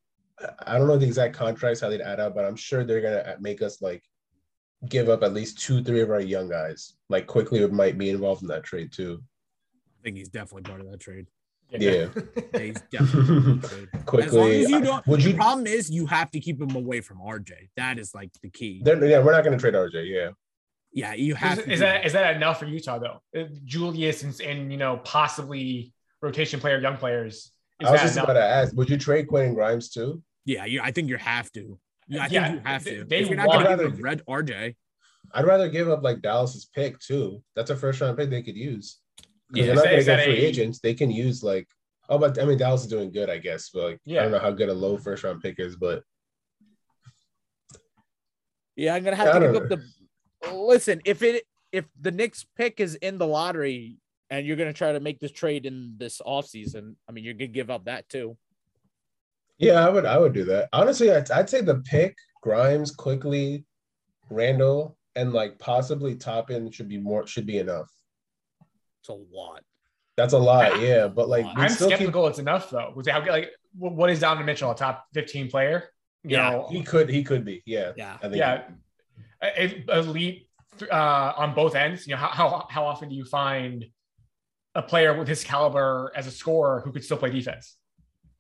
I 0.65 0.79
don't 0.79 0.87
know 0.87 0.97
the 0.97 1.07
exact 1.07 1.35
contracts 1.35 1.81
how 1.81 1.89
they'd 1.89 2.01
add 2.01 2.21
up, 2.21 2.35
but 2.35 2.45
I'm 2.45 2.57
sure 2.57 2.85
they're 2.85 3.01
gonna 3.01 3.37
make 3.41 3.61
us 3.61 3.83
like 3.83 4.03
give 4.89 5.09
up 5.09 5.23
at 5.23 5.33
least 5.33 5.61
two, 5.61 5.83
three 5.83 6.01
of 6.01 6.11
our 6.11 6.21
young 6.21 6.49
guys. 6.49 6.95
Like 7.09 7.27
Quickley 7.27 7.67
might 7.69 7.99
be 7.99 8.11
involved 8.11 8.43
in 8.43 8.49
that 8.49 8.65
trade 8.65 8.93
too. 8.93 9.23
I 9.75 10.03
think 10.05 10.17
he's 10.17 10.29
definitely 10.29 10.63
part 10.63 10.81
of 10.81 10.91
that 10.91 11.01
trade. 11.01 11.27
Yeah. 11.71 12.07
He's 12.57 12.81
definitely 12.91 13.89
Quickley. 14.07 14.27
As 14.27 14.33
long 14.33 14.51
as 14.51 14.71
you 14.71 14.81
don't, 14.81 15.07
would 15.07 15.23
you, 15.23 15.33
the 15.33 15.37
problem 15.37 15.67
is 15.67 15.91
you 15.91 16.07
have 16.07 16.31
to 16.31 16.41
keep 16.41 16.61
him 16.61 16.75
away 16.75 17.01
from 17.01 17.19
RJ. 17.19 17.71
That 17.77 17.99
is 17.99 18.15
like 18.15 18.31
the 18.43 18.51
key. 18.51 18.83
Yeah, 18.85 18.95
we're 18.95 19.33
not 19.33 19.45
going 19.45 19.57
to 19.57 19.61
trade 19.61 19.75
RJ. 19.75 20.09
Yeah. 20.09 20.31
Yeah, 20.91 21.13
you 21.13 21.35
have. 21.35 21.59
Is, 21.59 21.67
is 21.67 21.81
that 21.81 22.07
is 22.07 22.15
that 22.15 22.37
enough 22.37 22.59
for 22.59 22.65
Utah 22.65 22.99
though? 22.99 23.21
Uh, 23.39 23.45
Julius 23.65 24.23
and, 24.23 24.41
and 24.41 24.73
you 24.73 24.79
know 24.79 24.97
possibly 25.05 25.93
rotation 26.23 26.61
player, 26.61 26.81
young 26.81 26.97
players. 26.97 27.53
I 27.81 27.91
was 27.91 28.01
just 28.01 28.15
enough? 28.15 28.25
about 28.25 28.33
to 28.35 28.45
ask. 28.45 28.75
Would 28.75 28.89
you 28.89 28.97
trade 28.97 29.29
Quentin 29.29 29.55
Grimes 29.55 29.91
too? 29.91 30.23
Yeah, 30.47 30.65
you, 30.65 30.81
I 30.83 30.91
think 30.91 31.09
you 31.11 31.17
have 31.19 31.53
to. 31.53 31.79
Yeah, 32.09 32.23
I 32.23 32.27
yeah, 32.31 32.45
think 32.49 32.55
you 32.55 32.61
have 32.65 32.85
to. 32.85 33.05
They, 33.05 33.19
if 33.19 33.29
you're 33.29 33.37
not 33.37 33.65
going 33.65 33.79
to 33.79 34.03
red 34.03 34.23
RJ. 34.29 34.75
I'd 35.33 35.45
rather 35.45 35.69
give 35.69 35.91
up 35.91 36.03
like 36.03 36.23
Dallas's 36.23 36.67
pick 36.75 36.99
too. 37.01 37.43
That's 37.55 37.71
a 37.71 37.77
first 37.77 38.01
round 38.01 38.17
pick 38.17 38.31
they 38.31 38.43
could 38.43 38.57
use. 38.57 38.99
Yeah, 39.53 39.67
they're 39.67 39.75
not 39.75 39.85
going 39.85 39.99
to 39.99 40.05
get 40.05 40.25
free 40.25 40.45
a, 40.45 40.49
agents. 40.49 40.81
They 40.81 40.95
can 40.95 41.11
use 41.11 41.43
like 41.43 41.69
Oh, 42.09 42.19
but 42.19 42.41
I 42.41 42.45
mean 42.45 42.59
Dallas 42.59 42.83
is 42.83 42.87
doing 42.87 43.11
good, 43.11 43.29
I 43.29 43.39
guess. 43.39 43.71
But 43.71 43.83
like, 43.83 44.01
yeah. 44.05 44.21
I 44.21 44.23
don't 44.25 44.33
know 44.33 44.39
how 44.39 44.51
good 44.51 44.69
a 44.69 44.75
low 44.75 44.97
first 44.97 45.25
round 45.25 45.43
pick 45.43 45.59
is, 45.59 45.77
but 45.77 46.03
yeah, 48.77 48.95
I'm 48.95 49.05
gonna 49.05 49.17
have 49.17 49.35
to 49.35 49.41
give 49.41 49.57
up 49.57 49.69
the. 49.69 49.83
Listen, 50.53 51.03
if 51.05 51.23
it 51.23 51.45
if 51.73 51.85
the 52.01 52.11
Knicks 52.11 52.47
pick 52.57 52.81
is 52.81 52.95
in 52.95 53.19
the 53.19 53.27
lottery 53.27 53.99
and 54.31 54.47
you're 54.47 54.57
gonna 54.57 54.73
try 54.73 54.93
to 54.93 55.01
make 55.01 55.21
this 55.21 55.33
trade 55.33 55.67
in 55.67 55.95
this 55.99 56.23
off 56.25 56.47
season, 56.47 56.97
I 57.09 57.13
mean, 57.13 57.25
you're 57.25 57.35
gonna 57.35 57.49
give 57.49 57.71
up 57.71 57.85
that 57.85 58.09
too. 58.09 58.37
Yeah, 59.59 59.85
I 59.85 59.91
would. 59.91 60.07
I 60.07 60.19
would 60.19 60.33
do 60.33 60.45
that. 60.45 60.69
Honestly, 60.73 61.13
I'd, 61.13 61.31
I'd 61.31 61.51
say 61.51 61.61
the 61.61 61.77
pick 61.81 62.17
Grimes 62.43 62.93
Quickley, 62.93 63.65
Randle, 64.31 64.97
and 65.17 65.33
like 65.33 65.59
possibly 65.59 66.15
Toppin 66.15 66.71
should 66.71 66.89
be 66.89 66.99
more 66.99 67.27
should 67.27 67.47
be 67.47 67.59
enough. 67.59 67.91
It's 69.01 69.09
a 69.09 69.15
lot. 69.15 69.63
That's 70.17 70.33
a 70.33 70.39
lot, 70.39 70.81
yeah. 70.81 71.09
But 71.09 71.29
like, 71.29 71.47
I'm 71.55 71.69
skeptical 71.69 72.25
keep... 72.25 72.31
it's 72.31 72.39
enough 72.39 72.71
though. 72.71 72.93
Was 72.95 73.09
how 73.09 73.25
like 73.27 73.51
what 73.77 74.11
is 74.11 74.21
Donovan 74.21 74.47
Mitchell 74.47 74.71
a 74.71 74.77
top 74.77 75.07
15 75.15 75.51
player? 75.51 75.91
You 76.25 76.37
yeah, 76.37 76.51
know, 76.51 76.69
he 76.71 76.83
could 76.83 77.09
he 77.09 77.23
could 77.23 77.45
be. 77.45 77.63
Yeah, 77.65 77.93
yeah, 77.97 78.17
I 78.23 78.29
think 78.29 78.37
yeah. 78.37 78.63
Elite 79.89 80.49
uh, 80.91 81.33
on 81.37 81.55
both 81.55 81.75
ends. 81.75 82.07
You 82.07 82.15
know, 82.15 82.19
how, 82.19 82.29
how 82.29 82.67
how 82.69 82.87
often 82.87 83.09
do 83.09 83.15
you 83.15 83.25
find 83.25 83.85
a 84.75 84.83
player 84.83 85.17
with 85.17 85.27
his 85.27 85.43
caliber 85.43 86.13
as 86.15 86.27
a 86.27 86.31
scorer 86.31 86.81
who 86.85 86.93
could 86.93 87.05
still 87.05 87.17
play 87.17 87.31
defense? 87.31 87.78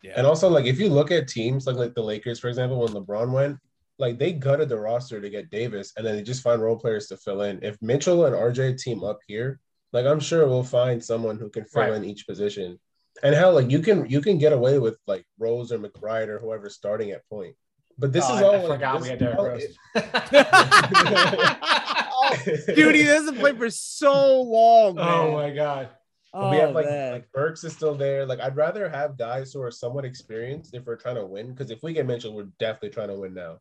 Yeah. 0.02 0.12
And 0.16 0.26
also, 0.26 0.48
like 0.48 0.66
if 0.66 0.78
you 0.78 0.88
look 0.88 1.10
at 1.10 1.28
teams 1.28 1.66
like 1.66 1.76
like 1.76 1.94
the 1.94 2.02
Lakers, 2.02 2.38
for 2.38 2.48
example, 2.48 2.80
when 2.80 2.92
LeBron 2.92 3.32
went, 3.32 3.58
like 3.98 4.18
they 4.18 4.32
gutted 4.32 4.68
the 4.68 4.78
roster 4.78 5.20
to 5.20 5.30
get 5.30 5.50
Davis, 5.50 5.92
and 5.96 6.06
then 6.06 6.16
they 6.16 6.22
just 6.22 6.42
find 6.42 6.62
role 6.62 6.78
players 6.78 7.08
to 7.08 7.16
fill 7.16 7.42
in. 7.42 7.58
If 7.62 7.80
Mitchell 7.82 8.26
and 8.26 8.34
RJ 8.34 8.80
team 8.80 9.02
up 9.02 9.18
here, 9.26 9.60
like 9.92 10.06
I'm 10.06 10.20
sure 10.20 10.46
we'll 10.46 10.62
find 10.62 11.02
someone 11.02 11.38
who 11.38 11.50
can 11.50 11.64
fill 11.64 11.82
right. 11.82 11.94
in 11.94 12.04
each 12.04 12.26
position. 12.26 12.78
And 13.22 13.34
hell, 13.34 13.52
like 13.52 13.70
you 13.70 13.80
can 13.80 14.08
you 14.08 14.20
can 14.20 14.38
get 14.38 14.52
away 14.52 14.78
with 14.78 14.98
like 15.06 15.24
Rose 15.38 15.72
or 15.72 15.78
McBride 15.78 16.28
or 16.28 16.38
whoever 16.38 16.70
starting 16.70 17.10
at 17.10 17.28
point. 17.28 17.56
But 17.98 18.12
this 18.12 18.24
oh, 18.28 18.36
is 18.36 18.42
all. 18.42 18.54
I 18.54 18.58
like, 18.58 18.78
forgot 18.78 19.02
we 19.02 19.08
had 19.08 19.18
Derrick 19.18 19.38
Rose. 19.38 19.64
Dude, 22.76 22.94
he 22.94 23.02
doesn't 23.02 23.38
play 23.38 23.56
for 23.56 23.70
so 23.70 24.42
long. 24.42 24.98
Oh 24.98 25.04
man. 25.04 25.08
Oh 25.08 25.32
my 25.32 25.50
god. 25.50 25.88
Oh, 26.34 26.50
we 26.50 26.56
have 26.58 26.72
like 26.72 26.86
man. 26.86 27.12
like 27.12 27.32
Burks 27.32 27.64
is 27.64 27.72
still 27.72 27.94
there. 27.94 28.26
Like 28.26 28.40
I'd 28.40 28.56
rather 28.56 28.88
have 28.88 29.16
guys 29.16 29.52
who 29.52 29.62
are 29.62 29.70
somewhat 29.70 30.04
experienced 30.04 30.74
if 30.74 30.84
we're 30.86 30.96
trying 30.96 31.16
to 31.16 31.26
win. 31.26 31.50
Because 31.50 31.70
if 31.70 31.82
we 31.82 31.94
get 31.94 32.06
Mitchell, 32.06 32.34
we're 32.34 32.48
definitely 32.58 32.90
trying 32.90 33.08
to 33.08 33.14
win 33.14 33.34
now. 33.34 33.58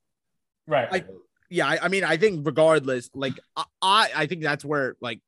Right. 0.68 0.88
I, 0.92 1.06
yeah, 1.50 1.68
I, 1.68 1.86
I 1.86 1.88
mean, 1.88 2.04
I 2.04 2.18
think 2.18 2.46
regardless, 2.46 3.10
like 3.14 3.40
I, 3.56 4.10
I 4.14 4.26
think 4.26 4.44
that's 4.44 4.66
where 4.66 4.96
like 5.02 5.22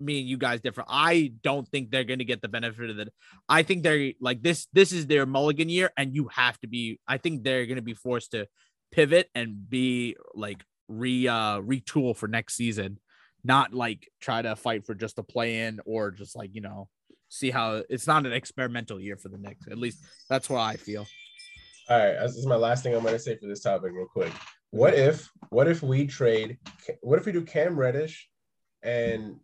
me 0.00 0.20
and 0.20 0.28
you 0.28 0.36
guys 0.36 0.60
different. 0.60 0.88
I 0.92 1.32
don't 1.42 1.68
think 1.68 1.90
they're 1.90 2.04
going 2.04 2.18
to 2.18 2.24
get 2.24 2.42
the 2.42 2.48
benefit 2.48 2.90
of 2.90 2.98
it. 2.98 3.12
I 3.48 3.62
think 3.62 3.82
they're 3.82 4.12
like 4.20 4.42
this. 4.42 4.66
This 4.72 4.92
is 4.92 5.06
their 5.06 5.26
mulligan 5.26 5.68
year, 5.68 5.90
and 5.96 6.14
you 6.14 6.28
have 6.28 6.58
to 6.60 6.66
be. 6.66 6.98
I 7.06 7.18
think 7.18 7.44
they're 7.44 7.66
going 7.66 7.76
to 7.76 7.82
be 7.82 7.94
forced 7.94 8.32
to 8.32 8.46
pivot 8.92 9.30
and 9.34 9.68
be 9.68 10.16
like 10.34 10.64
re 10.88 11.26
uh 11.26 11.60
retool 11.60 12.16
for 12.16 12.28
next 12.28 12.56
season, 12.56 12.98
not 13.44 13.74
like 13.74 14.10
try 14.20 14.42
to 14.42 14.56
fight 14.56 14.84
for 14.84 14.94
just 14.94 15.18
a 15.18 15.22
play 15.22 15.60
in 15.60 15.80
or 15.84 16.10
just 16.10 16.34
like 16.34 16.54
you 16.54 16.60
know 16.60 16.88
see 17.28 17.50
how 17.50 17.82
it's 17.88 18.06
not 18.06 18.26
an 18.26 18.32
experimental 18.32 19.00
year 19.00 19.16
for 19.16 19.28
the 19.28 19.38
Knicks. 19.38 19.66
At 19.68 19.78
least 19.78 19.98
that's 20.28 20.48
what 20.48 20.60
I 20.60 20.76
feel. 20.76 21.06
All 21.88 21.98
right, 21.98 22.18
this 22.20 22.36
is 22.36 22.46
my 22.46 22.56
last 22.56 22.82
thing 22.82 22.94
I'm 22.94 23.02
going 23.02 23.12
to 23.12 23.18
say 23.18 23.36
for 23.36 23.46
this 23.46 23.60
topic, 23.60 23.92
real 23.92 24.06
quick. 24.06 24.32
What 24.70 24.94
if, 24.94 25.30
what 25.50 25.68
if 25.68 25.82
we 25.82 26.06
trade? 26.06 26.56
What 27.02 27.18
if 27.18 27.26
we 27.26 27.32
do 27.32 27.42
Cam 27.42 27.76
Reddish 27.76 28.28
and 28.82 29.36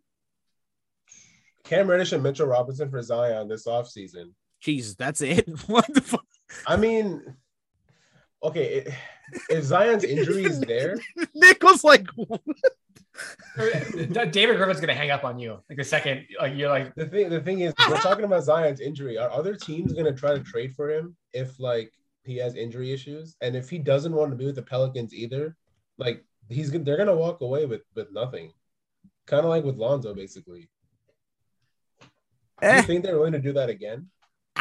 Cam 1.64 1.88
Reddish 1.88 2.12
and 2.12 2.22
Mitchell 2.22 2.46
Robinson 2.46 2.90
for 2.90 3.02
Zion 3.02 3.48
this 3.48 3.66
offseason. 3.66 4.32
Jesus, 4.60 4.94
that's 4.94 5.20
it. 5.20 5.48
what 5.66 5.86
the 5.92 6.00
fuck? 6.00 6.24
I 6.66 6.76
mean, 6.76 7.22
okay, 8.42 8.92
if 9.48 9.64
Zion's 9.64 10.04
injury 10.04 10.44
is 10.44 10.60
there, 10.60 10.98
Nick 11.34 11.62
was 11.62 11.84
like, 11.84 12.06
David 13.56 14.56
Griffin's 14.56 14.80
gonna 14.80 14.94
hang 14.94 15.10
up 15.10 15.24
on 15.24 15.38
you 15.38 15.58
like 15.68 15.78
the 15.78 15.84
second 15.84 16.26
like 16.40 16.54
you're 16.56 16.68
like 16.68 16.94
the 16.94 17.06
thing. 17.06 17.28
The 17.28 17.40
thing 17.40 17.60
is, 17.60 17.74
we're 17.88 17.96
talking 18.00 18.24
about 18.24 18.44
Zion's 18.44 18.80
injury. 18.80 19.18
Are 19.18 19.30
other 19.30 19.54
teams 19.54 19.92
gonna 19.92 20.12
try 20.12 20.34
to 20.34 20.40
trade 20.40 20.74
for 20.74 20.90
him 20.90 21.16
if 21.32 21.58
like 21.58 21.92
he 22.24 22.36
has 22.36 22.54
injury 22.54 22.92
issues, 22.92 23.36
and 23.40 23.56
if 23.56 23.68
he 23.68 23.78
doesn't 23.78 24.12
want 24.12 24.30
to 24.30 24.36
be 24.36 24.46
with 24.46 24.54
the 24.54 24.62
Pelicans 24.62 25.14
either, 25.14 25.56
like 25.98 26.24
he's 26.48 26.70
they're 26.70 26.96
gonna 26.96 27.14
walk 27.14 27.40
away 27.40 27.66
with 27.66 27.82
with 27.94 28.12
nothing, 28.12 28.52
kind 29.26 29.44
of 29.44 29.50
like 29.50 29.64
with 29.64 29.76
Lonzo, 29.76 30.14
basically. 30.14 30.68
Eh. 32.62 32.70
Do 32.70 32.76
you 32.76 32.82
think 32.82 33.04
they're 33.04 33.16
willing 33.16 33.32
to 33.32 33.38
do 33.40 33.52
that 33.54 33.70
again? 33.70 34.08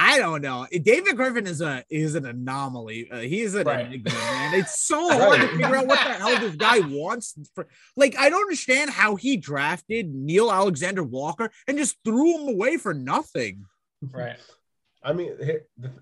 I 0.02 0.18
don't 0.18 0.42
know. 0.42 0.66
David 0.72 1.18
Griffin 1.18 1.46
is 1.46 1.60
a 1.60 1.84
is 1.90 2.16
an 2.16 2.26
anomaly. 2.26 3.12
Uh, 3.12 3.18
he 3.18 3.42
is 3.42 3.54
an 3.54 3.68
Right. 3.68 3.86
enigma, 3.86 4.12
man. 4.12 4.54
It's 4.54 4.80
so 4.80 5.10
hard 5.20 5.42
to 5.42 5.48
figure 5.50 5.76
out 5.76 5.88
what 5.88 6.00
the 6.00 6.14
hell 6.14 6.40
this 6.40 6.56
guy 6.56 6.80
wants. 6.80 7.38
For 7.54 7.68
like, 7.98 8.18
I 8.18 8.30
don't 8.30 8.40
understand 8.42 8.92
how 8.92 9.18
he 9.18 9.36
drafted 9.36 10.14
Nickeil 10.14 10.54
Alexander-Walker 10.54 11.52
and 11.68 11.78
just 11.78 11.98
threw 12.06 12.40
him 12.40 12.48
away 12.56 12.78
for 12.78 12.94
nothing. 12.94 13.66
Right. 14.02 14.38
I 15.04 15.12
mean, 15.12 15.34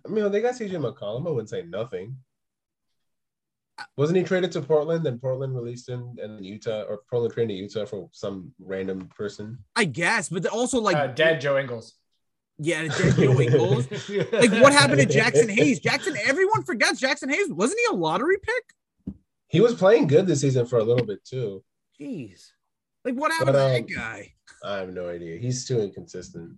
I 0.06 0.10
mean, 0.10 0.32
they 0.32 0.42
got 0.42 0.54
CJ 0.54 0.74
McCollum. 0.74 1.26
I 1.26 1.32
wouldn't 1.32 1.50
say 1.50 1.64
nothing. 1.64 2.18
Wasn't 3.96 4.18
he 4.18 4.24
traded 4.24 4.52
to 4.54 4.62
Portland? 4.62 5.06
Then 5.06 5.20
Portland 5.20 5.56
released 5.56 5.90
him, 5.90 6.18
and 6.22 6.44
Utah 6.46 6.84
or 6.84 7.02
Portland 7.10 7.34
traded 7.34 7.50
to 7.58 7.62
Utah 7.62 7.86
for 7.86 8.10
some 8.12 8.52
random 8.60 9.08
person. 9.16 9.58
I 9.76 9.86
guess, 9.86 10.30
but 10.30 10.46
also 10.48 10.80
like 10.80 10.98
uh, 10.98 11.08
dead 11.08 11.42
Joe 11.42 11.58
Ingles. 11.58 11.96
Yeah, 12.60 12.88
Joe 12.88 13.40
Ingles. 13.40 13.88
Like 14.32 14.52
what 14.52 14.74
happened 14.74 15.00
to 15.02 15.08
Jaxson 15.08 15.50
Hayes? 15.50 15.80
Jaxson, 15.80 16.16
everyone 16.26 16.64
forgets 16.64 17.02
Jaxson 17.02 17.30
Hayes. 17.32 17.52
Wasn't 17.52 17.80
he 17.80 17.96
a 17.96 17.98
lottery 17.98 18.38
pick? 18.42 19.16
He 19.48 19.62
was 19.62 19.76
playing 19.76 20.08
good 20.08 20.28
this 20.28 20.42
season 20.42 20.66
for 20.66 20.80
a 20.80 20.84
little 20.84 21.06
bit 21.06 21.24
too. 21.24 21.64
Jeez. 22.00 22.50
Like 23.06 23.16
what 23.16 23.32
happened 23.32 23.54
But, 23.54 23.60
to 23.60 23.66
um, 23.66 23.72
that 23.88 23.96
guy? 23.96 24.34
I 24.64 24.78
have 24.78 24.90
no 24.94 25.08
idea. 25.08 25.38
He's 25.38 25.66
too 25.68 25.80
inconsistent. 25.80 26.52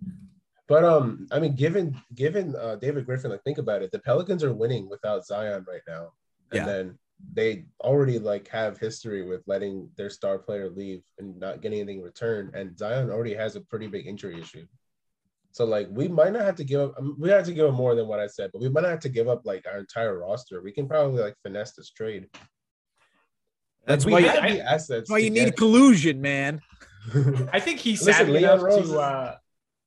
But 0.68 0.84
um, 0.84 1.26
I 1.30 1.38
mean, 1.40 1.54
given 1.54 2.00
given 2.14 2.54
uh, 2.56 2.76
David 2.76 3.04
Griffin, 3.04 3.30
like 3.30 3.42
think 3.44 3.58
about 3.58 3.82
it. 3.82 3.92
The 3.92 3.98
Pelicans 3.98 4.42
are 4.42 4.54
winning 4.54 4.88
without 4.88 5.26
Zion 5.26 5.64
right 5.68 5.82
now, 5.86 6.12
and 6.52 6.58
Yeah. 6.60 6.64
then 6.66 6.98
they 7.34 7.66
already 7.80 8.18
like 8.18 8.48
have 8.48 8.78
history 8.78 9.22
with 9.28 9.42
letting 9.46 9.90
their 9.96 10.08
star 10.08 10.38
player 10.38 10.70
leave 10.70 11.02
and 11.18 11.38
not 11.38 11.60
getting 11.60 11.80
anything 11.80 11.98
in 11.98 12.04
return. 12.04 12.50
And 12.54 12.78
Zion 12.78 13.10
already 13.10 13.34
has 13.34 13.56
a 13.56 13.60
pretty 13.60 13.88
big 13.88 14.06
injury 14.06 14.40
issue. 14.40 14.66
So 15.52 15.64
like 15.64 15.88
we 15.90 16.06
might 16.08 16.32
not 16.32 16.42
have 16.42 16.56
to 16.56 16.64
give 16.64 16.80
up. 16.80 16.94
We 17.18 17.28
have 17.30 17.44
to 17.46 17.52
give 17.52 17.66
up 17.68 17.74
more 17.74 17.94
than 17.94 18.06
what 18.06 18.20
I 18.20 18.26
said, 18.28 18.50
but 18.52 18.62
we 18.62 18.68
might 18.68 18.82
not 18.82 18.90
have 18.90 19.00
to 19.00 19.08
give 19.08 19.28
up 19.28 19.42
like 19.44 19.64
our 19.70 19.78
entire 19.78 20.18
roster. 20.18 20.62
We 20.62 20.72
can 20.72 20.86
probably 20.88 21.20
like 21.20 21.34
finesse 21.42 21.72
this 21.72 21.90
trade. 21.90 22.28
That's 23.86 24.04
we 24.04 24.12
why 24.12 24.18
you, 24.20 24.28
I- 24.28 24.58
assets. 24.58 24.86
that's 24.88 25.10
why 25.10 25.18
you 25.18 25.30
need 25.30 25.46
get- 25.46 25.56
collusion, 25.56 26.20
man. 26.20 26.60
I 27.52 27.58
think 27.60 27.80
he's 27.80 28.00
Listen, 28.06 28.26
savvy 28.26 28.32
Leon 28.32 28.44
enough 28.60 28.62
Rose 28.62 28.90
to 28.90 28.98
uh, 29.00 29.36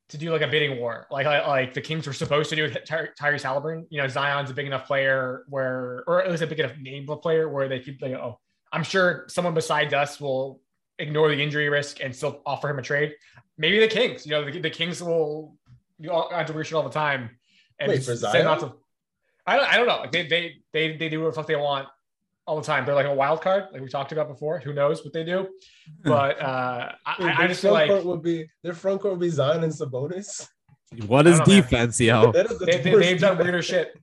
to 0.10 0.18
do 0.18 0.32
like 0.32 0.42
a 0.42 0.48
bidding 0.48 0.80
war, 0.80 1.08
like 1.12 1.26
like 1.26 1.48
like 1.48 1.74
the 1.74 1.82
Kings 1.82 2.06
were 2.08 2.14
supposed 2.14 2.50
to 2.50 2.56
do 2.56 2.64
with 2.64 2.78
Ty- 2.86 3.10
Tyrese 3.20 3.44
Halliburton. 3.44 3.88
You 3.90 4.02
know, 4.02 4.08
Zion's 4.08 4.50
a 4.50 4.54
big 4.54 4.66
enough 4.66 4.86
player 4.88 5.44
where, 5.48 6.04
or 6.08 6.24
at 6.24 6.30
least 6.30 6.44
a 6.44 6.48
big 6.48 6.60
enough 6.60 6.78
name 6.78 7.04
of 7.04 7.10
a 7.10 7.18
player 7.18 7.48
where 7.48 7.70
they 7.70 7.80
could 7.80 8.02
like, 8.02 8.14
oh, 8.14 8.40
I'm 8.72 8.84
sure 8.84 9.26
someone 9.30 9.54
besides 9.54 9.94
us 9.94 10.20
will 10.20 10.60
ignore 11.00 11.30
the 11.30 11.42
injury 11.42 11.70
risk 11.70 12.00
and 12.04 12.16
still 12.16 12.42
offer 12.46 12.70
him 12.70 12.80
a 12.80 12.82
trade. 12.82 13.14
Maybe 13.58 13.80
the 13.80 13.88
Kings, 13.88 14.26
you 14.26 14.32
know, 14.32 14.50
the, 14.50 14.60
the 14.60 14.70
Kings 14.70 15.02
will 15.02 15.56
do 16.02 16.10
all 16.10 16.30
controversial 16.30 16.82
all 16.82 16.88
the 16.88 16.94
time. 16.94 17.30
And 17.80 17.90
Wait, 17.90 18.00
for 18.00 18.16
send 18.16 18.20
Zion? 18.20 18.46
lots 18.46 18.64
of- 18.64 18.74
I 19.46 19.56
don't, 19.58 19.66
I 19.74 19.78
don't 19.78 19.88
know. 19.88 19.98
Like 19.98 20.12
they, 20.12 20.28
they, 20.28 20.56
they, 20.72 20.98
they 20.98 21.10
do 21.10 21.22
what 21.22 21.28
the 21.28 21.34
fuck 21.34 21.48
they 21.48 21.56
want 21.56 21.88
all 22.46 22.56
the 22.58 22.66
time. 22.66 22.86
They're 22.86 22.96
like 22.96 23.06
a 23.06 23.14
wild 23.14 23.42
card, 23.42 23.66
like 23.74 23.82
we 23.82 23.90
talked 23.90 24.12
about 24.12 24.28
before. 24.28 24.60
Who 24.60 24.74
knows 24.74 25.04
what 25.04 25.14
they 25.14 25.24
do? 25.24 25.48
But 26.04 26.42
uh, 26.42 26.92
I, 27.06 27.16
Dude, 27.18 27.28
I 27.30 27.38
their 27.40 27.48
just 27.50 27.62
feel 27.62 27.72
front 27.72 27.90
like 27.90 28.04
court 28.04 28.06
would 28.06 28.24
be 28.24 28.50
their 28.64 28.74
front 28.74 29.02
court 29.02 29.14
would 29.16 29.20
be 29.22 29.30
Zion 29.30 29.64
and 29.64 29.74
Sabonis. 29.74 30.48
What 31.08 31.28
is 31.28 31.36
is 31.36 31.40
I 31.42 31.44
know, 31.46 31.62
defense, 31.62 32.00
yo? 32.00 32.32
That 32.32 32.52
is 32.52 32.60
the 32.60 32.66
they, 32.66 32.82
they, 32.82 32.92
worst 32.94 33.08
they've 33.10 33.20
done 33.20 33.32
defense. 33.38 33.44
weirder 33.44 33.62
shit. 33.62 33.94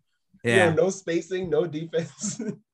You 0.45 0.51
know, 0.51 0.57
Yeah. 0.57 0.71
no 0.75 0.91
spacing, 0.91 1.49
no 1.51 1.67
defense. 1.67 2.41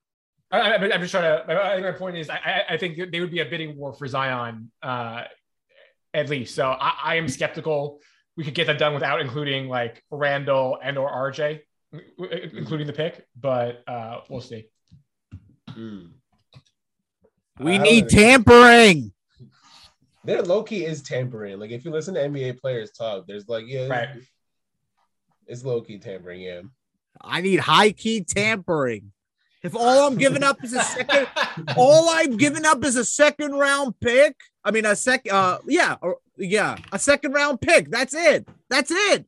I, 0.50 0.60
I, 0.60 0.74
I'm 0.76 1.00
just 1.00 1.10
trying 1.10 1.24
to. 1.46 1.52
I, 1.52 1.74
I- 1.76 1.80
my 1.80 1.92
point 1.92 2.16
is, 2.16 2.30
I, 2.30 2.36
I- 2.36 2.64
I 2.74 2.76
think 2.76 2.98
they 3.10 3.20
would 3.20 3.30
be 3.30 3.40
a 3.40 3.44
bidding 3.44 3.76
war 3.76 3.92
for 3.92 4.06
Zion, 4.06 4.70
uh, 4.82 5.22
at 6.14 6.28
least. 6.28 6.54
So 6.54 6.68
I, 6.70 6.92
I 7.02 7.14
am 7.16 7.28
skeptical 7.28 8.00
we 8.36 8.44
could 8.44 8.54
get 8.54 8.66
that 8.66 8.78
done 8.78 8.92
without 8.92 9.20
including 9.22 9.66
like 9.68 10.02
Randle 10.10 10.78
and 10.82 10.98
or 10.98 11.10
RJ, 11.32 11.60
including 12.52 12.86
the 12.86 12.92
pick. 12.92 13.26
But 13.40 13.82
uh, 13.88 14.20
we'll 14.28 14.42
see. 14.42 14.66
Mm. 15.70 16.10
We 17.58 17.76
I 17.76 17.78
need 17.78 18.08
tampering. 18.10 19.12
Their 20.24 20.42
low 20.42 20.62
key 20.64 20.84
is 20.84 21.02
tampering. 21.02 21.58
Like 21.58 21.70
if 21.70 21.84
you 21.84 21.90
listen 21.90 22.12
to 22.14 22.20
NBA 22.20 22.60
players 22.60 22.90
talk, 22.90 23.26
there's 23.26 23.48
like 23.48 23.64
yeah, 23.66 23.86
Right. 23.86 24.08
it's 25.46 25.64
low 25.64 25.80
key 25.80 25.98
tampering. 25.98 26.40
Yeah, 26.42 26.60
I 27.22 27.40
need 27.40 27.60
high 27.60 27.92
key 27.92 28.22
tampering. 28.22 29.12
If 29.66 29.74
all 29.74 30.06
I'm 30.06 30.16
giving 30.16 30.44
up 30.44 30.62
is 30.62 30.74
a 30.74 30.80
second, 30.80 31.26
all 31.76 32.08
I'm 32.08 32.36
giving 32.36 32.64
up 32.64 32.84
is 32.84 32.94
a 32.94 33.04
second 33.04 33.54
round 33.54 33.98
pick. 33.98 34.36
I 34.62 34.70
mean, 34.70 34.86
a 34.86 34.94
sec, 34.94 35.26
uh, 35.28 35.58
yeah, 35.66 35.96
or 36.00 36.18
yeah, 36.36 36.76
a 36.92 37.00
second 37.00 37.32
round 37.32 37.60
pick. 37.60 37.90
That's 37.90 38.14
it. 38.14 38.46
That's 38.70 38.92
it, 38.92 39.26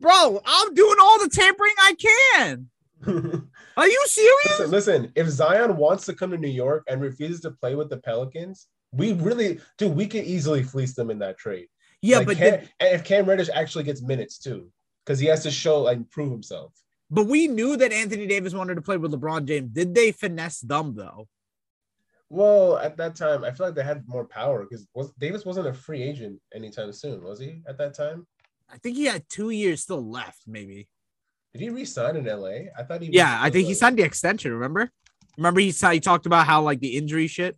bro. 0.00 0.42
I'm 0.44 0.74
doing 0.74 0.96
all 1.00 1.20
the 1.20 1.28
tampering 1.28 1.74
I 1.80 1.94
can. 1.94 2.68
Are 3.76 3.86
you 3.86 4.04
serious? 4.06 4.58
listen, 4.58 4.70
listen. 4.72 5.12
If 5.14 5.28
Zion 5.28 5.76
wants 5.76 6.06
to 6.06 6.12
come 6.12 6.32
to 6.32 6.38
New 6.38 6.48
York 6.48 6.82
and 6.88 7.00
refuses 7.00 7.40
to 7.42 7.52
play 7.52 7.76
with 7.76 7.88
the 7.88 7.98
Pelicans, 7.98 8.66
we 8.90 9.12
really, 9.12 9.60
dude, 9.76 9.94
we 9.94 10.08
could 10.08 10.24
easily 10.24 10.64
fleece 10.64 10.94
them 10.94 11.08
in 11.08 11.20
that 11.20 11.38
trade. 11.38 11.68
Yeah, 12.02 12.18
Like, 12.18 12.26
but 12.26 12.36
Cam, 12.38 12.50
then, 12.50 12.68
if 12.92 13.04
Cam 13.04 13.26
Reddish 13.26 13.50
actually 13.54 13.84
gets 13.84 14.02
minutes 14.02 14.38
too, 14.38 14.72
because 15.06 15.20
he 15.20 15.28
has 15.28 15.44
to 15.44 15.52
show 15.52 15.86
and 15.86 16.10
prove 16.10 16.32
himself. 16.32 16.72
But 17.10 17.26
we 17.26 17.48
knew 17.48 17.76
that 17.76 17.92
Anthony 17.92 18.26
Davis 18.26 18.54
wanted 18.54 18.74
to 18.74 18.82
play 18.82 18.96
with 18.96 19.12
LeBron 19.12 19.46
James. 19.46 19.70
Did 19.70 19.94
they 19.94 20.12
finesse 20.12 20.60
them 20.60 20.94
though? 20.94 21.28
Well, 22.30 22.76
at 22.76 22.98
that 22.98 23.16
time, 23.16 23.42
I 23.42 23.52
feel 23.52 23.66
like 23.66 23.74
they 23.74 23.82
had 23.82 24.06
more 24.06 24.26
power 24.26 24.62
because 24.62 24.86
was 24.94 25.12
Davis 25.18 25.46
wasn't 25.46 25.68
a 25.68 25.72
free 25.72 26.02
agent 26.02 26.38
anytime 26.54 26.92
soon, 26.92 27.22
was 27.22 27.40
he? 27.40 27.62
At 27.66 27.78
that 27.78 27.94
time, 27.94 28.26
I 28.70 28.76
think 28.78 28.96
he 28.96 29.06
had 29.06 29.28
two 29.28 29.50
years 29.50 29.82
still 29.82 30.08
left, 30.08 30.40
maybe. 30.46 30.88
did 31.54 31.62
he 31.62 31.70
resign 31.70 32.16
in 32.16 32.26
LA? 32.26 32.68
I 32.78 32.82
thought 32.86 33.00
he. 33.00 33.10
Yeah, 33.10 33.38
I 33.40 33.48
think 33.48 33.66
he 33.66 33.74
signed 33.74 33.98
the 33.98 34.02
extension. 34.02 34.52
Remember? 34.52 34.90
Remember 35.38 35.60
he 35.60 35.70
saw 35.70 35.90
he 35.90 36.00
talked 36.00 36.26
about 36.26 36.46
how 36.46 36.60
like 36.60 36.80
the 36.80 36.96
injury 36.96 37.28
shit. 37.28 37.56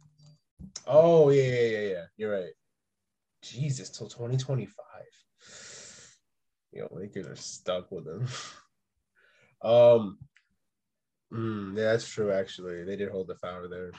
Oh 0.87 1.31
yeah, 1.31 1.43
yeah, 1.43 1.61
yeah, 1.61 1.89
yeah. 1.89 2.05
You're 2.17 2.33
right. 2.33 2.53
Jesus, 3.43 3.91
till 3.91 4.07
2025. 4.07 4.75
Yo, 6.73 6.87
Lakers 6.93 7.27
are 7.27 7.37
stuck 7.37 7.91
with 7.91 8.07
him. 8.07 8.29
um, 9.63 10.19
mm, 11.33 11.77
yeah, 11.77 11.93
that's 11.93 12.09
true. 12.09 12.33
Actually, 12.33 12.85
they 12.85 12.97
did 12.97 13.11
hold 13.11 13.29
the 13.29 13.37
power 13.43 13.69
there. 13.69 13.93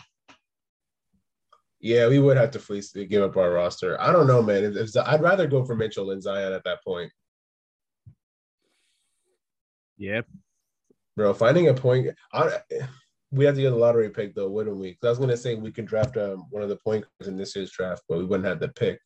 Yeah, 1.80 2.08
we 2.08 2.20
would 2.20 2.38
have 2.38 2.52
to 2.52 2.60
fleece 2.60 2.92
give 2.92 3.24
up 3.24 3.38
our 3.38 3.52
roster. 3.52 4.00
I 4.00 4.12
don't 4.12 4.28
know, 4.28 4.44
man. 4.44 4.64
If, 4.64 4.76
if, 4.76 4.98
I'd 4.98 5.22
rather 5.22 5.48
go 5.48 5.66
for 5.66 5.76
Mitchell 5.76 6.06
than 6.08 6.22
Zion 6.22 6.54
at 6.54 6.64
that 6.64 6.84
point, 6.84 7.12
Yep. 9.98 10.28
bro. 11.16 11.34
Finding 11.34 11.70
a 11.70 11.74
point, 11.74 12.10
I, 12.34 12.60
we 13.32 13.46
have 13.46 13.56
to 13.56 13.62
get 13.62 13.74
a 13.74 13.76
lottery 13.76 14.10
pick 14.10 14.36
though, 14.36 14.50
wouldn't 14.50 14.78
we? 14.78 14.92
Because 14.92 15.06
I 15.06 15.10
was 15.10 15.20
gonna 15.20 15.38
say 15.38 15.56
we 15.56 15.72
could 15.72 15.86
draft 15.86 16.18
um, 16.18 16.46
one 16.50 16.62
of 16.64 16.70
the 16.70 16.78
point 16.78 17.06
guards 17.20 17.28
in 17.30 17.38
this 17.38 17.56
year's 17.56 17.72
draft, 17.72 18.04
but 18.08 18.20
we 18.20 18.26
wouldn't 18.26 18.48
have 18.48 18.60
the 18.60 18.70
pick. 18.70 19.00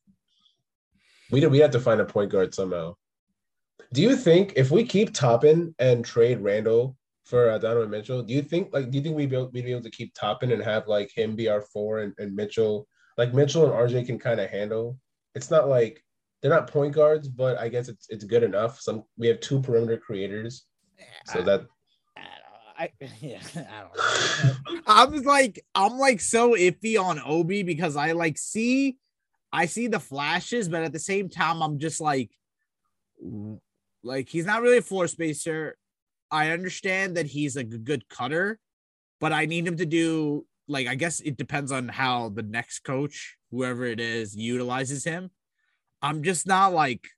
We 1.30 1.40
did. 1.40 1.50
We 1.50 1.58
had 1.58 1.72
to 1.72 1.80
find 1.80 2.00
a 2.00 2.04
point 2.04 2.30
guard 2.30 2.54
somehow. 2.54 2.94
Do 3.92 4.02
you 4.02 4.16
think 4.16 4.52
if 4.56 4.70
we 4.70 4.84
keep 4.84 5.14
Toppin 5.14 5.74
and 5.78 6.04
trade 6.04 6.40
Randle 6.40 6.96
for 7.24 7.50
uh, 7.50 7.58
Donovan 7.58 7.90
Mitchell, 7.90 8.22
do 8.22 8.34
you 8.34 8.42
think 8.42 8.72
like 8.72 8.90
do 8.90 8.98
you 8.98 9.02
think 9.02 9.16
we'd 9.16 9.30
be 9.30 9.36
able, 9.36 9.50
we'd 9.50 9.64
be 9.64 9.72
able 9.72 9.82
to 9.82 9.90
keep 9.90 10.14
Toppin 10.14 10.52
and 10.52 10.62
have 10.62 10.86
like 10.86 11.10
him 11.14 11.36
be 11.36 11.48
our 11.48 11.62
four 11.62 12.00
and, 12.00 12.12
and 12.18 12.34
Mitchell 12.34 12.86
like 13.16 13.34
Mitchell 13.34 13.64
and 13.64 13.72
RJ 13.72 14.06
can 14.06 14.18
kind 14.18 14.40
of 14.40 14.50
handle? 14.50 14.98
It's 15.34 15.50
not 15.50 15.68
like 15.68 16.02
they're 16.42 16.50
not 16.50 16.68
point 16.70 16.94
guards, 16.94 17.28
but 17.28 17.58
I 17.58 17.68
guess 17.68 17.88
it's 17.88 18.06
it's 18.08 18.24
good 18.24 18.42
enough. 18.42 18.80
Some 18.80 19.04
we 19.16 19.26
have 19.28 19.40
two 19.40 19.60
perimeter 19.60 19.98
creators, 19.98 20.66
so 21.26 21.42
that 21.42 21.66
I 22.78 22.90
yeah, 23.20 23.40
I 23.54 23.80
don't 23.82 24.74
know. 24.74 24.80
I 24.86 25.04
was 25.06 25.24
like, 25.24 25.64
I'm 25.74 25.98
like 25.98 26.20
so 26.20 26.52
iffy 26.52 27.00
on 27.00 27.20
Obi 27.24 27.62
because 27.62 27.96
I 27.96 28.12
like 28.12 28.38
see, 28.38 28.98
I 29.52 29.66
see 29.66 29.86
the 29.86 30.00
flashes, 30.00 30.68
but 30.68 30.82
at 30.82 30.92
the 30.92 30.98
same 30.98 31.28
time, 31.28 31.62
I'm 31.62 31.78
just 31.78 32.00
like, 32.00 32.30
w- 33.22 33.60
like 34.02 34.28
he's 34.28 34.46
not 34.46 34.62
really 34.62 34.78
a 34.78 34.82
floor 34.82 35.06
spacer. 35.08 35.76
I 36.30 36.50
understand 36.50 37.16
that 37.16 37.26
he's 37.26 37.56
a 37.56 37.64
good 37.64 38.08
cutter, 38.08 38.58
but 39.20 39.32
I 39.32 39.46
need 39.46 39.66
him 39.66 39.76
to 39.76 39.86
do 39.86 40.46
like 40.68 40.86
I 40.86 40.94
guess 40.94 41.20
it 41.20 41.36
depends 41.36 41.72
on 41.72 41.88
how 41.88 42.30
the 42.30 42.42
next 42.42 42.80
coach, 42.80 43.36
whoever 43.50 43.84
it 43.84 44.00
is, 44.00 44.36
utilizes 44.36 45.04
him. 45.04 45.30
I'm 46.02 46.22
just 46.22 46.46
not 46.46 46.72
like 46.72 47.08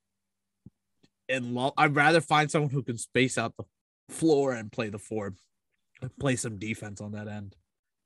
in 1.29 1.55
love. 1.55 1.73
I'd 1.77 1.95
rather 1.95 2.21
find 2.21 2.51
someone 2.51 2.71
who 2.71 2.83
can 2.83 2.99
space 2.99 3.39
out 3.39 3.57
the 3.57 3.65
floor 4.09 4.53
and 4.53 4.73
play 4.73 4.89
the 4.89 4.99
four, 4.99 5.35
play 6.21 6.37
some 6.37 6.59
defense 6.59 7.01
on 7.01 7.13
that 7.13 7.29
end. 7.29 7.57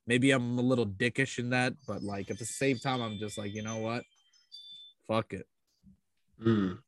Maybe 0.07 0.33
I'm 0.33 0.59
a 0.59 0.63
little 0.63 0.87
dickish 0.87 1.39
in 1.39 1.51
that, 1.51 1.75
but 1.87 2.03
like 2.03 2.31
at 2.31 2.39
the 2.39 2.45
same 2.45 2.79
time, 2.79 3.01
I'm 3.01 3.19
just 3.19 3.39
like, 3.39 3.55
you 3.55 3.63
know 3.63 3.79
what? 3.79 4.03
Fuck 5.07 5.33
it. 5.33 5.47
Mm, 6.45 6.79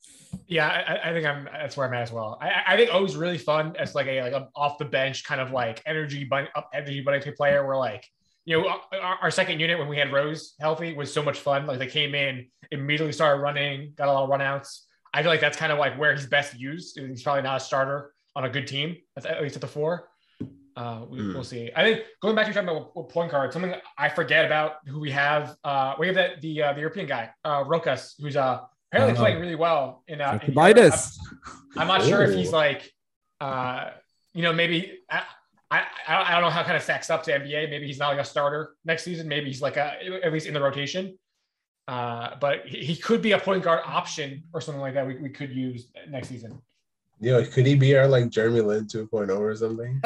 Yeah, 0.47 0.69
I, 0.69 1.11
I 1.11 1.13
think 1.13 1.27
I'm. 1.27 1.45
That's 1.45 1.77
where 1.77 1.87
I'm 1.87 1.95
at 1.95 2.03
as 2.03 2.13
well. 2.13 2.39
I, 2.41 2.63
I 2.69 2.77
think 2.77 2.93
O's 2.93 3.17
really 3.17 3.39
fun 3.39 3.75
as 3.79 3.95
like 3.95 4.07
a 4.07 4.23
like 4.23 4.33
a 4.33 4.49
off 4.55 4.79
the 4.79 4.85
bench 4.85 5.25
kind 5.25 5.41
of 5.41 5.51
like 5.51 5.83
energy 5.87 6.25
bunny 6.25 6.49
up 6.55 6.71
energy 6.75 7.01
bunny 7.01 7.21
type 7.21 7.37
player. 7.37 7.67
Where 7.67 7.77
like 7.77 8.05
you 8.45 8.61
know 8.61 8.69
our, 8.93 9.19
our 9.23 9.31
second 9.31 9.61
unit 9.61 9.79
when 9.79 9.89
we 9.89 9.97
had 9.97 10.13
Rose 10.13 10.55
healthy 10.61 10.95
was 10.95 11.13
so 11.13 11.23
much 11.23 11.39
fun. 11.39 11.67
Like 11.67 11.79
they 11.79 11.87
came 11.87 12.15
in 12.15 12.47
immediately 12.71 13.13
started 13.13 13.41
running, 13.41 13.93
got 13.97 14.09
a 14.09 14.13
lot 14.13 14.25
of 14.25 14.31
runouts. 14.31 14.81
I 15.13 15.23
feel 15.23 15.31
like 15.31 15.41
that's 15.41 15.57
kind 15.57 15.73
of 15.73 15.79
like 15.79 15.97
where 15.99 16.13
he's 16.15 16.27
best 16.27 16.59
used. 16.59 16.99
He's 16.99 17.23
probably 17.23 17.43
not 17.43 17.59
a 17.59 17.61
starter 17.61 18.13
on 18.35 18.45
a 18.45 18.51
good 18.51 18.67
team, 18.67 18.97
at 19.17 19.41
least 19.43 19.55
at 19.55 19.61
the 19.61 19.69
four. 19.69 20.09
Uh, 20.77 21.05
we, 21.09 21.25
will 21.29 21.35
hmm. 21.35 21.43
see. 21.43 21.71
I 21.77 21.85
think 21.85 22.05
going 22.21 22.35
back 22.35 22.47
to 22.47 22.53
talking 22.53 22.69
about 22.69 23.09
point 23.09 23.31
guard, 23.31 23.53
something 23.53 23.73
I 23.97 24.09
forget 24.09 24.45
about 24.45 24.79
who 24.87 24.99
we 24.99 25.13
have. 25.13 25.57
Uh, 25.63 25.95
we 26.01 26.09
have 26.09 26.17
that 26.17 26.41
the 26.41 26.63
uh, 26.63 26.73
the 26.73 26.81
European 26.81 27.07
guy, 27.07 27.31
uh, 27.45 27.63
Rokas, 27.63 28.15
who's 28.21 28.37
uh 28.37 28.61
apparently 28.95 29.19
playing 29.19 29.41
really 29.41 29.55
well 29.55 30.03
in. 30.07 30.21
Uh, 30.21 30.39
in 30.43 30.59
I'm, 30.59 30.91
I'm 31.77 31.87
not 31.89 32.03
Ooh. 32.03 32.09
sure 32.09 32.23
if 32.23 32.35
he's 32.35 32.53
like, 32.53 32.93
uh, 33.41 33.91
you 34.33 34.43
know, 34.43 34.53
maybe 34.53 35.01
I, 35.11 35.23
I 35.71 35.85
I 36.07 36.33
don't 36.33 36.43
know 36.43 36.51
how 36.51 36.63
kind 36.63 36.77
of 36.77 36.83
stacks 36.83 37.11
up 37.11 37.23
to 37.25 37.33
NBA. 37.33 37.71
Maybe 37.71 37.87
he's 37.87 37.99
not 37.99 38.09
like 38.09 38.21
a 38.21 38.25
starter 38.25 38.75
next 38.85 39.05
season. 39.05 39.29
Maybe 39.29 39.47
he's 39.47 39.63
like 39.63 39.77
a 39.77 39.97
at 40.25 40.33
least 40.33 40.47
in 40.47 40.55
the 40.55 40.61
rotation. 40.61 41.19
Uh, 41.87 42.37
but 42.41 42.67
he, 42.67 42.79
he 42.79 42.97
could 42.97 43.21
be 43.21 43.33
a 43.33 43.39
point 43.39 43.63
guard 43.63 43.81
option 43.85 44.43
or 44.55 44.61
something 44.61 44.81
like 44.81 44.95
that. 44.95 45.07
We, 45.07 45.17
we 45.17 45.29
could 45.29 45.53
use 45.53 45.89
next 46.09 46.29
season. 46.29 46.61
Yo, 47.21 47.45
could 47.45 47.67
he 47.67 47.75
be 47.75 47.97
our 47.97 48.09
like 48.09 48.29
Jeremy 48.29 48.61
Lin 48.61 48.87
2.0 48.87 49.39
or 49.39 49.55
something? 49.55 50.01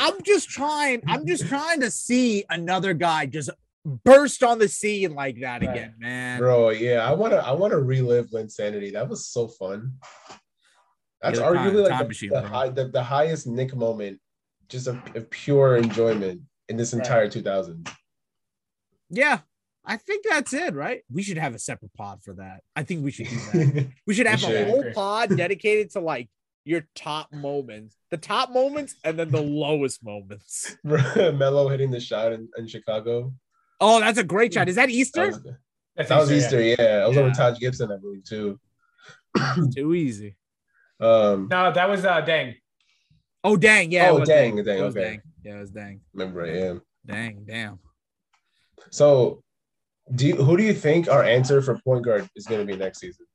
I'm 0.00 0.22
just 0.22 0.48
trying. 0.48 1.02
I'm 1.06 1.26
just 1.26 1.46
trying 1.46 1.80
to 1.80 1.90
see 1.90 2.44
another 2.48 2.94
guy 2.94 3.26
just 3.26 3.50
burst 3.86 4.42
on 4.42 4.58
the 4.58 4.68
scene 4.68 5.14
like 5.14 5.40
that 5.40 5.62
right. 5.62 5.70
again, 5.70 5.94
man. 5.98 6.38
Bro, 6.38 6.70
yeah, 6.70 7.08
I 7.08 7.12
wanna 7.12 7.36
I 7.36 7.52
wanna 7.52 7.78
relive 7.78 8.30
Linsanity. 8.30 8.92
That 8.92 9.08
was 9.08 9.26
so 9.26 9.48
fun. 9.48 9.94
That's 11.22 11.38
yeah, 11.38 11.46
arguably 11.46 11.88
time, 11.88 11.90
like 11.90 11.98
the, 12.00 12.08
machine, 12.08 12.30
the, 12.30 12.42
high, 12.42 12.68
the, 12.68 12.88
the, 12.88 13.02
highest 13.02 13.46
Nick 13.46 13.74
moment, 13.74 14.20
just 14.68 14.86
a, 14.86 15.00
a 15.14 15.22
pure 15.22 15.76
enjoyment 15.76 16.42
in 16.68 16.76
this 16.76 16.92
entire 16.92 17.22
right. 17.22 17.32
2000. 17.32 17.88
Yeah, 19.08 19.38
I 19.84 19.96
think 19.96 20.26
that's 20.28 20.52
it, 20.52 20.74
right? 20.74 21.02
We 21.10 21.22
should 21.22 21.38
have 21.38 21.54
a 21.54 21.58
separate 21.58 21.94
pod 21.94 22.22
for 22.22 22.34
that. 22.34 22.62
I 22.74 22.82
think 22.82 23.04
we 23.04 23.12
should 23.12 23.28
do 23.28 23.36
that. 23.36 23.88
we 24.06 24.14
should 24.14 24.26
have 24.26 24.42
we 24.42 24.54
a 24.54 24.64
whole 24.64 24.84
pod 24.92 25.36
dedicated 25.36 25.92
to 25.92 26.00
like 26.00 26.28
your 26.64 26.86
top 26.96 27.32
moments, 27.32 27.96
the 28.10 28.16
top 28.16 28.50
moments, 28.50 28.96
and 29.04 29.18
then 29.18 29.30
the 29.30 29.40
lowest 29.40 30.04
moments. 30.04 30.76
Melo 30.84 31.68
hitting 31.68 31.92
the 31.92 32.00
shot 32.00 32.32
in, 32.32 32.48
in, 32.58 32.66
Chicago. 32.66 33.32
Oh, 33.80 34.00
that's 34.00 34.18
a 34.18 34.24
great 34.24 34.54
shot. 34.54 34.68
Is 34.68 34.76
that 34.76 34.90
Easter? 34.90 35.30
That 35.30 35.44
was, 35.96 36.08
that 36.08 36.18
was 36.18 36.32
Easter, 36.32 36.62
yeah. 36.62 36.76
yeah. 36.78 36.84
I 36.84 37.06
was 37.06 37.16
yeah. 37.16 37.22
over 37.22 37.34
Taj 37.34 37.58
Gibson, 37.58 37.92
I 37.92 37.96
believe, 37.96 38.24
too. 38.24 38.58
Too 39.74 39.92
easy. 39.92 40.34
Um, 40.98 41.48
no, 41.50 41.70
that 41.70 41.88
was 41.88 42.04
uh, 42.06 42.22
Dang. 42.22 42.54
Oh, 43.44 43.56
dang. 43.56 43.92
Yeah. 43.92 44.10
Oh, 44.10 44.24
dang, 44.24 44.56
dang. 44.56 44.64
dang. 44.64 44.80
Okay. 44.80 45.02
Dang. 45.02 45.22
Yeah, 45.44 45.56
it 45.58 45.60
was 45.60 45.70
dang. 45.70 46.00
Remember, 46.14 46.44
I 46.44 46.58
am. 46.66 46.82
Dang, 47.04 47.44
damn. 47.46 47.78
So 48.90 49.44
do 50.14 50.26
you, 50.26 50.36
who 50.36 50.56
do 50.56 50.62
you 50.62 50.74
think 50.74 51.08
our 51.08 51.24
answer 51.24 51.60
for 51.62 51.78
point 51.84 52.04
guard 52.04 52.28
is 52.36 52.46
going 52.46 52.60
to 52.60 52.66
be 52.66 52.76
next 52.76 53.00
season? 53.00 53.26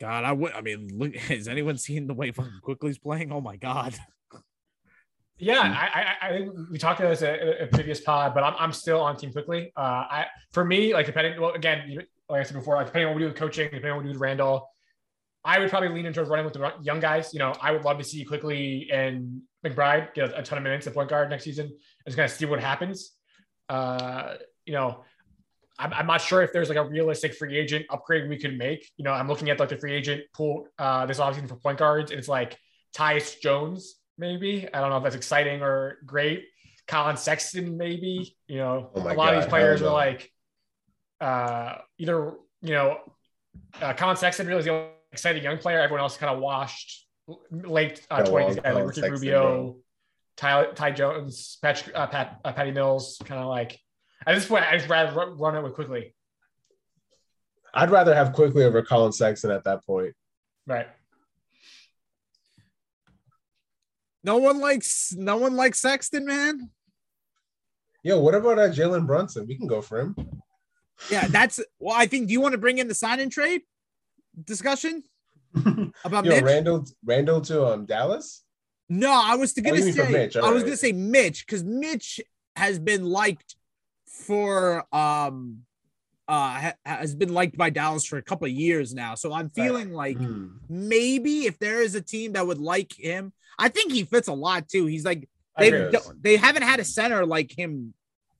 God, 0.00 0.24
I 0.24 0.32
would. 0.32 0.52
I 0.52 0.60
mean, 0.60 0.88
look, 0.92 1.14
has 1.28 1.48
anyone 1.48 1.78
seen 1.78 2.06
the 2.06 2.14
way 2.14 2.30
fucking 2.30 2.60
Quickley's 2.62 2.98
playing? 2.98 3.32
Oh 3.32 3.40
my 3.40 3.56
god. 3.56 3.94
Yeah, 5.42 5.60
I, 5.60 6.00
I, 6.00 6.28
I 6.28 6.38
think 6.38 6.52
we 6.70 6.78
talked 6.78 7.00
about 7.00 7.10
this 7.10 7.22
a, 7.22 7.64
a, 7.64 7.66
previous 7.66 8.00
pod, 8.00 8.32
but 8.32 8.44
I'm, 8.44 8.54
I'm 8.60 8.72
still 8.72 9.00
on 9.00 9.16
Team 9.16 9.32
Quickley. 9.32 9.72
Uh, 9.76 9.80
I 9.80 10.26
for 10.52 10.64
me, 10.64 10.94
like 10.94 11.06
depending, 11.06 11.40
well, 11.40 11.50
again, 11.50 11.98
like 12.28 12.40
I 12.40 12.42
said 12.44 12.54
before, 12.54 12.76
like 12.76 12.86
depending 12.86 13.08
on 13.08 13.12
what 13.12 13.16
we 13.16 13.22
do 13.24 13.28
with 13.28 13.36
coaching, 13.36 13.64
depending 13.64 13.90
on 13.90 13.96
what 13.96 14.04
we 14.04 14.12
do 14.12 14.14
with 14.14 14.22
Randle, 14.22 14.68
I 15.44 15.58
would 15.58 15.68
probably 15.68 15.88
lean 15.88 16.06
into 16.06 16.22
running 16.22 16.44
with 16.44 16.54
the 16.54 16.72
young 16.82 17.00
guys. 17.00 17.32
You 17.32 17.40
know, 17.40 17.52
I 17.60 17.72
would 17.72 17.84
love 17.84 17.98
to 17.98 18.04
see 18.04 18.24
Quickley 18.24 18.88
and 18.92 19.42
McBride 19.66 20.14
get 20.14 20.32
a 20.38 20.44
ton 20.44 20.58
of 20.58 20.64
minutes 20.64 20.86
at 20.86 20.94
point 20.94 21.08
guard 21.08 21.28
next 21.28 21.42
season. 21.42 21.76
Just 22.06 22.16
kind 22.16 22.30
of 22.30 22.36
see 22.36 22.44
what 22.44 22.60
happens. 22.60 23.10
Uh, 23.68 24.34
you 24.64 24.74
know, 24.74 25.02
I'm, 25.76 25.92
I'm, 25.92 26.06
not 26.06 26.20
sure 26.20 26.42
if 26.42 26.52
there's 26.52 26.68
like 26.68 26.78
a 26.78 26.84
realistic 26.84 27.34
free 27.34 27.58
agent 27.58 27.86
upgrade 27.90 28.28
we 28.28 28.38
could 28.38 28.56
make. 28.56 28.88
You 28.96 29.04
know, 29.04 29.12
I'm 29.12 29.26
looking 29.26 29.50
at 29.50 29.58
like 29.58 29.70
the 29.70 29.76
free 29.76 29.94
agent 29.94 30.22
pool 30.32 30.68
uh, 30.78 31.06
this 31.06 31.18
offseason 31.18 31.48
for 31.48 31.56
point 31.56 31.78
guards, 31.78 32.12
and 32.12 32.18
it's 32.20 32.28
like 32.28 32.56
Tyus 32.94 33.40
Jones, 33.40 33.96
maybe. 34.22 34.68
I 34.72 34.80
don't 34.80 34.90
know 34.90 34.96
if 34.96 35.02
that's 35.02 35.16
exciting 35.16 35.60
or 35.62 35.98
great. 36.06 36.46
Collin 36.86 37.16
Sexton, 37.16 37.76
maybe. 37.76 38.36
You 38.46 38.58
know, 38.58 38.90
oh 38.94 39.02
a 39.02 39.02
lot 39.02 39.16
God, 39.16 39.34
of 39.34 39.42
these 39.42 39.50
players 39.50 39.82
are 39.82 39.92
like 39.92 40.30
uh, 41.20 41.74
either, 41.98 42.32
you 42.62 42.72
know, 42.72 42.98
uh, 43.82 43.92
Collin 43.92 44.16
Sexton 44.16 44.46
really 44.46 44.60
is 44.60 44.64
the 44.64 44.70
only 44.70 44.88
exciting 45.10 45.42
young 45.42 45.58
player. 45.58 45.80
Everyone 45.80 46.00
else 46.00 46.16
kind 46.16 46.32
of 46.32 46.40
washed 46.40 47.06
late 47.50 48.06
uh, 48.10 48.22
20s 48.22 48.62
guys 48.62 48.74
like 48.74 48.84
Ricky 48.86 49.00
Sexton, 49.00 49.12
Rubio, 49.12 49.76
Ty, 50.36 50.66
Ty 50.74 50.92
Jones, 50.92 51.58
Pat, 51.60 51.88
uh, 51.94 52.06
Pat 52.06 52.40
uh, 52.44 52.52
Patty 52.52 52.70
Mills, 52.70 53.20
kind 53.24 53.40
of 53.40 53.48
like 53.48 53.78
at 54.26 54.34
this 54.34 54.46
point, 54.46 54.64
I 54.64 54.76
just 54.76 54.88
rather 54.88 55.34
run 55.34 55.56
it 55.56 55.62
with 55.62 55.74
Quickley. 55.74 56.14
I'd 57.74 57.90
rather 57.90 58.14
have 58.14 58.32
Quickley 58.32 58.64
over 58.64 58.82
Collin 58.82 59.12
Sexton 59.12 59.50
at 59.50 59.64
that 59.64 59.84
point. 59.84 60.14
Right. 60.66 60.86
No 64.24 64.38
one 64.38 64.60
likes 64.60 65.12
no 65.16 65.36
one 65.36 65.56
likes 65.56 65.80
Sexton, 65.80 66.24
man. 66.24 66.70
Yo, 68.02 68.18
what 68.20 68.34
about 68.34 68.58
uh, 68.58 68.68
Jalen 68.68 69.06
Brunson? 69.06 69.46
We 69.46 69.56
can 69.56 69.66
go 69.66 69.80
for 69.80 70.00
him. 70.00 70.16
Yeah, 71.10 71.26
that's 71.28 71.60
well. 71.78 71.96
I 71.96 72.06
think. 72.06 72.28
Do 72.28 72.32
you 72.32 72.40
want 72.40 72.52
to 72.52 72.58
bring 72.58 72.78
in 72.78 72.88
the 72.88 72.94
sign 72.94 73.20
and 73.20 73.30
trade 73.30 73.62
discussion 74.44 75.02
about 76.04 76.24
Yo, 76.24 76.32
Mitch? 76.32 76.44
Randle 76.44 76.86
Randle 77.04 77.40
to 77.42 77.66
um 77.66 77.86
Dallas? 77.86 78.42
No, 78.88 79.10
I 79.10 79.36
was 79.36 79.52
gonna 79.52 79.78
oh, 79.78 79.90
say 79.90 80.10
Mitch, 80.10 80.36
I 80.36 80.40
right. 80.40 80.52
was 80.52 80.62
gonna 80.62 80.76
say 80.76 80.92
Mitch 80.92 81.46
because 81.46 81.64
Mitch 81.64 82.20
has 82.56 82.78
been 82.78 83.04
liked 83.04 83.56
for 84.06 84.84
um 84.94 85.62
uh 86.32 86.72
has 86.86 87.14
been 87.14 87.34
liked 87.34 87.58
by 87.58 87.68
Dallas 87.68 88.06
for 88.06 88.16
a 88.16 88.22
couple 88.22 88.46
of 88.46 88.52
years 88.52 88.94
now. 88.94 89.14
So 89.14 89.34
I'm 89.34 89.50
feeling 89.50 89.92
like 89.92 90.16
hmm. 90.16 90.48
maybe 90.68 91.44
if 91.44 91.58
there 91.58 91.82
is 91.82 91.94
a 91.94 92.00
team 92.00 92.32
that 92.32 92.46
would 92.46 92.58
like 92.58 92.92
him, 92.98 93.34
I 93.58 93.68
think 93.68 93.92
he 93.92 94.04
fits 94.04 94.28
a 94.28 94.32
lot 94.32 94.66
too. 94.66 94.86
He's 94.86 95.04
like 95.04 95.28
they 95.58 95.90
they 96.20 96.36
haven't 96.36 96.62
had 96.62 96.80
a 96.80 96.84
center 96.84 97.26
like 97.26 97.56
him 97.56 97.92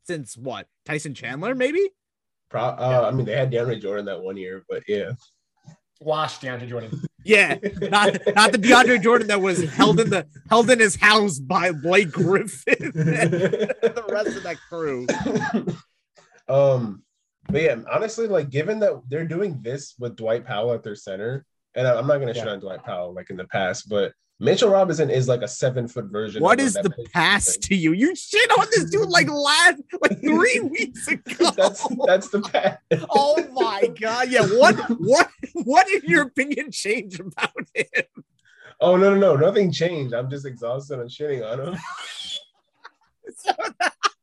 since 0.04 0.38
what 0.38 0.66
Tyson 0.86 1.12
Chandler 1.12 1.54
maybe. 1.54 1.90
Pro- 2.48 2.62
uh, 2.62 3.08
I 3.10 3.14
mean 3.14 3.26
they 3.26 3.36
had 3.36 3.52
DeAndre 3.52 3.80
Jordan 3.80 4.06
that 4.06 4.22
one 4.22 4.38
year, 4.38 4.64
but 4.70 4.84
yeah. 4.88 5.12
Wash 6.00 6.38
DeAndre 6.40 6.68
Jordan. 6.68 7.02
Yeah, 7.24 7.56
not 7.82 8.18
not 8.34 8.50
the 8.50 8.58
DeAndre 8.58 9.00
Jordan 9.00 9.28
that 9.28 9.40
was 9.40 9.62
held 9.74 10.00
in 10.00 10.10
the 10.10 10.26
held 10.50 10.68
in 10.70 10.80
his 10.80 10.96
house 10.96 11.38
by 11.38 11.70
Blake 11.70 12.10
Griffin 12.10 12.74
and 12.96 13.32
the 13.32 14.04
rest 14.08 14.36
of 14.36 14.42
that 14.42 14.56
crew. 14.68 15.06
Um, 16.48 17.04
but 17.52 17.62
yeah, 17.62 17.76
honestly, 17.92 18.26
like 18.26 18.50
given 18.50 18.80
that 18.80 19.02
they're 19.08 19.26
doing 19.26 19.60
this 19.62 19.94
with 19.98 20.16
Dwight 20.16 20.44
Powell 20.44 20.72
at 20.72 20.82
their 20.82 20.96
center, 20.96 21.44
and 21.74 21.86
I'm 21.86 22.06
not 22.06 22.18
gonna 22.18 22.32
yeah. 22.32 22.42
shit 22.42 22.48
on 22.48 22.60
Dwight 22.60 22.84
Powell 22.84 23.12
like 23.14 23.30
in 23.30 23.36
the 23.36 23.46
past, 23.46 23.88
but 23.88 24.12
Mitchell 24.42 24.70
Robinson 24.70 25.08
is 25.08 25.28
like 25.28 25.42
a 25.42 25.48
seven 25.48 25.86
foot 25.86 26.06
version. 26.06 26.42
What 26.42 26.58
is 26.58 26.74
the 26.74 26.92
past 27.12 27.62
to 27.64 27.76
you? 27.76 27.92
You 27.92 28.16
shit 28.16 28.50
on 28.58 28.66
this 28.72 28.90
dude 28.90 29.08
like 29.08 29.30
last 29.30 29.80
like 30.00 30.20
three 30.20 30.58
weeks 30.78 31.06
ago. 31.06 31.50
that's 31.56 31.86
that's 32.06 32.28
the 32.28 32.40
past. 32.40 32.78
oh 33.10 33.46
my 33.52 33.86
god! 34.00 34.30
Yeah. 34.30 34.42
What 34.42 34.76
what 34.98 35.28
what 35.54 35.86
did 35.86 36.02
your 36.02 36.22
opinion 36.22 36.72
change 36.72 37.20
about 37.20 37.52
him? 37.72 38.04
Oh 38.80 38.96
no 38.96 39.14
no 39.14 39.36
no! 39.36 39.46
Nothing 39.46 39.70
changed. 39.70 40.12
I'm 40.12 40.28
just 40.28 40.44
exhausted 40.44 40.98
and 40.98 41.08
shitting 41.08 41.48
on 41.48 41.74
him. 41.74 41.80
so, 43.36 43.52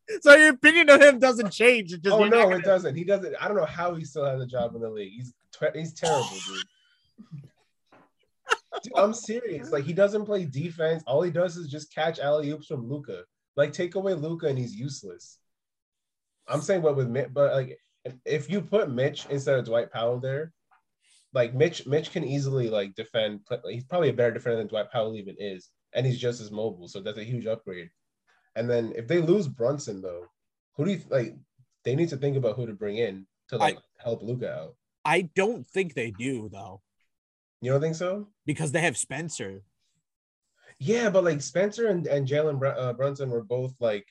so, 0.21 0.35
your 0.35 0.49
opinion 0.49 0.89
of 0.89 1.01
him 1.01 1.19
doesn't 1.19 1.51
change. 1.51 1.93
It 1.93 2.03
just, 2.03 2.15
oh 2.15 2.25
no, 2.25 2.43
gonna... 2.43 2.57
it 2.57 2.63
doesn't. 2.63 2.95
He 2.95 3.03
doesn't. 3.03 3.35
I 3.39 3.47
don't 3.47 3.57
know 3.57 3.65
how 3.65 3.95
he 3.95 4.05
still 4.05 4.25
has 4.25 4.41
a 4.41 4.45
job 4.45 4.75
in 4.75 4.81
the 4.81 4.89
league. 4.89 5.13
He's 5.13 5.33
he's 5.73 5.93
terrible, 5.93 6.29
dude. 6.47 7.43
Dude, 8.83 8.93
I'm 8.95 9.13
serious. 9.13 9.71
Like 9.71 9.83
he 9.83 9.93
doesn't 9.93 10.25
play 10.25 10.45
defense. 10.45 11.03
All 11.05 11.21
he 11.21 11.31
does 11.31 11.57
is 11.57 11.67
just 11.67 11.93
catch 11.93 12.19
alley 12.19 12.51
oops 12.51 12.67
from 12.67 12.87
Luka. 12.87 13.23
Like 13.57 13.73
take 13.73 13.95
away 13.95 14.13
Luka 14.13 14.47
and 14.47 14.57
he's 14.57 14.75
useless. 14.75 15.39
I'm 16.47 16.61
saying 16.61 16.81
what 16.81 16.95
with 16.95 17.09
Mitch, 17.09 17.29
but 17.33 17.53
like 17.53 17.79
if 18.25 18.49
you 18.49 18.61
put 18.61 18.89
Mitch 18.89 19.25
instead 19.29 19.59
of 19.59 19.65
Dwight 19.65 19.91
Powell 19.91 20.19
there, 20.19 20.53
like 21.33 21.53
Mitch, 21.53 21.85
Mitch 21.85 22.11
can 22.11 22.23
easily 22.23 22.69
like 22.69 22.95
defend. 22.95 23.41
He's 23.67 23.83
probably 23.83 24.09
a 24.09 24.13
better 24.13 24.31
defender 24.31 24.57
than 24.57 24.67
Dwight 24.67 24.91
Powell 24.91 25.15
even 25.15 25.35
is, 25.37 25.69
and 25.93 26.05
he's 26.05 26.19
just 26.19 26.41
as 26.41 26.51
mobile. 26.51 26.87
So 26.87 27.01
that's 27.01 27.17
a 27.17 27.23
huge 27.23 27.45
upgrade. 27.45 27.89
And 28.59 28.69
then 28.69 28.91
if 28.97 29.07
they 29.07 29.21
lose 29.21 29.47
Brunson 29.47 30.01
though, 30.01 30.25
who 30.75 30.83
do 30.83 30.91
you 30.91 31.01
like? 31.09 31.33
They 31.85 31.95
need 31.95 32.09
to 32.09 32.17
think 32.17 32.35
about 32.35 32.57
who 32.57 32.67
to 32.67 32.73
bring 32.73 32.97
in 32.97 33.25
to 33.47 33.57
like 33.57 33.77
I, 33.77 34.03
help 34.03 34.21
Luka 34.21 34.53
out. 34.53 34.75
I 35.05 35.29
don't 35.33 35.65
think 35.65 35.93
they 35.93 36.11
do 36.11 36.49
though. 36.51 36.81
You 37.61 37.71
don't 37.71 37.79
think 37.79 37.95
so? 37.95 38.27
Because 38.45 38.73
they 38.73 38.81
have 38.81 38.97
Spencer. 38.97 39.63
Yeah, 40.77 41.09
but 41.09 41.23
like 41.23 41.41
Spencer 41.41 41.87
and, 41.87 42.05
and 42.05 42.27
Jalen 42.27 42.59
Br- 42.59 42.67
uh, 42.67 42.91
Brunson 42.91 43.29
were 43.29 43.43
both 43.43 43.73
like, 43.79 44.05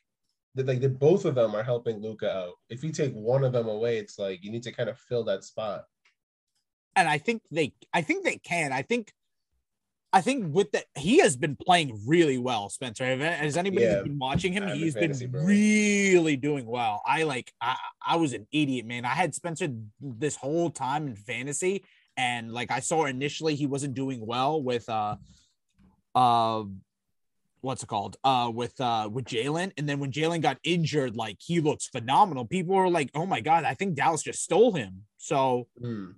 like 0.55 0.81
the, 0.81 0.89
both 0.89 1.27
of 1.27 1.35
them 1.35 1.55
are 1.55 1.63
helping 1.63 2.01
Luka 2.01 2.35
out. 2.35 2.55
If 2.71 2.83
you 2.83 2.91
take 2.91 3.13
one 3.13 3.45
of 3.45 3.53
them 3.53 3.69
away, 3.69 3.99
it's 3.99 4.19
like 4.19 4.43
you 4.43 4.51
need 4.51 4.63
to 4.63 4.73
kind 4.73 4.89
of 4.89 4.99
fill 4.99 5.25
that 5.25 5.45
spot. 5.45 5.85
And 6.97 7.07
I 7.07 7.19
think 7.19 7.43
they, 7.51 7.75
I 7.93 8.01
think 8.01 8.25
they 8.25 8.39
can. 8.39 8.73
I 8.73 8.81
think, 8.81 9.13
I 10.13 10.23
think 10.23 10.55
with 10.55 10.73
that, 10.73 10.85
he 10.97 11.19
has 11.19 11.37
been 11.37 11.55
playing 11.55 12.01
really 12.07 12.39
well, 12.39 12.71
Spencer. 12.71 13.05
Has 13.05 13.59
anybody 13.59 13.85
yeah, 13.85 14.03
been 14.03 14.19
watching 14.19 14.55
him? 14.55 14.67
He's 14.69 14.95
fantasy, 14.95 15.27
been 15.27 15.33
bro. 15.33 15.45
really 15.45 16.37
doing 16.37 16.65
well. 16.65 17.03
I 17.07 17.25
like, 17.25 17.53
I, 17.61 17.77
I 18.07 18.17
was 18.17 18.33
an 18.33 18.47
idiot, 18.51 18.87
man. 18.87 19.05
I 19.05 19.11
had 19.11 19.35
Spencer 19.35 19.69
this 20.01 20.35
whole 20.35 20.71
time 20.71 21.09
in 21.09 21.15
fantasy, 21.15 21.85
and 22.19 22.53
like 22.53 22.71
I 22.71 22.81
saw 22.81 23.07
initially 23.07 23.55
he 23.55 23.67
wasn't 23.67 23.95
doing 23.95 24.27
well 24.27 24.61
with 24.61 24.87
uh 24.89 25.17
uh 26.15 26.65
what's 27.61 27.83
it 27.83 27.87
called 27.87 28.17
uh 28.25 28.51
with 28.53 28.79
uh 28.81 29.09
with 29.11 29.25
Jalen 29.25 29.73
and 29.79 29.89
then 29.89 30.01
when 30.01 30.11
Jalen 30.11 30.43
got 30.43 30.59
injured 30.65 31.17
like 31.17 31.37
he 31.41 31.61
looks 31.61 31.87
phenomenal 31.87 32.45
people 32.45 32.75
were 32.75 32.91
like 32.91 33.11
oh 33.15 33.25
my 33.25 33.41
god 33.41 33.65
I 33.65 33.75
think 33.75 33.95
Dallas 33.95 34.23
just 34.23 34.43
stole 34.43 34.73
him 34.73 35.05
so 35.17 35.69
Hmm. 35.81 36.11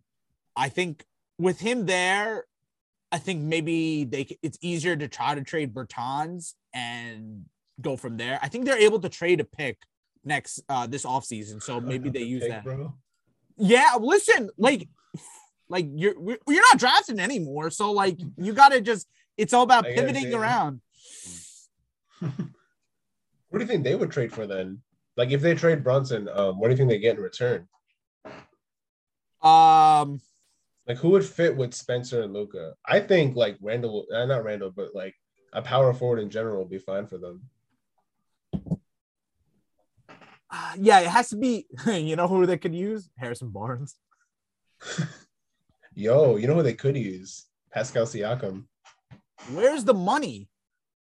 I 0.57 0.69
think 0.71 1.05
with 1.39 1.61
him 1.61 1.87
there 1.87 2.45
I 3.13 3.19
think 3.19 3.43
maybe 3.43 4.05
they 4.05 4.39
it's 4.43 4.59
easier 4.61 4.97
to 4.97 5.09
try 5.09 5.35
to 5.35 5.43
trade 5.43 5.75
Bertans 5.75 6.55
and 6.73 7.45
go 7.81 7.97
from 7.97 8.17
there 8.17 8.39
I 8.43 8.49
think 8.49 8.65
they're 8.65 8.79
able 8.79 9.01
to 9.01 9.09
trade 9.09 9.41
a 9.41 9.45
pick 9.45 9.79
next 10.25 10.63
uh 10.69 10.87
this 10.87 11.05
offseason 11.05 11.63
so 11.63 11.81
maybe 11.93 12.11
they 12.11 12.23
use 12.23 12.43
Pick, 12.43 12.51
that 12.51 12.65
bro. 12.65 12.95
yeah, 13.57 13.97
listen, 13.99 14.51
like, 14.59 14.89
like 15.69 15.87
you're 15.95 16.15
you're 16.47 16.69
not 16.73 16.79
drafting 16.79 17.21
anymore, 17.21 17.71
so 17.71 17.93
like 17.93 18.19
you 18.37 18.53
got 18.53 18.71
to 18.71 18.81
just 18.81 19.09
it's 19.37 19.53
all 19.53 19.63
about 19.63 19.85
pivoting 19.85 20.35
around. 20.35 20.81
What 23.51 23.59
do 23.59 23.65
you 23.65 23.69
think 23.69 23.85
they 23.85 23.97
would 23.97 24.13
trade 24.13 24.33
for 24.33 24.47
then? 24.47 24.81
Like 25.17 25.33
if 25.33 25.43
they 25.43 25.55
trade 25.55 25.83
Brunson, 25.83 26.29
um, 26.33 26.59
what 26.59 26.69
do 26.69 26.71
you 26.71 26.77
think 26.77 26.89
they 26.89 26.99
get 26.99 27.17
in 27.17 27.23
return? 27.23 27.69
Um, 29.43 30.21
Like 30.87 30.99
who 30.99 31.11
would 31.11 31.25
fit 31.25 31.57
with 31.57 31.75
Spencer 31.75 32.23
and 32.23 32.33
Luka? 32.33 32.75
I 32.87 33.01
think 33.01 33.37
like 33.37 33.57
Randle, 33.61 34.07
uh, 34.15 34.25
not 34.27 34.45
Randle, 34.45 34.71
but 34.71 34.95
like 34.95 35.15
a 35.53 35.63
power 35.63 35.93
forward 35.95 36.19
in 36.21 36.31
general 36.31 36.59
would 36.61 36.71
be 36.71 36.79
fine 36.79 37.07
for 37.07 37.19
them. 37.19 37.43
uh, 40.51 40.73
yeah, 40.79 41.01
it 41.01 41.09
has 41.09 41.29
to 41.31 41.37
be. 41.37 41.67
You 41.87 42.17
know 42.17 42.27
who 42.29 42.47
they 42.47 42.59
could 42.59 42.75
use? 42.75 43.09
Harrison 43.17 43.51
Barnes. 43.51 43.97
Yo, 45.95 46.37
you 46.37 46.47
know 46.47 46.55
who 46.55 46.63
they 46.63 46.75
could 46.75 46.97
use? 46.97 47.47
Pascal 47.73 48.05
Siakam. 48.07 48.65
Where's 49.53 49.85
the 49.85 49.95
money? 49.95 50.49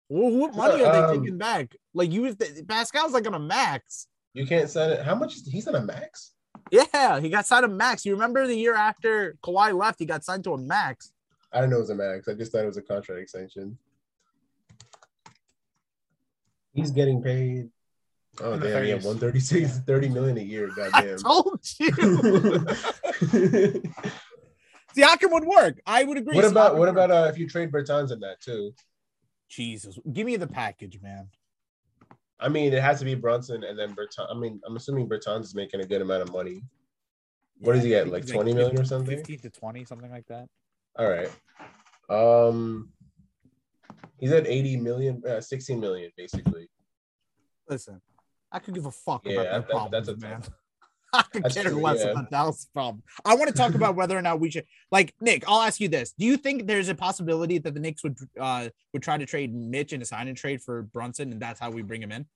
Well, 0.09 0.31
what 0.31 0.55
money 0.55 0.83
are 0.83 0.93
they 0.93 0.99
Um, 0.99 1.21
taking 1.21 1.39
back? 1.39 1.77
Like 1.95 2.11
you, 2.11 2.35
Pascal's 2.67 3.13
like 3.13 3.27
on 3.27 3.35
a 3.35 3.39
max. 3.39 4.07
You 4.35 4.47
can't 4.47 4.71
sign 4.71 4.91
it. 4.91 5.03
How 5.05 5.15
much? 5.15 5.37
Is, 5.37 5.47
he's 5.47 5.69
on 5.69 5.75
a 5.75 5.83
max. 5.83 6.33
Yeah, 6.71 7.21
he 7.21 7.29
got 7.31 7.47
signed 7.47 7.65
a 7.65 7.69
max. 7.69 8.05
You 8.05 8.13
remember 8.13 8.47
the 8.47 8.55
year 8.57 8.75
after 8.75 9.37
Kawhi 9.43 9.73
left, 9.79 9.99
he 9.99 10.07
got 10.07 10.25
signed 10.25 10.45
to 10.45 10.53
a 10.55 10.59
max. 10.59 11.13
I 11.53 11.61
didn't 11.61 11.71
know 11.71 11.77
it 11.79 11.81
was 11.81 11.91
a 11.91 11.95
max. 11.95 12.29
I 12.29 12.35
just 12.35 12.53
thought 12.53 12.63
it 12.63 12.67
was 12.67 12.77
a 12.77 12.83
contract 12.83 13.21
extension. 13.23 13.79
He's 16.75 16.91
getting 16.91 17.23
paid. 17.23 17.71
Oh 18.41 18.53
In 18.53 18.61
the 18.61 18.69
damn, 18.69 18.85
yeah, 18.85 18.97
30s. 18.99 19.05
136, 19.05 19.79
30 19.81 20.09
million 20.11 20.39
a 20.39 20.43
year. 20.43 20.71
I 20.73 20.91
Goddamn. 20.91 21.19
told 21.19 21.61
you. 21.79 21.91
Siakam 24.97 25.33
would 25.33 25.45
work. 25.45 25.81
I 25.87 26.05
would 26.05 26.19
agree. 26.19 26.37
what 26.37 26.45
about 26.45 26.75
Siakam 26.75 26.79
what 26.79 26.89
about 26.89 27.11
uh 27.11 27.27
if 27.31 27.39
you 27.39 27.49
trade 27.49 27.73
Bertans 27.73 28.13
in 28.13 28.21
that 28.21 28.41
too? 28.41 28.75
Jesus? 29.49 29.99
Give 30.13 30.27
me 30.27 30.37
the 30.37 30.47
package, 30.47 31.01
man. 31.03 31.29
I 32.41 32.49
mean, 32.49 32.73
it 32.73 32.83
has 32.83 32.99
to 33.01 33.05
be 33.05 33.15
Brunson 33.15 33.65
and 33.65 33.79
then 33.79 33.95
Bertans. 33.95 34.27
I 34.31 34.35
mean, 34.35 34.61
I'm 34.67 34.77
assuming 34.77 35.09
Bertans 35.09 35.43
is 35.43 35.55
making 35.55 35.81
a 35.81 35.85
good 35.87 36.03
amount 36.03 36.23
of 36.23 36.33
money. 36.33 36.63
What 37.61 37.73
does 37.75 37.83
he 37.83 37.95
I 37.95 37.99
get, 37.99 38.03
think 38.05 38.13
like 38.13 38.23
he's 38.25 38.33
20 38.33 38.55
million 38.55 38.81
or 38.81 38.85
something? 38.85 39.17
15 39.17 39.39
to 39.41 39.51
20, 39.51 39.85
something 39.85 40.11
like 40.11 40.27
that. 40.29 40.49
All 40.97 41.09
right. 41.09 41.31
Um, 42.09 42.93
he's 44.19 44.31
at 44.33 44.47
80 44.47 44.77
million, 44.77 45.23
uh, 45.29 45.41
16 45.41 45.81
million 45.81 46.11
basically. 46.17 46.69
Listen, 47.69 48.01
I 48.53 48.61
could 48.61 48.75
give 48.75 48.87
a 48.87 48.91
fuck 48.91 49.23
Yeah, 49.25 49.33
about 49.41 49.45
that- 49.45 49.53
that- 49.53 49.69
problems, 49.71 50.07
that's 50.07 50.09
a 50.09 50.17
man. 50.17 50.43
Tough- 51.15 51.27
I 51.27 51.31
could 51.33 51.43
That's 51.45 51.55
care 51.55 51.65
true, 51.65 51.81
less 51.81 52.01
yeah. 52.05 52.11
about 52.11 52.31
Dallas' 52.31 52.67
problem. 52.73 53.03
I 53.25 53.35
want 53.35 53.49
to 53.49 53.55
talk 53.55 53.75
about 53.75 53.97
whether 53.97 54.17
or 54.17 54.23
not 54.23 54.41
we 54.41 54.51
should 54.51 54.65
like 54.93 55.15
Nick. 55.21 55.45
I'll 55.49 55.63
ask 55.63 55.81
you 55.81 55.89
this: 55.89 56.13
Do 56.13 56.25
you 56.27 56.37
think 56.37 56.67
there's 56.67 56.89
a 56.89 56.95
possibility 56.95 57.59
that 57.59 57.75
the 57.75 57.81
Knicks 57.81 58.03
would 58.05 58.17
uh 58.41 58.69
would 58.93 59.03
try 59.03 59.17
to 59.19 59.27
trade 59.27 59.55
Mitch 59.55 59.93
in 59.93 60.03
a 60.03 60.05
sign 60.05 60.29
and 60.29 60.37
trade 60.37 60.63
for 60.63 60.83
Brunson, 60.83 61.33
and 61.33 61.41
that's 61.41 61.61
how 61.61 61.71
we 61.71 61.83
bring 61.83 62.03
him 62.03 62.13
in? 62.13 62.27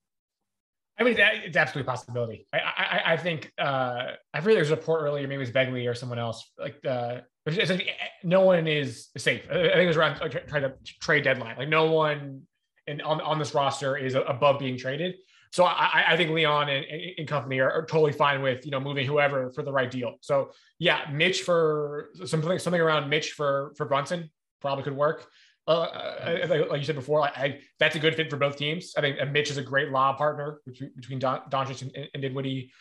I 0.99 1.03
mean, 1.03 1.15
that, 1.17 1.35
it's 1.43 1.57
absolutely 1.57 1.89
a 1.89 1.91
possibility. 1.91 2.45
I, 2.53 2.57
I, 2.59 3.13
I 3.13 3.17
think 3.17 3.51
uh, 3.57 4.11
I 4.31 4.41
heard 4.41 4.51
there 4.53 4.59
was 4.59 4.69
a 4.69 4.75
report 4.75 5.01
earlier, 5.01 5.23
maybe 5.27 5.35
it 5.37 5.39
was 5.39 5.49
Begley 5.49 5.89
or 5.89 5.95
someone 5.95 6.19
else. 6.19 6.51
Like, 6.59 6.75
uh, 6.85 7.21
but 7.45 7.55
it's- 7.55 7.71
it's- 7.71 7.95
no 8.23 8.41
one 8.41 8.67
is 8.67 9.07
safe. 9.17 9.41
I 9.49 9.53
think 9.53 9.75
it 9.75 9.87
was 9.87 9.97
around 9.97 10.21
uh, 10.21 10.29
try- 10.29 10.41
trying 10.41 10.61
to 10.61 10.73
trade 11.01 11.23
deadline. 11.23 11.57
Like, 11.57 11.67
no 11.69 11.91
one 11.91 12.43
in 12.85 13.01
on, 13.01 13.21
on 13.21 13.39
this 13.39 13.55
roster 13.55 13.97
is 13.97 14.13
above 14.13 14.59
being 14.59 14.77
traded. 14.77 15.15
So 15.53 15.65
I, 15.65 16.03
I- 16.07 16.17
think 16.17 16.31
Leon 16.31 16.67
and, 16.69 16.83
and 17.19 17.27
company 17.27 17.59
are, 17.59 17.71
are 17.71 17.85
totally 17.85 18.11
fine 18.11 18.41
with 18.41 18.65
you 18.65 18.71
know 18.71 18.79
moving 18.79 19.05
whoever 19.05 19.51
for 19.51 19.61
the 19.61 19.71
right 19.71 19.89
deal. 19.89 20.15
So 20.21 20.49
yeah, 20.79 21.01
Mitch 21.11 21.41
for 21.43 22.09
something 22.25 22.57
something 22.57 22.81
around 22.81 23.07
Mitch 23.07 23.33
for 23.33 23.73
for 23.77 23.85
Brunson 23.85 24.31
probably 24.61 24.83
could 24.83 24.95
work. 24.97 25.27
Uh, 25.67 25.81
I- 26.23 26.41
I 26.41 26.45
like 26.45 26.79
you 26.79 26.85
said 26.85 26.95
before, 26.95 27.21
I, 27.21 27.59
that's 27.79 27.95
a 27.95 27.99
good 27.99 28.15
fit 28.15 28.31
for 28.31 28.37
both 28.37 28.57
teams. 28.57 28.93
I 28.97 29.01
think 29.01 29.21
uh, 29.21 29.25
Mitch 29.25 29.51
is 29.51 29.57
a 29.57 29.61
great 29.63 29.91
lob 29.91 30.17
partner 30.17 30.59
between, 30.65 30.91
between 30.95 31.19
Don, 31.19 31.41
Doncic 31.51 31.83
and, 31.83 32.09
and 32.13 32.21
Dinwiddie. 32.23 32.71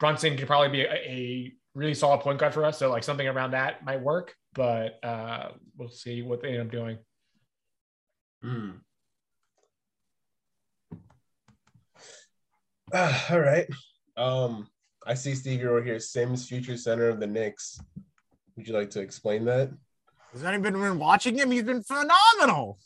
Brunson 0.00 0.36
could 0.36 0.48
probably 0.48 0.68
be 0.68 0.82
a, 0.82 0.92
a 0.92 1.52
really 1.74 1.94
solid 1.94 2.20
point 2.20 2.38
guard 2.40 2.52
for 2.52 2.64
us. 2.64 2.76
So 2.78 2.90
like 2.90 3.04
something 3.04 3.26
around 3.26 3.52
that 3.52 3.84
might 3.84 4.02
work, 4.02 4.34
but 4.52 4.98
uh, 5.04 5.50
we'll 5.76 5.88
see 5.88 6.22
what 6.22 6.42
they 6.42 6.50
end 6.58 6.62
up 6.62 6.70
doing. 6.72 6.98
Hmm. 8.42 8.70
Ah, 12.92 13.26
all 13.32 13.40
right. 13.40 13.66
Um, 14.16 14.68
I 15.06 15.14
see 15.14 15.34
Steve, 15.34 15.60
you're 15.60 15.72
over 15.76 15.82
here. 15.84 16.00
Sims, 16.00 16.48
future 16.48 16.76
center 16.76 17.08
of 17.08 17.20
the 17.20 17.26
Knicks. 17.26 17.80
Would 18.56 18.66
you 18.66 18.74
like 18.74 18.90
to 18.90 19.00
explain 19.00 19.44
that? 19.44 19.70
Has 20.32 20.42
anyone 20.44 20.72
been 20.72 20.98
watching 20.98 21.38
him? 21.38 21.50
He's 21.50 21.62
been 21.62 21.82
phenomenal. 21.82 22.78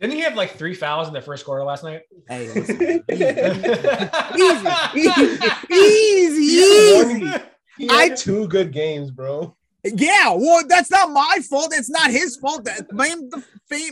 Didn't 0.00 0.14
he 0.16 0.20
have 0.20 0.34
like 0.34 0.52
three 0.56 0.74
fouls 0.74 1.08
in 1.08 1.14
the 1.14 1.22
first 1.22 1.44
quarter 1.44 1.64
last 1.64 1.82
night? 1.82 2.02
Hey, 2.28 2.48
listen, 2.54 3.02
Yeah. 3.08 4.32
easy, 4.36 5.74
easy, 5.74 6.42
easy. 6.42 7.32
He 7.78 7.88
I- 7.90 8.04
had 8.08 8.16
two 8.16 8.46
good 8.48 8.72
games, 8.72 9.10
bro. 9.10 9.56
Yeah, 9.84 10.32
well, 10.34 10.64
that's 10.68 10.90
not 10.90 11.10
my 11.12 11.38
fault. 11.48 11.72
It's 11.72 11.88
not 11.88 12.10
his 12.10 12.36
fault. 12.36 12.64
That 12.64 12.88
blame 12.88 13.30
the 13.30 13.42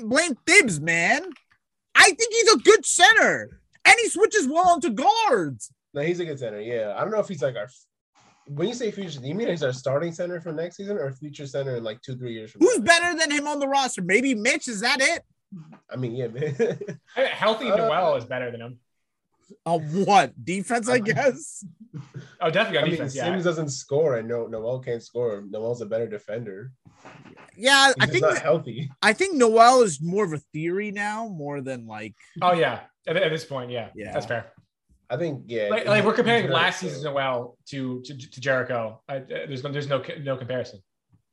blame 0.02 0.36
Thibs, 0.44 0.80
man. 0.80 1.22
I 1.94 2.04
think 2.10 2.32
he's 2.34 2.52
a 2.52 2.58
good 2.58 2.84
center, 2.84 3.60
and 3.86 3.94
he 4.00 4.08
switches 4.08 4.46
well 4.48 4.68
onto 4.68 4.90
guards. 4.90 5.72
No, 5.92 6.02
he's 6.02 6.20
a 6.20 6.24
good 6.24 6.38
center. 6.38 6.60
Yeah, 6.60 6.94
I 6.96 7.00
don't 7.02 7.10
know 7.12 7.20
if 7.20 7.28
he's 7.28 7.42
like 7.42 7.56
our. 7.56 7.68
When 8.46 8.68
you 8.68 8.74
say 8.74 8.90
future, 8.90 9.20
do 9.20 9.26
you 9.26 9.34
mean 9.34 9.48
he's 9.48 9.62
our 9.62 9.72
starting 9.72 10.12
center 10.12 10.38
for 10.40 10.52
next 10.52 10.76
season 10.76 10.98
or 10.98 11.10
future 11.12 11.46
center 11.46 11.76
in 11.76 11.84
like 11.84 12.02
two, 12.02 12.14
three 12.16 12.34
years 12.34 12.50
from 12.50 12.60
Who's 12.60 12.78
now? 12.78 12.84
better 12.84 13.18
than 13.18 13.30
him 13.30 13.46
on 13.48 13.58
the 13.58 13.66
roster? 13.68 14.02
Maybe 14.02 14.34
Mitch. 14.34 14.68
Is 14.68 14.80
that 14.80 15.00
it? 15.00 15.22
I 15.90 15.96
mean, 15.96 16.14
yeah, 16.14 16.26
man. 16.26 16.78
Healthy 17.16 17.70
Uh, 17.70 17.76
Noel 17.76 18.16
is 18.16 18.24
better 18.26 18.50
than 18.50 18.60
him. 18.60 18.78
Oh, 19.66 19.78
what 19.80 20.32
defense? 20.44 20.88
I 20.88 20.98
guess. 20.98 21.64
Oh, 22.40 22.50
definitely 22.50 22.78
I 22.78 22.82
on 22.82 22.84
mean, 22.88 22.90
defense. 22.92 23.14
Yeah. 23.16 23.24
Sims 23.24 23.44
doesn't 23.44 23.70
score, 23.70 24.16
and 24.16 24.28
no, 24.28 24.46
Noel 24.46 24.80
can't 24.80 25.02
score. 25.02 25.44
Noel's 25.48 25.80
a 25.80 25.86
better 25.86 26.06
defender. 26.06 26.72
Yeah, 27.56 27.86
He's 27.86 27.94
I 28.00 28.06
think 28.06 28.22
not 28.22 28.38
healthy. 28.38 28.90
I 29.02 29.12
think 29.12 29.36
Noel 29.36 29.82
is 29.82 30.00
more 30.02 30.24
of 30.24 30.32
a 30.32 30.38
theory 30.52 30.90
now, 30.90 31.28
more 31.28 31.60
than 31.60 31.86
like. 31.86 32.14
Oh 32.42 32.52
yeah. 32.52 32.80
At, 33.06 33.16
at 33.16 33.30
this 33.30 33.44
point, 33.44 33.70
yeah. 33.70 33.88
Yeah. 33.94 34.12
That's 34.12 34.26
fair. 34.26 34.52
I 35.10 35.16
think, 35.16 35.42
yeah. 35.46 35.68
Like, 35.68 35.86
like 35.86 36.04
we're 36.04 36.14
comparing 36.14 36.50
last 36.50 36.80
hurt, 36.80 36.88
season's 36.88 37.04
Noel 37.04 37.56
to 37.66 38.00
to, 38.02 38.16
to 38.16 38.40
Jericho. 38.40 39.00
I, 39.08 39.18
there's 39.18 39.62
no 39.62 39.70
there's 39.70 39.88
no 39.88 40.02
no 40.22 40.36
comparison. 40.36 40.80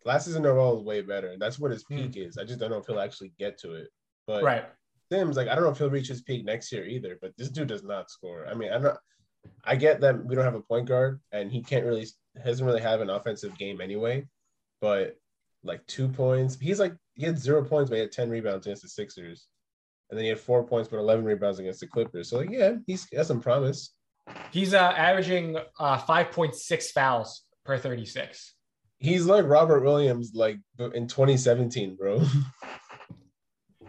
Last 0.04 0.26
season, 0.26 0.43
Noel 0.43 0.80
is 0.80 0.84
way 0.84 1.02
better. 1.02 1.36
That's 1.39 1.58
what 1.60 1.71
his 1.71 1.84
Hmm. 1.84 1.95
peak 1.97 2.17
is. 2.17 2.38
I 2.38 2.43
just 2.43 2.60
don't 2.60 2.69
know 2.71 2.78
if 2.78 2.86
he'll 2.88 3.00
actually 3.00 3.34
get 3.39 3.58
to 3.60 3.74
it. 3.74 3.88
But 4.28 4.43
Right. 4.43 4.65
Sims, 5.12 5.36
like, 5.36 5.47
I 5.47 5.56
don't 5.56 5.63
know 5.63 5.71
if 5.71 5.78
he'll 5.78 5.89
reach 5.89 6.08
his 6.08 6.21
peak 6.21 6.45
next 6.45 6.71
year 6.71 6.86
either. 6.86 7.17
But 7.21 7.36
this 7.38 7.50
dude 7.50 7.67
does 7.67 7.84
not 7.84 8.10
score. 8.10 8.47
I 8.47 8.54
mean, 8.54 8.71
I'm 8.71 8.84
not. 8.84 8.97
I 9.65 9.76
get 9.76 10.02
that 10.02 10.24
we 10.24 10.36
don't 10.36 10.45
have 10.45 10.56
a 10.56 10.62
point 10.62 10.88
guard, 10.88 11.19
and 11.32 11.52
he 11.52 11.62
can't 11.62 11.86
really 11.86 12.08
doesn't 12.45 12.65
really 12.65 12.82
have 12.82 13.02
an 13.02 13.10
offensive 13.10 13.58
game 13.58 13.82
anyway. 13.82 14.26
But 14.80 15.17
like 15.63 15.86
two 15.88 16.08
points, 16.08 16.58
he's 16.60 16.80
like 16.80 16.95
he 17.15 17.26
had 17.26 17.38
zero 17.38 17.63
points, 17.63 17.89
but 17.89 17.95
he 17.95 18.02
had 18.02 18.12
ten 18.12 18.30
rebounds 18.30 18.65
against 18.65 18.84
the 18.84 18.89
Sixers, 18.89 19.48
and 20.10 20.17
then 20.17 20.23
he 20.23 20.29
had 20.29 20.40
four 20.40 20.63
points 20.63 20.90
but 20.90 20.98
eleven 20.98 21.25
rebounds 21.25 21.60
against 21.60 21.79
the 21.79 21.88
Clippers. 21.88 22.29
So 22.29 22.38
like, 22.38 22.52
yeah, 22.52 22.73
he's 22.86 23.06
he 23.10 23.17
has 23.17 23.27
some 23.27 23.42
promise. 23.42 23.94
He's 24.52 24.73
uh, 24.73 24.94
averaging 24.96 25.58
uh, 25.79 25.98
5.6 25.98 26.92
fouls 26.92 27.44
per 27.65 27.77
36. 27.77 28.54
He's 29.00 29.25
like 29.25 29.46
Robert 29.46 29.83
Williams, 29.83 30.31
like 30.36 30.58
in 30.77 31.08
2017, 31.08 31.96
bro. 31.96 32.21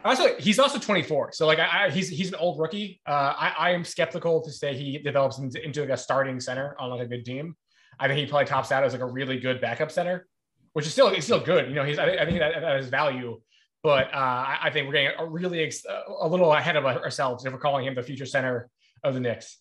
Also, 0.05 0.37
he's 0.39 0.59
also 0.59 0.79
24. 0.79 1.33
So 1.33 1.47
like 1.47 1.59
I, 1.59 1.87
I 1.87 1.91
he's 1.91 2.09
he's 2.09 2.29
an 2.29 2.35
old 2.37 2.59
rookie. 2.59 3.01
Uh, 3.07 3.35
I, 3.37 3.55
I 3.59 3.71
am 3.71 3.85
skeptical 3.85 4.41
to 4.43 4.51
say 4.53 4.75
he 4.75 4.99
develops 4.99 5.39
into, 5.39 5.65
into 5.65 5.81
like 5.81 5.91
a 5.91 5.97
starting 5.97 6.41
center 6.41 6.75
on 6.79 6.91
like 6.91 7.03
a 7.03 7.07
good 7.07 7.25
team. 7.25 7.55
I 8.01 8.09
think 8.09 8.19
he 8.19 8.27
probably 8.27 8.47
tops 8.47 8.73
out 8.73 8.83
as 8.85 8.93
like 8.93 9.03
a 9.03 9.07
really 9.07 9.39
good 9.39 9.61
backup 9.61 9.91
center, 9.93 10.27
which 10.73 10.87
is 10.87 10.93
still 10.93 11.09
it's 11.09 11.25
still 11.27 11.41
good. 11.41 11.69
You 11.69 11.75
know, 11.75 11.85
he's 11.85 11.99
I, 11.99 12.07
think- 12.07 12.21
I 12.21 12.25
think 12.25 12.39
that, 12.41 12.61
that 12.61 12.77
is 12.81 12.89
value. 12.89 13.41
But 13.85 14.15
uh, 14.15 14.17
I, 14.17 14.59
I 14.65 14.71
think 14.71 14.87
we're 14.87 14.93
getting 14.93 15.11
a 15.19 15.27
really 15.27 15.61
ex- 15.65 15.85
a 16.21 16.29
little 16.29 16.53
ahead 16.53 16.77
of 16.77 16.85
ourselves 16.85 17.45
if 17.45 17.53
we're 17.53 17.59
calling 17.59 17.85
him 17.85 17.95
the 17.97 18.03
future 18.03 18.27
center 18.27 18.71
of 19.03 19.15
the 19.15 19.21
Knicks. 19.21 19.59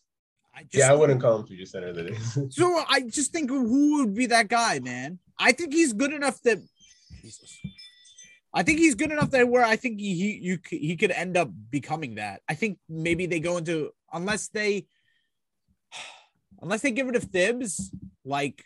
I 0.56 0.62
just 0.64 0.76
yeah, 0.76 0.92
I 0.92 0.96
wouldn't 0.96 1.22
call 1.22 1.40
him 1.40 1.48
future 1.48 1.66
center. 1.66 1.88
of 1.88 1.96
the 1.96 2.04
That 2.04 2.12
is. 2.12 2.38
So 2.52 2.84
I 2.88 3.02
just 3.02 3.32
think 3.32 3.50
who 3.50 3.98
would 4.02 4.14
be 4.14 4.28
that 4.28 4.48
guy, 4.48 4.80
man? 4.80 5.18
I 5.40 5.54
think 5.54 5.74
he's 5.74 5.92
good 5.94 6.14
enough 6.14 6.40
that 6.44 6.60
Jesus. 7.24 7.58
I 8.54 8.64
think 8.64 8.80
he's 8.80 8.96
good 8.96 9.12
enough 9.12 9.32
that 9.32 9.48
where 9.48 9.64
I 9.64 9.78
think 9.78 10.00
he 10.00 10.16
he 10.16 10.40
you 10.42 10.60
he 10.70 10.98
could 10.98 11.12
end 11.12 11.38
up 11.38 11.50
becoming 11.70 12.16
that. 12.16 12.42
I 12.50 12.56
think 12.56 12.80
maybe 12.90 13.26
they 13.26 13.40
go 13.40 13.58
into 13.58 13.92
unless 14.12 14.50
they 14.50 14.88
unless 16.62 16.82
they 16.82 16.92
give 16.92 17.08
it 17.08 17.14
to 17.14 17.22
Thibs, 17.22 17.94
like 18.26 18.66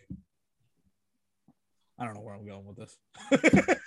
I 1.97 2.05
don't 2.05 2.15
know 2.15 2.21
where 2.21 2.35
I'm 2.35 2.45
going 2.45 2.65
with 2.65 2.77
this. 2.77 2.97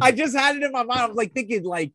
I 0.00 0.12
just 0.14 0.36
had 0.36 0.56
it 0.56 0.64
in 0.64 0.72
my 0.72 0.82
mind. 0.82 1.00
I 1.00 1.06
was 1.06 1.16
like 1.16 1.32
thinking, 1.32 1.64
like, 1.64 1.92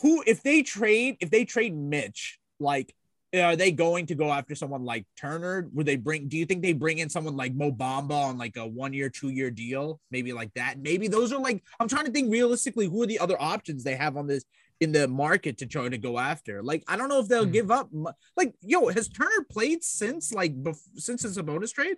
who 0.00 0.24
if 0.26 0.42
they 0.42 0.62
trade 0.62 1.18
if 1.20 1.30
they 1.30 1.44
trade 1.44 1.76
Mitch, 1.76 2.38
like, 2.58 2.94
are 3.34 3.56
they 3.56 3.70
going 3.72 4.06
to 4.06 4.14
go 4.14 4.32
after 4.32 4.54
someone 4.54 4.84
like 4.84 5.04
Turner? 5.16 5.68
Would 5.74 5.86
they 5.86 5.96
bring? 5.96 6.28
Do 6.28 6.38
you 6.38 6.46
think 6.46 6.62
they 6.62 6.72
bring 6.72 6.98
in 6.98 7.10
someone 7.10 7.36
like 7.36 7.54
Mo 7.54 7.70
Bamba 7.70 8.12
on 8.12 8.38
like 8.38 8.56
a 8.56 8.66
one 8.66 8.92
year, 8.92 9.10
two 9.10 9.28
year 9.28 9.50
deal, 9.50 10.00
maybe 10.10 10.32
like 10.32 10.52
that? 10.54 10.78
Maybe 10.80 11.08
those 11.08 11.32
are 11.32 11.40
like 11.40 11.62
I'm 11.78 11.88
trying 11.88 12.06
to 12.06 12.10
think 12.12 12.32
realistically. 12.32 12.86
Who 12.86 13.02
are 13.02 13.06
the 13.06 13.18
other 13.18 13.36
options 13.40 13.84
they 13.84 13.96
have 13.96 14.16
on 14.16 14.26
this 14.26 14.44
in 14.80 14.92
the 14.92 15.06
market 15.08 15.58
to 15.58 15.66
try 15.66 15.88
to 15.88 15.98
go 15.98 16.18
after? 16.18 16.62
Like, 16.62 16.84
I 16.88 16.96
don't 16.96 17.08
know 17.10 17.18
if 17.20 17.28
they'll 17.28 17.44
Hmm. 17.44 17.50
give 17.52 17.70
up. 17.70 17.90
Like, 18.36 18.54
yo, 18.62 18.88
has 18.88 19.08
Turner 19.08 19.44
played 19.50 19.84
since 19.84 20.32
like 20.32 20.54
bef- 20.62 20.80
since 20.96 21.22
Sabonis 21.24 21.72
trade? 21.74 21.96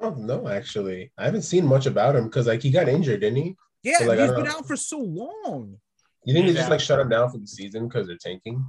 I 0.00 0.04
don't 0.06 0.20
know 0.26 0.48
actually. 0.48 1.12
I 1.16 1.24
haven't 1.26 1.42
seen 1.42 1.64
much 1.64 1.86
about 1.86 2.16
him 2.16 2.24
because 2.24 2.46
like 2.48 2.60
he 2.62 2.70
got 2.70 2.88
injured, 2.88 3.20
didn't 3.20 3.36
he? 3.36 3.56
Yeah, 3.82 3.98
So, 3.98 4.06
like, 4.06 4.18
I 4.18 4.22
he's 4.22 4.30
don't 4.32 4.40
been 4.42 4.50
know. 4.52 4.58
out 4.58 4.66
for 4.66 4.76
so 4.76 4.98
long. 4.98 5.76
You 6.24 6.34
think 6.34 6.46
they 6.48 6.54
just 6.54 6.70
like 6.70 6.80
shut 6.80 6.98
him 6.98 7.08
down 7.08 7.30
for 7.30 7.38
the 7.38 7.46
season 7.46 7.86
because 7.86 8.08
they're 8.08 8.16
tanking? 8.16 8.66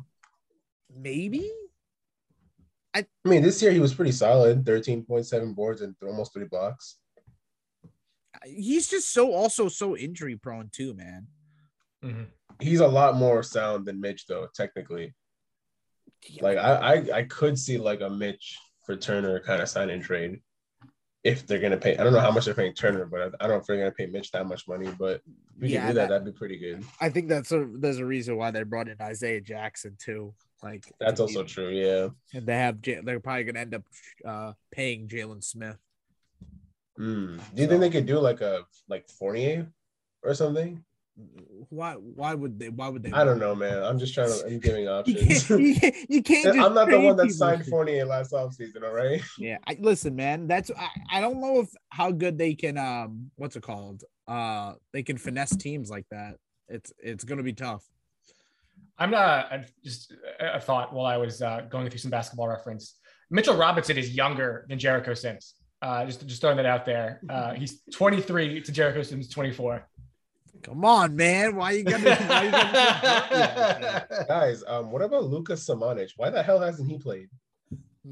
Maybe. 0.95 1.51
I 2.93 3.05
mean, 3.25 3.43
this 3.43 3.61
year 3.61 3.71
he 3.71 3.79
was 3.79 3.93
pretty 3.93 4.11
solid, 4.11 4.65
thirteen 4.65 5.03
point 5.03 5.25
seven 5.25 5.53
boards 5.53 5.81
and 5.81 5.95
almost 6.01 6.33
three 6.33 6.45
blocks. 6.45 6.97
He's 8.43 8.87
just 8.87 9.11
so 9.11 9.33
also 9.33 9.67
so 9.67 9.95
injury 9.95 10.35
prone 10.35 10.69
too, 10.71 10.93
man. 10.93 11.27
Mhm. 12.03 12.27
He's 12.59 12.79
a 12.79 12.87
lot 12.87 13.15
more 13.15 13.43
sound 13.43 13.85
than 13.85 14.01
Mitch, 14.01 14.25
though. 14.25 14.47
Technically, 14.55 15.13
like 16.41 16.57
I, 16.57 16.73
I, 16.73 17.17
I 17.17 17.23
could 17.23 17.57
see 17.59 17.77
like 17.77 18.01
a 18.01 18.09
Mitch 18.09 18.57
for 18.85 18.95
Turner 18.95 19.39
kind 19.41 19.61
of 19.61 19.69
sign 19.69 19.89
and 19.89 20.01
trade 20.01 20.41
if 21.27 21.45
they're 21.45 21.59
gonna 21.59 21.77
pay. 21.77 21.97
I 21.97 22.03
don't 22.03 22.13
know 22.13 22.19
how 22.21 22.31
much 22.31 22.45
they're 22.45 22.53
paying 22.53 22.73
Turner, 22.73 23.05
but 23.05 23.35
I, 23.39 23.47
don't 23.47 23.49
know 23.49 23.59
if 23.61 23.65
they're 23.65 23.77
gonna 23.77 23.91
pay 23.91 24.05
Mitch 24.05 24.31
that 24.31 24.45
much 24.47 24.65
money. 24.67 24.87
But 24.97 25.15
if 25.55 25.61
we 25.61 25.67
Yeah, 25.69 25.81
can 25.81 25.87
do 25.89 25.93
that, 25.95 26.09
that- 26.09 26.23
would 26.23 26.33
be 26.33 26.37
pretty 26.37 26.57
good. 26.57 26.83
I 27.01 27.09
think 27.09 27.27
that's 27.27 27.51
a 27.51 27.67
there's 27.69 27.97
a 27.99 28.05
reason 28.05 28.37
why 28.37 28.51
they 28.51 28.63
brought 28.63 28.87
in 28.87 28.95
Isaiah 29.01 29.41
Jackson 29.41 29.97
too. 29.99 30.33
Like 30.63 30.85
That's 30.99 31.19
also 31.19 31.43
true. 31.43 31.69
Yeah. 31.69 32.09
and 32.33 32.47
they 32.47 32.55
have 32.55 32.81
they're 32.81 33.19
probably 33.19 33.43
gonna 33.43 33.59
end 33.59 33.75
up 33.75 33.83
uh 34.25 34.53
paying 34.71 35.07
Jalen 35.07 35.43
Smith. 35.43 35.77
Mm. 36.97 37.39
Do 37.53 37.61
you 37.61 37.67
think 37.67 37.81
they 37.81 37.89
could 37.91 38.05
do 38.07 38.19
like 38.19 38.41
a 38.41 38.63
like 38.87 39.07
Fournier 39.09 39.67
or 40.23 40.33
something? 40.33 40.83
Why 41.69 41.93
why 41.93 42.33
would 42.33 42.59
they 42.59 42.69
why 42.69 42.89
would 42.89 43.03
they 43.03 43.11
I 43.11 43.23
don't 43.23 43.39
know, 43.39 43.55
man. 43.55 43.83
I'm 43.83 43.97
just 43.97 44.13
trying 44.13 44.29
to. 44.29 44.45
I'm 44.45 44.59
giving 44.59 44.87
options. 44.87 45.49
you 45.49 45.75
can't, 45.75 45.95
you 46.09 46.21
can't 46.21 46.43
just 46.55 46.59
I'm 46.59 46.73
not 46.73 46.89
the 46.89 46.99
one 46.99 47.17
that 47.17 47.31
signed 47.31 47.65
Fournier 47.65 48.05
last 48.05 48.31
offseason, 48.31 48.83
all 48.83 48.93
right? 48.93 49.21
Yeah, 49.39 49.57
I, 49.67 49.77
listen, 49.79 50.15
man. 50.15 50.47
That's 50.47 50.69
I, 50.77 50.89
I 51.11 51.21
don't 51.21 51.41
know 51.41 51.61
if 51.61 51.69
how 51.89 52.11
good 52.11 52.37
they 52.37 52.53
can 52.53 52.77
um 52.77 53.31
what's 53.35 53.55
it 53.55 53.63
called 53.63 54.03
uh 54.27 54.73
they 54.93 55.03
can 55.03 55.17
finesse 55.17 55.55
teams 55.55 55.89
like 55.89 56.05
that. 56.11 56.35
It's 56.69 56.93
it's 56.99 57.23
gonna 57.23 57.43
be 57.43 57.53
tough. 57.53 57.83
I'm 58.99 59.11
not 59.11 59.51
I 59.51 59.65
just 59.83 60.13
a 60.39 60.59
thought 60.59 60.93
while 60.93 61.05
I 61.05 61.17
was 61.17 61.41
uh, 61.41 61.61
going 61.69 61.89
through 61.89 61.99
some 61.99 62.11
basketball 62.11 62.47
reference. 62.47 62.95
Mitchell 63.29 63.57
Robinson 63.57 63.97
is 63.97 64.15
younger 64.15 64.65
than 64.69 64.79
Jericho 64.79 65.13
Sims. 65.13 65.55
Uh, 65.81 66.05
just 66.05 66.25
just 66.27 66.41
throwing 66.41 66.57
that 66.57 66.65
out 66.65 66.85
there. 66.85 67.21
Uh, 67.29 67.53
he's 67.53 67.81
23 67.93 68.61
to 68.61 68.71
Jericho 68.71 69.03
Sims 69.03 69.29
24. 69.29 69.87
Come 70.63 70.83
on, 70.85 71.15
man. 71.15 71.55
Why 71.55 71.71
you 71.71 71.83
gotta 71.83 72.15
why 72.25 72.43
you 72.43 72.51
gotta 72.51 74.25
Guys, 74.27 74.63
um, 74.67 74.91
what 74.91 75.01
about 75.01 75.25
Lucas 75.25 75.65
Samanic? 75.67 76.11
Why 76.17 76.29
the 76.29 76.43
hell 76.43 76.59
hasn't 76.59 76.89
he 76.89 76.97
played? 76.97 77.29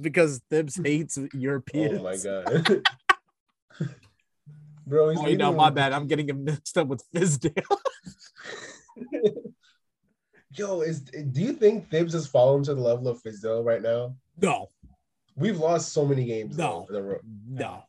because 0.02 0.42
Thibs 0.50 0.76
hates 0.84 1.18
Europeans. 1.34 2.00
Oh 2.00 2.04
my 2.04 2.18
god. 2.18 2.84
Bro, 4.88 5.10
he's 5.10 5.20
Oh, 5.20 5.28
you 5.28 5.38
know, 5.38 5.54
my 5.54 5.70
bad. 5.70 5.94
I'm 5.94 6.06
getting 6.08 6.30
him 6.30 6.44
mixed 6.44 6.78
up 6.78 6.88
with 6.88 7.02
Fizdale. 7.14 7.64
Yo, 10.52 10.82
is 10.82 11.02
do 11.02 11.42
you 11.42 11.54
think 11.54 11.90
Thibs 11.90 12.14
has 12.14 12.28
fallen 12.28 12.64
to 12.64 12.74
the 12.76 12.82
level 12.82 13.08
of 13.08 13.22
Fizdale 13.22 13.64
right 13.66 13.82
now? 13.82 14.16
no, 14.42 14.70
We've 15.38 15.58
lost 15.60 15.92
so 15.92 16.06
many 16.06 16.24
games. 16.24 16.58
No. 16.58 16.88
though, 16.90 16.98
in 16.98 17.20
no, 17.50 17.84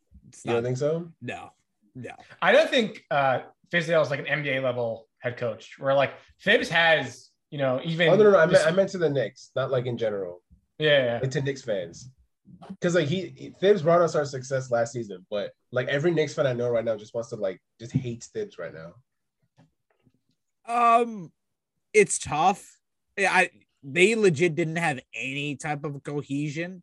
You 0.45 0.53
don't 0.53 0.55
not, 0.55 0.63
think 0.65 0.77
so? 0.77 1.13
no, 1.23 1.51
no. 1.95 2.11
I 2.43 2.51
don't 2.53 2.69
think 2.69 3.05
uh, 3.11 3.41
Fizdale 3.73 4.03
is 4.03 4.11
like 4.11 4.21
an 4.21 4.27
NBA 4.27 4.63
level 4.63 5.09
head 5.21 5.37
coach. 5.37 5.77
Where 5.79 5.95
like 5.95 6.15
Thibs 6.43 6.69
has, 6.69 7.31
you 7.51 7.59
know, 7.59 7.81
even 7.85 8.09
Oh 8.09 8.17
no, 8.17 8.25
no, 8.25 8.31
no. 8.33 8.39
I 8.39 8.47
meant, 8.47 8.67
I 8.67 8.71
meant 8.71 8.91
to 8.91 8.99
the 8.99 9.11
Knicks, 9.11 9.51
not 9.57 9.71
like 9.71 9.87
in 9.87 9.97
general. 9.99 10.43
yeah, 10.79 11.05
yeah. 11.05 11.19
Like 11.23 11.31
to 11.33 11.41
Knicks 11.43 11.63
fans. 11.63 12.11
Because 12.69 12.95
like 12.95 13.09
he 13.09 13.35
he- 13.37 13.55
Thibs 13.61 13.83
brought 13.83 14.03
us 14.03 14.15
our 14.15 14.25
success 14.25 14.71
last 14.71 14.93
season, 14.93 15.27
but 15.31 15.51
like 15.73 15.89
every 15.89 16.13
Knicks 16.13 16.35
fan 16.35 16.47
I 16.47 16.53
know 16.53 16.69
right 16.71 16.85
now 16.85 16.97
just 16.97 17.13
wants 17.15 17.31
to 17.31 17.37
like 17.37 17.61
just 17.81 17.93
hates 17.93 18.29
Thibs 18.29 18.57
right 18.59 18.73
now. 18.73 18.93
Um, 20.69 21.33
it's 21.93 22.19
tough. 22.19 22.79
Yeah, 23.17 23.33
I 23.33 23.51
they 23.83 24.15
legit 24.15 24.55
didn't 24.55 24.77
have 24.77 25.01
any 25.15 25.57
type 25.57 25.85
of 25.85 26.03
cohesion 26.03 26.83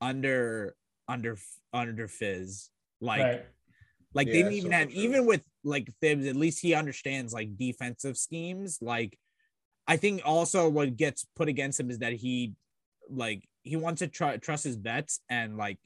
under 0.00 0.74
under 1.08 1.36
under 1.72 2.08
Fizz. 2.08 2.70
Like 3.00 3.22
right. 3.22 3.44
like 4.14 4.26
Yeah, 4.28 4.32
they 4.32 4.38
didn't 4.42 4.52
even 4.54 4.72
also 4.72 4.78
have 4.78 4.90
true. 4.92 5.02
even 5.02 5.26
with 5.26 5.42
like 5.66 5.92
Thibs. 6.00 6.26
At 6.26 6.36
least 6.36 6.60
he 6.60 6.74
understands 6.74 7.32
like 7.32 7.56
defensive 7.56 8.16
schemes. 8.16 8.78
Like 8.80 9.18
I 9.86 9.96
think 9.96 10.22
also 10.24 10.68
what 10.68 10.96
gets 10.96 11.26
put 11.36 11.48
against 11.48 11.78
him 11.78 11.90
is 11.90 11.98
that 11.98 12.12
he 12.12 12.54
like 13.10 13.46
he 13.62 13.76
wants 13.76 13.98
to 14.00 14.08
try 14.08 14.36
trust 14.36 14.64
his 14.64 14.76
bets 14.76 15.20
and 15.28 15.56
like 15.56 15.78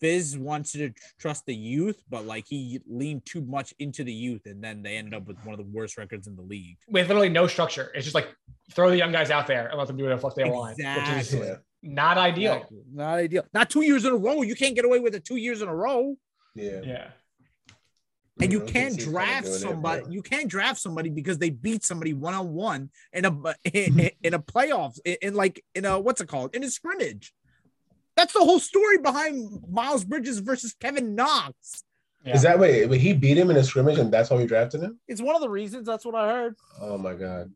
Fizz 0.00 0.38
wants 0.38 0.72
to 0.72 0.90
tr- 0.90 1.02
trust 1.18 1.44
the 1.44 1.54
youth, 1.54 2.02
but 2.08 2.24
like 2.24 2.46
he 2.48 2.80
leaned 2.88 3.26
too 3.26 3.42
much 3.42 3.74
into 3.78 4.02
the 4.02 4.12
youth, 4.12 4.46
and 4.46 4.64
then 4.64 4.82
they 4.82 4.96
ended 4.96 5.12
up 5.12 5.26
with 5.26 5.36
one 5.44 5.52
of 5.52 5.58
the 5.58 5.70
worst 5.70 5.98
records 5.98 6.26
in 6.26 6.36
the 6.36 6.42
league. 6.42 6.78
With 6.88 7.08
literally 7.08 7.28
no 7.28 7.46
structure. 7.46 7.90
It's 7.94 8.04
just 8.04 8.14
like 8.14 8.34
throw 8.72 8.88
the 8.88 8.96
young 8.96 9.12
guys 9.12 9.30
out 9.30 9.46
there 9.46 9.68
and 9.68 9.78
let 9.78 9.86
them 9.86 9.98
do 9.98 10.04
whatever 10.04 10.20
the 10.20 10.26
fuck 10.26 10.34
they 10.36 10.44
want, 10.44 10.76
which 10.78 10.86
Exactly. 10.86 11.48
is 11.48 11.58
not 11.82 12.16
ideal. 12.16 12.54
Exactly. 12.54 12.78
Not 12.92 13.18
ideal. 13.18 13.44
Not 13.52 13.70
two 13.70 13.82
years 13.82 14.04
in 14.04 14.12
a 14.12 14.16
row. 14.16 14.42
You 14.42 14.54
can't 14.54 14.74
get 14.74 14.84
away 14.84 15.00
with 15.00 15.14
it 15.14 15.24
two 15.24 15.36
years 15.36 15.60
in 15.60 15.68
a 15.68 15.74
row. 15.74 16.16
Yeah. 16.54 16.80
Yeah. 16.82 17.08
And 18.40 18.52
you 18.52 18.60
can't 18.60 18.96
draft 18.98 19.44
doing 19.44 19.56
it, 19.56 19.58
somebody. 19.58 20.04
you 20.10 20.22
can't 20.22 20.48
draft 20.48 20.80
somebody 20.80 21.10
because 21.10 21.38
they 21.38 21.50
beat 21.50 21.84
somebody 21.84 22.14
one 22.14 22.34
on 22.34 22.52
one 22.52 22.90
in 23.12 23.24
a 23.24 23.54
in, 23.72 24.10
in 24.22 24.34
a 24.34 24.38
playoffs 24.38 24.98
in, 25.04 25.16
in 25.22 25.34
like 25.34 25.64
in 25.74 25.84
a 25.84 25.98
what's 25.98 26.20
it 26.20 26.28
called 26.28 26.54
in 26.54 26.62
a 26.62 26.70
scrimmage. 26.70 27.32
That's 28.16 28.32
the 28.32 28.40
whole 28.40 28.58
story 28.58 28.98
behind 28.98 29.62
Miles 29.70 30.04
Bridges 30.04 30.40
versus 30.40 30.74
Kevin 30.80 31.14
Knox. 31.14 31.84
Yeah. 32.24 32.34
Is 32.34 32.42
that 32.42 32.58
way? 32.58 32.84
But 32.84 32.98
he 32.98 33.12
beat 33.12 33.38
him 33.38 33.48
in 33.48 33.56
a 33.56 33.62
scrimmage, 33.62 33.98
and 33.98 34.12
that's 34.12 34.28
why 34.28 34.36
we 34.36 34.46
drafted 34.46 34.82
him. 34.82 34.98
It's 35.06 35.22
one 35.22 35.36
of 35.36 35.40
the 35.40 35.48
reasons. 35.48 35.86
That's 35.86 36.04
what 36.04 36.16
I 36.16 36.28
heard. 36.28 36.56
Oh 36.80 36.98
my 36.98 37.14
god. 37.14 37.52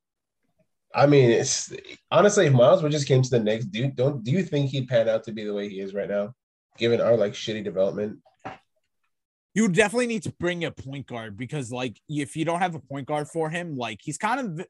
I 0.94 1.06
mean, 1.06 1.30
it's 1.30 1.72
honestly, 2.10 2.46
if 2.46 2.52
Miles 2.52 2.82
Bridges 2.82 3.04
came 3.04 3.22
to 3.22 3.30
the 3.30 3.40
Knicks, 3.40 3.64
do 3.64 3.80
you, 3.80 3.90
don't 3.90 4.22
do 4.22 4.30
you 4.30 4.42
think 4.42 4.70
he'd 4.70 4.88
pan 4.88 5.08
out 5.08 5.24
to 5.24 5.32
be 5.32 5.44
the 5.44 5.54
way 5.54 5.68
he 5.68 5.80
is 5.80 5.94
right 5.94 6.08
now, 6.08 6.34
given 6.78 7.00
our 7.00 7.16
like 7.16 7.32
shitty 7.32 7.64
development? 7.64 8.18
You 9.54 9.68
definitely 9.68 10.06
need 10.06 10.22
to 10.22 10.32
bring 10.32 10.64
a 10.64 10.70
point 10.70 11.06
guard 11.06 11.36
because, 11.36 11.70
like, 11.70 12.00
if 12.08 12.36
you 12.36 12.44
don't 12.44 12.60
have 12.60 12.74
a 12.74 12.78
point 12.80 13.06
guard 13.06 13.28
for 13.28 13.50
him, 13.50 13.76
like, 13.76 14.00
he's 14.02 14.16
kind 14.16 14.60
of, 14.60 14.66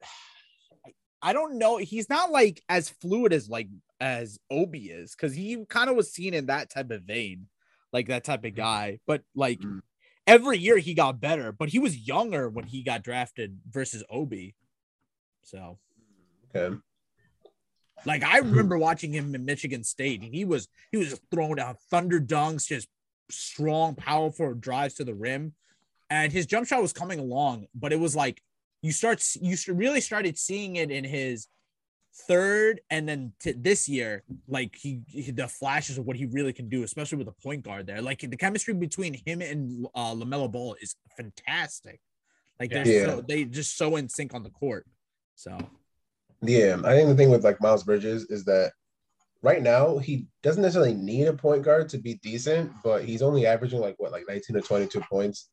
I 1.21 1.31
don't 1.31 1.57
know, 1.57 1.77
he's 1.77 2.09
not 2.09 2.31
like 2.31 2.61
as 2.67 2.89
fluid 2.89 3.31
as 3.31 3.47
like 3.47 3.69
as 4.01 4.37
Obi 4.51 4.89
is 4.89 5.15
because 5.15 5.33
he 5.33 5.63
kind 5.69 5.89
of 5.89 5.95
was 5.95 6.11
seen 6.11 6.33
in 6.33 6.47
that 6.47 6.69
type 6.69 6.91
of 6.91 7.03
vein, 7.03 7.47
like 7.93 8.07
that 8.07 8.25
type 8.25 8.43
of 8.43 8.55
guy. 8.55 8.99
But 9.07 9.21
like 9.33 9.59
Mm. 9.61 9.81
every 10.27 10.57
year 10.57 10.77
he 10.77 10.93
got 10.93 11.21
better, 11.21 11.53
but 11.53 11.69
he 11.69 11.79
was 11.79 11.97
younger 11.97 12.49
when 12.49 12.65
he 12.65 12.83
got 12.83 13.03
drafted 13.03 13.57
versus 13.69 14.03
Obi. 14.09 14.55
So, 15.43 15.79
Okay. 16.53 16.77
like, 18.05 18.23
I 18.23 18.39
remember 18.39 18.77
watching 18.77 19.13
him 19.13 19.33
in 19.33 19.45
Michigan 19.45 19.85
State, 19.85 20.21
and 20.21 20.35
he 20.35 20.43
was 20.43 20.67
he 20.91 20.97
was 20.97 21.09
just 21.09 21.21
throwing 21.31 21.55
down 21.55 21.77
thunder 21.89 22.19
dunks, 22.19 22.67
just 22.67 22.89
strong, 23.29 23.95
powerful 23.95 24.53
drives 24.53 24.95
to 24.95 25.03
the 25.03 25.13
rim, 25.15 25.53
and 26.09 26.31
his 26.31 26.45
jump 26.45 26.67
shot 26.67 26.81
was 26.81 26.93
coming 26.93 27.19
along, 27.19 27.67
but 27.73 27.91
it 27.93 27.99
was 27.99 28.15
like 28.15 28.41
you 28.81 28.91
start 28.91 29.23
you 29.41 29.55
really 29.69 30.01
started 30.01 30.37
seeing 30.37 30.75
it 30.75 30.91
in 30.91 31.03
his 31.03 31.47
third 32.27 32.79
and 32.91 33.09
then 33.09 33.33
to 33.39 33.53
this 33.53 33.89
year 33.89 34.21
like 34.47 34.75
he, 34.75 35.01
he- 35.07 35.31
the 35.31 35.47
flashes 35.47 35.97
of 35.97 36.05
what 36.05 36.15
he 36.15 36.25
really 36.27 36.53
can 36.53 36.69
do 36.69 36.83
especially 36.83 37.17
with 37.17 37.27
a 37.27 37.31
point 37.43 37.63
guard 37.63 37.87
there. 37.87 38.01
Like 38.03 38.19
the 38.19 38.37
chemistry 38.37 38.73
between 38.75 39.15
him 39.25 39.41
and 39.41 39.87
uh 39.95 40.13
LaMelo 40.13 40.51
Ball 40.51 40.75
is 40.79 40.95
fantastic. 41.17 41.99
Like 42.59 42.69
they're 42.71 42.85
Yeah. 42.85 43.05
so 43.05 43.21
they 43.27 43.45
just 43.45 43.77
so 43.77 43.95
in 43.95 44.09
sync 44.09 44.33
on 44.35 44.43
the 44.43 44.51
court 44.51 44.85
so. 45.35 45.57
Yeah, 46.43 46.79
I 46.83 46.93
think 46.93 47.07
the 47.07 47.15
thing 47.15 47.29
with 47.31 47.43
like 47.43 47.61
Miles 47.61 47.83
Bridges 47.83 48.25
is 48.29 48.43
that 48.45 48.73
right 49.43 49.61
now 49.61 49.97
he 49.99 50.25
doesn't 50.41 50.61
necessarily 50.61 50.93
need 50.95 51.27
a 51.27 51.33
point 51.33 51.61
guard 51.63 51.89
to 51.89 51.97
be 51.99 52.15
decent, 52.15 52.71
but 52.83 53.03
he's 53.05 53.21
only 53.21 53.45
averaging 53.45 53.79
like 53.81 53.95
what, 53.99 54.11
like 54.11 54.23
19 54.27 54.55
to 54.55 54.61
22 54.61 55.01
points. 55.01 55.49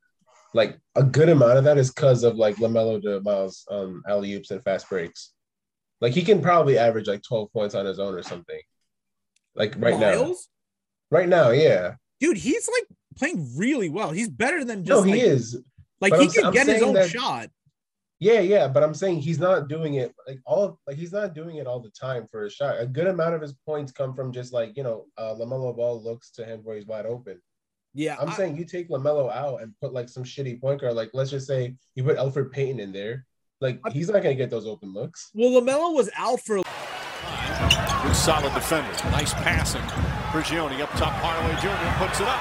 Like 0.55 0.79
a 0.97 1.03
good 1.03 1.29
amount 1.29 1.59
of 1.59 1.65
that 1.65 1.77
is 1.79 1.93
because 1.93 2.25
of 2.25 2.37
like 2.37 2.57
LaMelo 2.57 3.03
to 3.03 3.21
Miles 3.21 3.67
um 3.71 4.03
alley 4.09 4.33
oops 4.35 4.51
and 4.51 4.63
fast 4.65 4.89
breaks. 4.89 5.33
Like 6.01 6.13
he 6.15 6.23
can 6.23 6.41
probably 6.41 6.79
average 6.79 7.07
like 7.09 7.23
12 7.23 7.53
points 7.53 7.75
on 7.75 7.85
his 7.87 7.99
own 7.99 8.15
or 8.15 8.23
something. 8.23 8.61
Like 9.55 9.75
right 9.79 9.99
now. 9.99 10.35
Right 11.11 11.29
now, 11.29 11.51
yeah. 11.51 11.95
Dude, 12.21 12.37
he's 12.37 12.69
like 12.69 12.87
playing 13.19 13.51
really 13.57 13.89
well. 13.89 14.11
He's 14.13 14.29
better 14.29 14.65
than 14.65 14.85
just 14.85 14.99
No, 14.99 15.03
he 15.03 15.13
like, 15.13 15.23
is. 15.23 15.61
like 16.01 16.11
but 16.13 16.21
he 16.21 16.27
I'm- 16.27 16.33
could 16.33 16.45
I'm 16.45 16.53
get 16.53 16.67
his 16.69 16.83
own 16.83 16.95
that- 16.95 17.11
shot. 17.11 17.51
Yeah, 18.23 18.41
yeah, 18.41 18.69
but 18.69 18.83
I'm 18.83 18.93
saying 18.93 19.21
he's 19.21 19.39
not 19.39 19.69
doing 19.69 19.95
it 19.95 20.15
like 20.29 20.41
all 20.45 20.79
like 20.87 20.97
he's 20.99 21.13
not 21.13 21.33
doing 21.35 21.57
it 21.57 21.67
all 21.67 21.81
the 21.81 21.89
time 21.91 22.27
for 22.31 22.45
a 22.45 22.51
shot. 22.51 22.77
A 22.79 22.87
good 22.87 23.07
amount 23.07 23.35
of 23.35 23.41
his 23.41 23.55
points 23.65 23.93
come 23.93 24.15
from 24.15 24.31
just 24.31 24.53
like 24.53 24.77
you 24.77 24.83
know, 24.83 25.07
uh, 25.17 25.35
Lamelo 25.35 25.75
Ball 25.75 26.03
looks 26.03 26.31
to 26.33 26.45
him 26.45 26.61
where 26.63 26.77
he's 26.77 26.87
wide 26.87 27.07
open. 27.07 27.41
Yeah, 27.95 28.17
I'm 28.21 28.29
I- 28.29 28.35
saying 28.35 28.59
you 28.59 28.67
take 28.67 28.91
Lamelo 28.91 29.33
out 29.33 29.63
and 29.63 29.73
put 29.81 29.95
like 29.95 30.11
some 30.11 30.23
shitty 30.23 30.61
point 30.61 30.83
guard, 30.83 30.95
like 30.95 31.11
let's 31.15 31.31
just 31.31 31.47
say 31.47 31.75
you 31.95 32.05
put 32.05 32.19
Elfrid 32.19 32.53
Payton 32.53 32.79
in 32.79 32.93
there, 32.93 33.25
like 33.63 33.81
I- 33.85 33.91
he's 33.91 34.11
not 34.11 34.23
gonna 34.23 34.35
get 34.35 34.51
those 34.51 34.67
open 34.67 34.93
looks. 34.93 35.31
well, 35.35 35.51
Lamelo 35.59 35.95
was 35.95 36.11
out 36.17 36.41
for 36.41 36.57
Good 36.57 38.17
solid 38.17 38.53
defender. 38.55 38.93
Nice 39.11 39.33
passing. 39.33 39.83
Prigioni 40.33 40.81
up 40.81 40.91
top. 40.91 41.13
Hardaway 41.23 41.55
Jr. 41.61 42.05
puts 42.05 42.21
it 42.21 42.27
up. 42.27 42.41